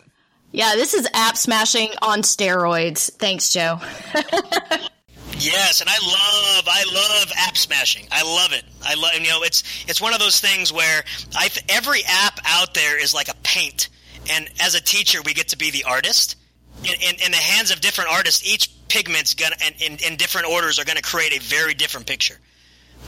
Yeah, 0.51 0.75
this 0.75 0.93
is 0.93 1.07
app 1.13 1.35
smashing 1.35 1.89
on 2.01 2.21
steroids. 2.21 3.11
Thanks, 3.11 3.51
Joe. 3.51 3.81
Yes, 5.37 5.81
and 5.81 5.89
I 5.89 5.97
love 6.01 6.65
I 6.67 6.83
love 6.93 7.31
app 7.35 7.57
smashing. 7.57 8.07
I 8.11 8.23
love 8.23 8.53
it. 8.53 8.63
I 8.83 8.95
love 8.95 9.13
you 9.15 9.29
know 9.29 9.43
it's 9.43 9.63
it's 9.87 9.99
one 9.99 10.13
of 10.13 10.19
those 10.19 10.39
things 10.39 10.71
where 10.71 11.03
I 11.35 11.49
every 11.69 12.01
app 12.07 12.39
out 12.45 12.73
there 12.73 13.01
is 13.01 13.13
like 13.13 13.27
a 13.27 13.35
paint, 13.43 13.89
and 14.31 14.49
as 14.61 14.75
a 14.75 14.81
teacher 14.81 15.19
we 15.25 15.33
get 15.33 15.49
to 15.49 15.57
be 15.57 15.71
the 15.71 15.83
artist. 15.83 16.37
In, 16.83 16.93
in, 16.93 17.15
in 17.25 17.31
the 17.31 17.37
hands 17.37 17.71
of 17.71 17.79
different 17.79 18.11
artists, 18.11 18.45
each 18.45 18.69
pigment's 18.89 19.33
gonna 19.33 19.55
and 19.63 19.75
in, 19.81 19.97
in 20.05 20.17
different 20.17 20.47
orders 20.47 20.77
are 20.79 20.85
gonna 20.85 21.01
create 21.01 21.35
a 21.35 21.41
very 21.41 21.73
different 21.73 22.07
picture. 22.07 22.37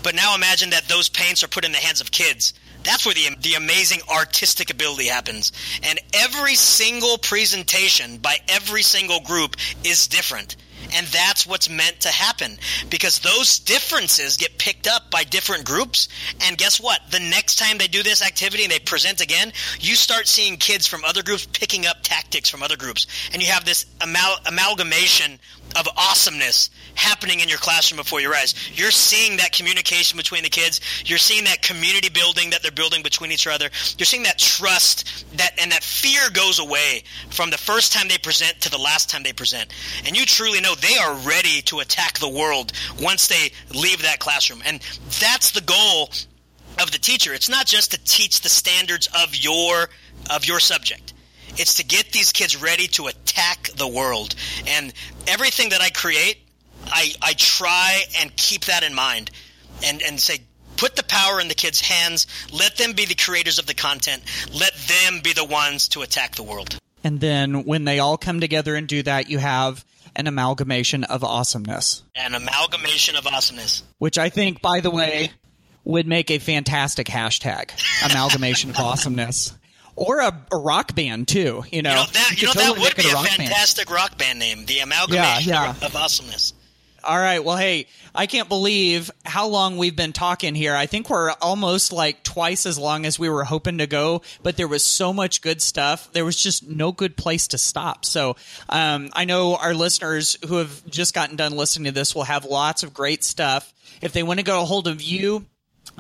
But 0.03 0.15
now 0.15 0.35
imagine 0.35 0.69
that 0.71 0.87
those 0.87 1.09
paints 1.09 1.43
are 1.43 1.47
put 1.47 1.65
in 1.65 1.71
the 1.71 1.77
hands 1.77 2.01
of 2.01 2.11
kids. 2.11 2.53
That's 2.83 3.05
where 3.05 3.15
the 3.15 3.35
the 3.41 3.53
amazing 3.55 3.99
artistic 4.09 4.69
ability 4.69 5.07
happens. 5.07 5.51
And 5.83 5.99
every 6.13 6.55
single 6.55 7.17
presentation 7.17 8.17
by 8.17 8.37
every 8.49 8.83
single 8.83 9.21
group 9.21 9.55
is 9.83 10.07
different. 10.07 10.55
And 10.93 11.05
that's 11.07 11.45
what's 11.45 11.69
meant 11.69 12.01
to 12.01 12.09
happen 12.09 12.57
because 12.89 13.19
those 13.19 13.59
differences 13.59 14.37
get 14.37 14.57
picked 14.57 14.87
up 14.87 15.11
by 15.11 15.23
different 15.23 15.65
groups. 15.65 16.07
And 16.41 16.57
guess 16.57 16.79
what? 16.79 17.01
The 17.11 17.19
next 17.19 17.57
time 17.57 17.77
they 17.77 17.87
do 17.87 18.03
this 18.03 18.25
activity 18.25 18.63
and 18.63 18.71
they 18.71 18.79
present 18.79 19.21
again, 19.21 19.51
you 19.79 19.95
start 19.95 20.27
seeing 20.27 20.57
kids 20.57 20.87
from 20.87 21.03
other 21.03 21.23
groups 21.23 21.45
picking 21.45 21.85
up 21.85 21.97
tactics 22.03 22.49
from 22.49 22.63
other 22.63 22.77
groups. 22.77 23.07
And 23.33 23.41
you 23.41 23.49
have 23.51 23.65
this 23.65 23.85
amal- 24.01 24.39
amalgamation 24.45 25.39
of 25.77 25.87
awesomeness 25.95 26.69
happening 26.95 27.39
in 27.39 27.49
your 27.49 27.57
classroom 27.57 27.97
before 27.97 28.19
your 28.19 28.33
eyes. 28.33 28.55
You're 28.73 28.91
seeing 28.91 29.37
that 29.37 29.51
communication 29.51 30.17
between 30.17 30.43
the 30.43 30.49
kids. 30.49 30.81
You're 31.05 31.17
seeing 31.17 31.45
that 31.45 31.61
community 31.61 32.09
building 32.09 32.49
that 32.51 32.61
they're 32.63 32.71
building 32.71 33.03
between 33.03 33.31
each 33.31 33.47
other. 33.47 33.69
You're 33.97 34.05
seeing 34.05 34.23
that 34.23 34.37
trust 34.37 35.25
that 35.37 35.51
and 35.61 35.71
that 35.71 35.83
fear 35.83 36.29
goes 36.31 36.59
away 36.59 37.03
from 37.29 37.49
the 37.49 37.57
first 37.57 37.93
time 37.93 38.07
they 38.07 38.17
present 38.17 38.61
to 38.61 38.69
the 38.69 38.77
last 38.77 39.09
time 39.09 39.23
they 39.23 39.33
present. 39.33 39.71
And 40.05 40.17
you 40.17 40.25
truly 40.25 40.61
know 40.61 40.75
they 40.75 40.97
are 40.97 41.15
ready 41.27 41.61
to 41.63 41.79
attack 41.79 42.19
the 42.19 42.29
world 42.29 42.71
once 43.01 43.27
they 43.27 43.51
leave 43.73 44.01
that 44.01 44.19
classroom. 44.19 44.61
And 44.65 44.81
that's 45.19 45.51
the 45.51 45.61
goal 45.61 46.09
of 46.81 46.91
the 46.91 46.99
teacher. 46.99 47.33
It's 47.33 47.49
not 47.49 47.65
just 47.65 47.91
to 47.91 48.03
teach 48.03 48.41
the 48.41 48.49
standards 48.49 49.07
of 49.23 49.35
your 49.35 49.89
of 50.29 50.45
your 50.45 50.59
subject. 50.59 51.13
It's 51.58 51.76
to 51.76 51.86
get 51.86 52.12
these 52.12 52.32
kids 52.32 52.62
ready 52.62 52.88
to 52.88 53.08
attack 53.08 53.70
the 53.76 53.88
world. 53.88 54.36
And 54.67 54.93
everything 55.28 55.70
that 55.70 55.82
I 55.82 55.89
create, 55.89 56.38
I, 56.86 57.13
I 57.22 57.34
try 57.34 58.04
and 58.20 58.36
keep 58.36 58.65
that 58.65 58.84
in 58.84 58.93
mind 58.93 59.32
and, 59.84 60.02
and 60.02 60.20
say, 60.20 60.39
put 60.78 60.96
the 60.96 61.04
power 61.04 61.39
in 61.39 61.48
the 61.48 61.56
kids' 61.56 61.82
hands. 61.82 62.28
Let 62.52 62.78
them 62.78 62.93
be 62.93 63.06
the 63.06 63.15
creators 63.15 63.60
of 63.60 63.65
the 63.65 63.74
content. 63.74 64.24
Let 64.54 64.74
them 64.74 65.22
be 65.24 65.34
the 65.34 65.46
ones 65.46 65.89
to 65.89 66.02
attack 66.02 66.36
the 66.36 66.43
world. 66.43 66.78
And 67.04 67.20
then 67.20 67.63
when 67.65 67.86
they 67.86 68.00
all 68.00 68.17
come 68.17 68.39
together 68.39 68.76
and 68.76 68.88
do 68.88 69.04
that, 69.04 69.30
you 69.30 69.38
have 69.39 69.86
an 70.15 70.28
amalgamation 70.28 71.04
of 71.04 71.24
awesomeness. 71.24 72.04
An 72.15 72.34
amalgamation 72.34 73.15
of 73.15 73.28
awesomeness. 73.28 73.84
Which 73.98 74.17
I 74.17 74.30
think, 74.30 74.62
by 74.62 74.80
the 74.80 74.89
way, 74.89 75.32
would 75.84 76.08
make 76.08 76.32
a 76.32 76.39
fantastic 76.39 77.08
hashtag. 77.08 77.72
Amalgamation 78.04 78.70
of 78.72 78.78
awesomeness 78.78 79.57
or 79.97 80.21
a, 80.21 80.45
a, 80.51 80.57
rock 80.57 80.95
band 80.95 81.27
too. 81.27 81.63
You 81.71 81.81
know, 81.81 81.89
you 81.89 81.95
know 81.95 82.05
that, 82.13 82.41
you 82.41 82.47
know, 82.47 82.53
totally 82.53 82.75
that 82.75 82.81
would 82.81 82.95
be 82.95 83.10
a, 83.10 83.13
rock 83.13 83.27
fantastic 83.27 83.88
band. 83.88 83.95
rock 83.95 84.17
band 84.17 84.39
name. 84.39 84.65
The 84.65 84.79
amalgamation 84.79 85.49
yeah, 85.49 85.63
yeah. 85.63 85.69
Of, 85.71 85.83
of 85.83 85.95
awesomeness. 85.95 86.53
All 87.03 87.17
right. 87.17 87.41
Well, 87.41 87.55
hey, 87.55 87.88
I 88.13 88.25
can't 88.25 88.49
believe 88.49 89.10
how 89.23 89.47
long 89.47 89.77
we've 89.77 89.95
been 89.95 90.12
talking 90.12 90.55
here. 90.55 90.75
I 90.75 90.88
think 90.88 91.10
we're 91.10 91.31
almost 91.41 91.93
like 91.93 92.21
twice 92.23 92.65
as 92.65 92.77
long 92.77 93.05
as 93.05 93.17
we 93.17 93.29
were 93.29 93.45
hoping 93.45 93.77
to 93.77 93.88
go, 93.88 94.23
but 94.43 94.57
there 94.57 94.67
was 94.67 94.83
so 94.83 95.13
much 95.13 95.41
good 95.41 95.62
stuff. 95.62 96.12
There 96.12 96.25
was 96.25 96.36
just 96.36 96.67
no 96.67 96.91
good 96.91 97.15
place 97.15 97.47
to 97.49 97.57
stop. 97.57 98.03
So, 98.03 98.36
um, 98.67 99.10
I 99.13 99.23
know 99.23 99.55
our 99.55 99.73
listeners 99.73 100.38
who 100.47 100.57
have 100.57 100.86
just 100.89 101.13
gotten 101.13 101.38
done 101.38 101.53
listening 101.53 101.86
to 101.86 101.91
this 101.91 102.13
will 102.13 102.23
have 102.23 102.43
lots 102.43 102.83
of 102.83 102.93
great 102.93 103.23
stuff. 103.23 103.73
If 104.01 104.12
they 104.12 104.23
want 104.23 104.39
to 104.39 104.43
get 104.43 104.55
a 104.55 104.65
hold 104.65 104.88
of 104.88 105.01
you, 105.01 105.45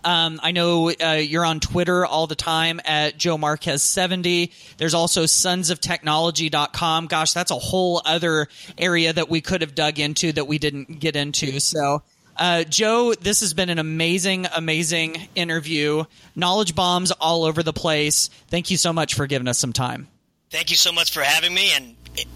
um, 0.03 0.39
I 0.43 0.51
know 0.51 0.91
uh, 0.91 1.13
you're 1.13 1.45
on 1.45 1.59
Twitter 1.59 2.05
all 2.05 2.27
the 2.27 2.35
time 2.35 2.79
at 2.85 3.17
Joe 3.17 3.37
Marquez 3.37 3.83
70. 3.83 4.51
There's 4.77 4.93
also 4.93 5.23
sonsoftechnology.com. 5.23 7.07
Gosh, 7.07 7.33
that's 7.33 7.51
a 7.51 7.55
whole 7.55 8.01
other 8.05 8.47
area 8.77 9.13
that 9.13 9.29
we 9.29 9.41
could 9.41 9.61
have 9.61 9.75
dug 9.75 9.99
into 9.99 10.31
that 10.31 10.45
we 10.45 10.57
didn't 10.57 10.99
get 10.99 11.15
into. 11.15 11.59
So, 11.59 12.03
uh, 12.37 12.63
Joe, 12.63 13.13
this 13.13 13.41
has 13.41 13.53
been 13.53 13.69
an 13.69 13.79
amazing, 13.79 14.47
amazing 14.55 15.27
interview. 15.35 16.03
Knowledge 16.35 16.75
bombs 16.75 17.11
all 17.11 17.43
over 17.43 17.63
the 17.63 17.73
place. 17.73 18.29
Thank 18.47 18.71
you 18.71 18.77
so 18.77 18.93
much 18.93 19.15
for 19.15 19.27
giving 19.27 19.47
us 19.47 19.57
some 19.57 19.73
time. 19.73 20.07
Thank 20.49 20.69
you 20.69 20.77
so 20.77 20.93
much 20.93 21.11
for 21.11 21.21
having 21.21 21.53
me, 21.53 21.71
and 21.75 21.95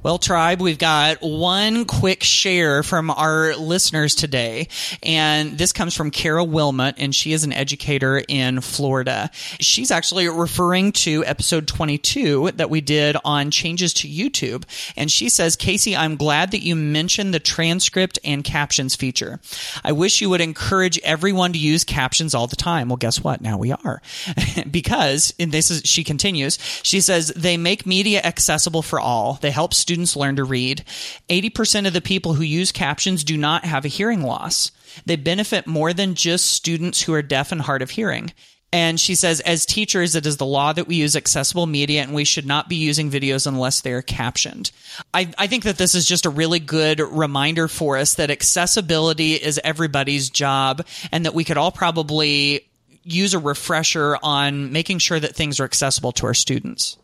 Well, 0.00 0.18
Tribe, 0.18 0.60
we've 0.60 0.78
got 0.78 1.18
one 1.22 1.84
quick 1.84 2.22
share 2.22 2.84
from 2.84 3.10
our 3.10 3.56
listeners 3.56 4.14
today, 4.14 4.68
and 5.02 5.58
this 5.58 5.72
comes 5.72 5.92
from 5.92 6.12
Cara 6.12 6.44
Wilmot, 6.44 6.94
and 6.98 7.12
she 7.12 7.32
is 7.32 7.42
an 7.42 7.52
educator 7.52 8.22
in 8.28 8.60
Florida. 8.60 9.28
She's 9.58 9.90
actually 9.90 10.28
referring 10.28 10.92
to 10.92 11.24
episode 11.24 11.66
22 11.66 12.52
that 12.52 12.70
we 12.70 12.80
did 12.80 13.16
on 13.24 13.50
changes 13.50 13.92
to 13.94 14.08
YouTube, 14.08 14.62
and 14.96 15.10
she 15.10 15.28
says, 15.28 15.56
Casey, 15.56 15.96
I'm 15.96 16.14
glad 16.14 16.52
that 16.52 16.62
you 16.62 16.76
mentioned 16.76 17.34
the 17.34 17.40
transcript 17.40 18.20
and 18.22 18.44
captions 18.44 18.94
feature. 18.94 19.40
I 19.82 19.90
wish 19.90 20.20
you 20.20 20.30
would 20.30 20.40
encourage 20.40 21.00
everyone 21.00 21.52
to 21.54 21.58
use 21.58 21.82
captions 21.82 22.36
all 22.36 22.46
the 22.46 22.54
time. 22.54 22.88
Well, 22.88 22.98
guess 22.98 23.24
what? 23.24 23.40
Now 23.40 23.58
we 23.58 23.72
are. 23.72 24.00
because, 24.70 25.34
and 25.40 25.50
this 25.50 25.72
is, 25.72 25.82
she 25.84 26.04
continues, 26.04 26.56
she 26.84 27.00
says, 27.00 27.32
they 27.34 27.56
make 27.56 27.84
media 27.84 28.20
accessible 28.22 28.82
for 28.82 29.00
all. 29.00 29.40
They 29.42 29.50
help 29.50 29.74
students 29.74 29.87
learn 30.16 30.36
to 30.36 30.44
read. 30.44 30.84
80% 31.28 31.86
of 31.86 31.92
the 31.92 32.00
people 32.00 32.34
who 32.34 32.42
use 32.42 32.72
captions 32.72 33.24
do 33.24 33.36
not 33.36 33.64
have 33.64 33.84
a 33.84 33.88
hearing 33.88 34.22
loss. 34.22 34.70
They 35.06 35.16
benefit 35.16 35.66
more 35.66 35.92
than 35.92 36.14
just 36.14 36.46
students 36.46 37.02
who 37.02 37.14
are 37.14 37.22
deaf 37.22 37.52
and 37.52 37.60
hard 37.60 37.82
of 37.82 37.90
hearing. 37.90 38.32
And 38.70 39.00
she 39.00 39.14
says, 39.14 39.40
as 39.40 39.64
teachers, 39.64 40.14
it 40.14 40.26
is 40.26 40.36
the 40.36 40.44
law 40.44 40.74
that 40.74 40.86
we 40.86 40.96
use 40.96 41.16
accessible 41.16 41.66
media 41.66 42.02
and 42.02 42.12
we 42.12 42.24
should 42.24 42.44
not 42.44 42.68
be 42.68 42.76
using 42.76 43.10
videos 43.10 43.46
unless 43.46 43.80
they 43.80 43.92
are 43.92 44.02
captioned. 44.02 44.70
I, 45.14 45.32
I, 45.38 45.46
think 45.46 45.64
that 45.64 45.78
this 45.78 45.94
is 45.94 46.04
just 46.04 46.26
a 46.26 46.30
really 46.30 46.58
good 46.58 47.00
reminder 47.00 47.66
for 47.66 47.96
us 47.96 48.16
that 48.16 48.30
accessibility 48.30 49.34
is 49.34 49.58
everybody's 49.64 50.28
job 50.28 50.86
and 51.10 51.24
that 51.24 51.32
we 51.32 51.44
could 51.44 51.56
all 51.56 51.72
probably 51.72 52.68
use 53.04 53.32
a 53.32 53.38
refresher 53.38 54.18
on 54.22 54.70
making 54.70 54.98
sure 54.98 55.18
that 55.18 55.34
things 55.34 55.60
are 55.60 55.64
accessible 55.64 56.12
to 56.12 56.26
our 56.26 56.34
students. 56.34 56.98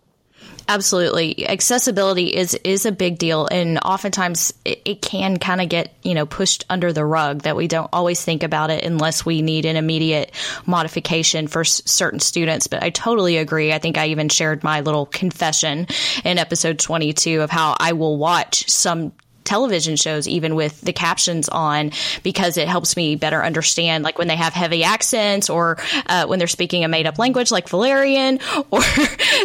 Absolutely. 0.67 1.47
Accessibility 1.47 2.35
is, 2.35 2.55
is 2.65 2.87
a 2.87 2.93
big 2.93 3.19
deal. 3.19 3.47
And 3.51 3.79
oftentimes 3.79 4.55
it, 4.65 4.81
it 4.85 5.03
can 5.03 5.39
kind 5.39 5.61
of 5.61 5.69
get, 5.69 5.93
you 6.03 6.15
know, 6.15 6.25
pushed 6.25 6.65
under 6.71 6.93
the 6.93 7.05
rug 7.05 7.43
that 7.43 7.55
we 7.55 7.69
don't 7.69 7.91
always 7.93 8.25
think 8.25 8.43
about 8.43 8.71
it 8.71 8.83
unless 8.85 9.27
we 9.27 9.43
need 9.43 9.67
an 9.67 9.77
immediate 9.77 10.33
modification 10.65 11.49
for 11.49 11.61
s- 11.61 11.83
certain 11.85 12.21
students. 12.21 12.67
But 12.67 12.83
I 12.83 12.91
totally 12.91 13.37
agree. 13.37 13.73
I 13.75 13.79
think 13.79 13.99
I 13.99 14.07
even 14.09 14.31
shared 14.31 14.65
my 14.65 14.81
little 14.81 15.05
confession 15.05 15.87
in 16.25 16.39
episode 16.39 16.79
22 16.79 17.43
of 17.43 17.51
how 17.51 17.77
I 17.79 17.93
will 17.93 18.17
watch 18.17 18.69
some 18.71 19.13
television 19.45 19.97
shows 19.97 20.27
even 20.27 20.55
with 20.55 20.81
the 20.81 20.93
captions 20.93 21.49
on 21.49 21.93
because 22.23 22.57
it 22.57 22.69
helps 22.69 22.97
me 22.97 23.17
better 23.17 23.45
understand 23.45 24.05
like 24.05 24.19
when 24.19 24.29
they 24.29 24.37
have 24.37 24.53
heavy 24.53 24.85
accents 24.85 25.51
or 25.51 25.79
uh, 26.07 26.27
when 26.27 26.39
they're 26.39 26.49
speaking 26.49 26.85
a 26.85 26.89
made 26.89 27.07
up 27.07 27.19
language 27.19 27.51
like 27.51 27.69
Valyrian 27.69 28.41
or 28.71 28.83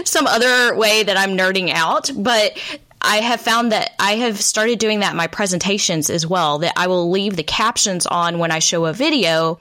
some 0.05 0.27
other 0.27 0.75
way 0.75 1.03
that 1.03 1.17
I'm 1.17 1.37
nerding 1.37 1.69
out. 1.69 2.09
But 2.15 2.57
I 3.01 3.17
have 3.17 3.39
found 3.39 3.71
that 3.71 3.91
I 3.97 4.15
have 4.17 4.39
started 4.41 4.79
doing 4.79 4.99
that 4.99 5.11
in 5.11 5.17
my 5.17 5.27
presentations 5.27 6.09
as 6.09 6.27
well 6.27 6.59
that 6.59 6.73
I 6.75 6.87
will 6.87 7.09
leave 7.09 7.35
the 7.35 7.43
captions 7.43 8.05
on 8.05 8.39
when 8.39 8.51
I 8.51 8.59
show 8.59 8.85
a 8.85 8.93
video 8.93 9.59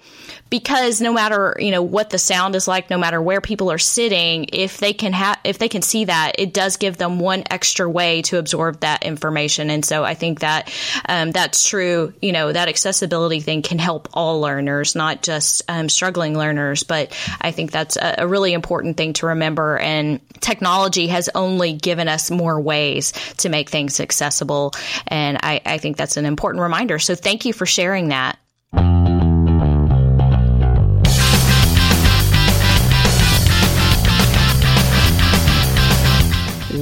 because 0.50 1.00
no 1.00 1.12
matter 1.12 1.56
you 1.58 1.70
know 1.70 1.82
what 1.82 2.10
the 2.10 2.18
sound 2.18 2.54
is 2.54 2.68
like, 2.68 2.90
no 2.90 2.98
matter 2.98 3.20
where 3.20 3.40
people 3.40 3.70
are 3.70 3.78
sitting, 3.78 4.46
if 4.52 4.78
they 4.78 4.92
can 4.92 5.12
have 5.12 5.38
if 5.44 5.58
they 5.58 5.68
can 5.68 5.82
see 5.82 6.06
that, 6.06 6.32
it 6.38 6.52
does 6.52 6.76
give 6.76 6.96
them 6.96 7.18
one 7.18 7.44
extra 7.50 7.88
way 7.88 8.22
to 8.22 8.38
absorb 8.38 8.80
that 8.80 9.04
information. 9.04 9.70
And 9.70 9.84
so 9.84 10.04
I 10.04 10.14
think 10.14 10.40
that 10.40 10.72
um, 11.08 11.30
that's 11.30 11.68
true. 11.68 12.12
You 12.20 12.32
know 12.32 12.52
that 12.52 12.68
accessibility 12.68 13.40
thing 13.40 13.62
can 13.62 13.78
help 13.78 14.08
all 14.14 14.40
learners, 14.40 14.94
not 14.94 15.22
just 15.22 15.62
um, 15.68 15.88
struggling 15.88 16.36
learners. 16.36 16.82
But 16.82 17.16
I 17.40 17.50
think 17.50 17.70
that's 17.70 17.96
a, 17.96 18.16
a 18.18 18.26
really 18.26 18.52
important 18.52 18.96
thing 18.96 19.12
to 19.14 19.26
remember. 19.26 19.78
And 19.78 20.20
technology 20.40 21.08
has 21.08 21.28
only 21.34 21.72
given 21.72 22.08
us 22.08 22.30
more 22.30 22.60
ways 22.60 23.12
to 23.38 23.48
make 23.48 23.70
things 23.70 24.00
accessible, 24.00 24.72
and 25.06 25.38
I, 25.42 25.60
I 25.64 25.78
think 25.78 25.96
that's 25.96 26.16
an 26.16 26.26
important 26.26 26.62
reminder. 26.62 26.98
So 26.98 27.14
thank 27.14 27.44
you 27.44 27.52
for 27.52 27.66
sharing 27.66 28.08
that. 28.08 28.38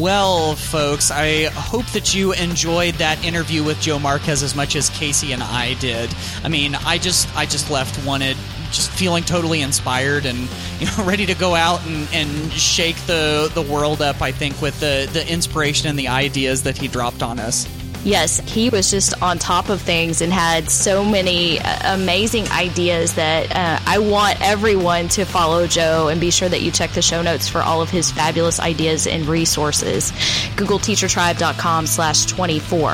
Well, 0.07 0.54
folks, 0.54 1.11
I 1.11 1.46
hope 1.46 1.84
that 1.86 2.14
you 2.14 2.32
enjoyed 2.32 2.94
that 2.94 3.24
interview 3.24 3.64
with 3.64 3.80
Joe 3.80 3.98
Marquez 3.98 4.44
as 4.44 4.54
much 4.54 4.76
as 4.76 4.88
Casey 4.90 5.32
and 5.32 5.42
I 5.42 5.74
did. 5.80 6.14
I 6.44 6.48
mean, 6.48 6.76
I 6.76 6.96
just 6.96 7.28
I 7.36 7.44
just 7.44 7.72
left 7.72 8.07
wanted 8.07 8.36
just 8.70 8.88
feeling 8.92 9.24
totally 9.24 9.62
inspired 9.62 10.24
and 10.24 10.48
you 10.78 10.86
know 10.86 11.04
ready 11.04 11.26
to 11.26 11.34
go 11.34 11.57
out 11.57 11.84
and, 11.88 12.07
and 12.12 12.52
shake 12.52 12.94
the 13.07 13.50
the 13.52 13.62
world 13.62 14.00
up. 14.00 14.22
I 14.22 14.30
think 14.30 14.62
with 14.62 14.78
the 14.78 15.11
the 15.12 15.28
inspiration 15.28 15.88
and 15.88 15.98
the 15.98 16.07
ideas 16.07 16.62
that 16.62 16.78
he 16.78 16.86
dropped 16.86 17.24
on 17.24 17.40
us. 17.40 17.66
Yes, 18.07 18.38
he 18.48 18.70
was 18.70 18.88
just 18.88 19.20
on 19.20 19.36
top 19.36 19.68
of 19.68 19.82
things 19.82 20.20
and 20.20 20.32
had 20.32 20.70
so 20.70 21.04
many 21.04 21.59
uh, 21.59 21.96
amazing 21.96 22.46
ideas 22.52 23.14
that 23.14 23.50
uh, 23.50 23.82
I 23.84 23.98
want 23.98 24.40
everyone 24.40 25.09
to 25.09 25.24
follow 25.24 25.66
Joe 25.66 26.07
and 26.07 26.20
be 26.20 26.30
sure 26.30 26.48
that 26.48 26.62
you 26.62 26.70
check 26.70 26.92
the 26.92 27.02
show 27.02 27.20
notes 27.20 27.48
for 27.48 27.62
all 27.62 27.82
of 27.82 27.90
his 27.90 28.12
fabulous 28.12 28.61
ideas 28.61 29.09
and 29.09 29.26
resources. 29.26 30.12
GoogleTeacherTribe.com 30.54 31.88
slash 31.88 32.26
24. 32.26 32.90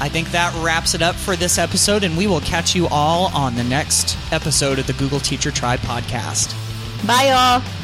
I 0.00 0.08
think 0.08 0.30
that 0.30 0.54
wraps 0.64 0.94
it 0.94 1.02
up 1.02 1.16
for 1.16 1.34
this 1.34 1.58
episode, 1.58 2.04
and 2.04 2.16
we 2.16 2.28
will 2.28 2.40
catch 2.40 2.76
you 2.76 2.86
all 2.92 3.34
on 3.34 3.56
the 3.56 3.64
next 3.64 4.16
episode 4.32 4.78
of 4.78 4.86
the 4.86 4.92
Google 4.92 5.18
Teacher 5.18 5.50
Tribe 5.50 5.80
podcast. 5.80 6.54
Bye, 7.04 7.30
y'all. 7.30 7.83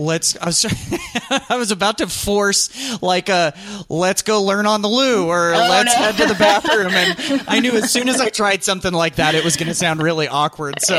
Let's 0.00 0.36
I 0.36 0.46
was, 0.46 0.66
I 1.48 1.56
was 1.56 1.70
about 1.70 1.98
to 1.98 2.06
force 2.06 3.00
like 3.02 3.28
a 3.28 3.54
let's 3.88 4.22
go 4.22 4.42
learn 4.42 4.66
on 4.66 4.82
the 4.82 4.88
loo 4.88 5.26
or 5.26 5.54
oh, 5.54 5.58
let's 5.58 5.94
no. 5.94 6.02
head 6.02 6.16
to 6.16 6.26
the 6.26 6.34
bathroom. 6.34 6.92
And 6.92 7.44
I 7.46 7.60
knew 7.60 7.72
as 7.72 7.90
soon 7.90 8.08
as 8.08 8.20
I 8.20 8.28
tried 8.30 8.64
something 8.64 8.92
like 8.92 9.16
that 9.16 9.34
it 9.34 9.44
was 9.44 9.56
going 9.56 9.68
to 9.68 9.74
sound 9.74 10.02
really 10.02 10.28
awkward. 10.28 10.80
So 10.80 10.96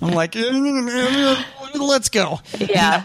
I'm 0.00 0.12
like 0.12 0.34
let's 1.74 2.08
go. 2.08 2.40
Yeah 2.58 3.04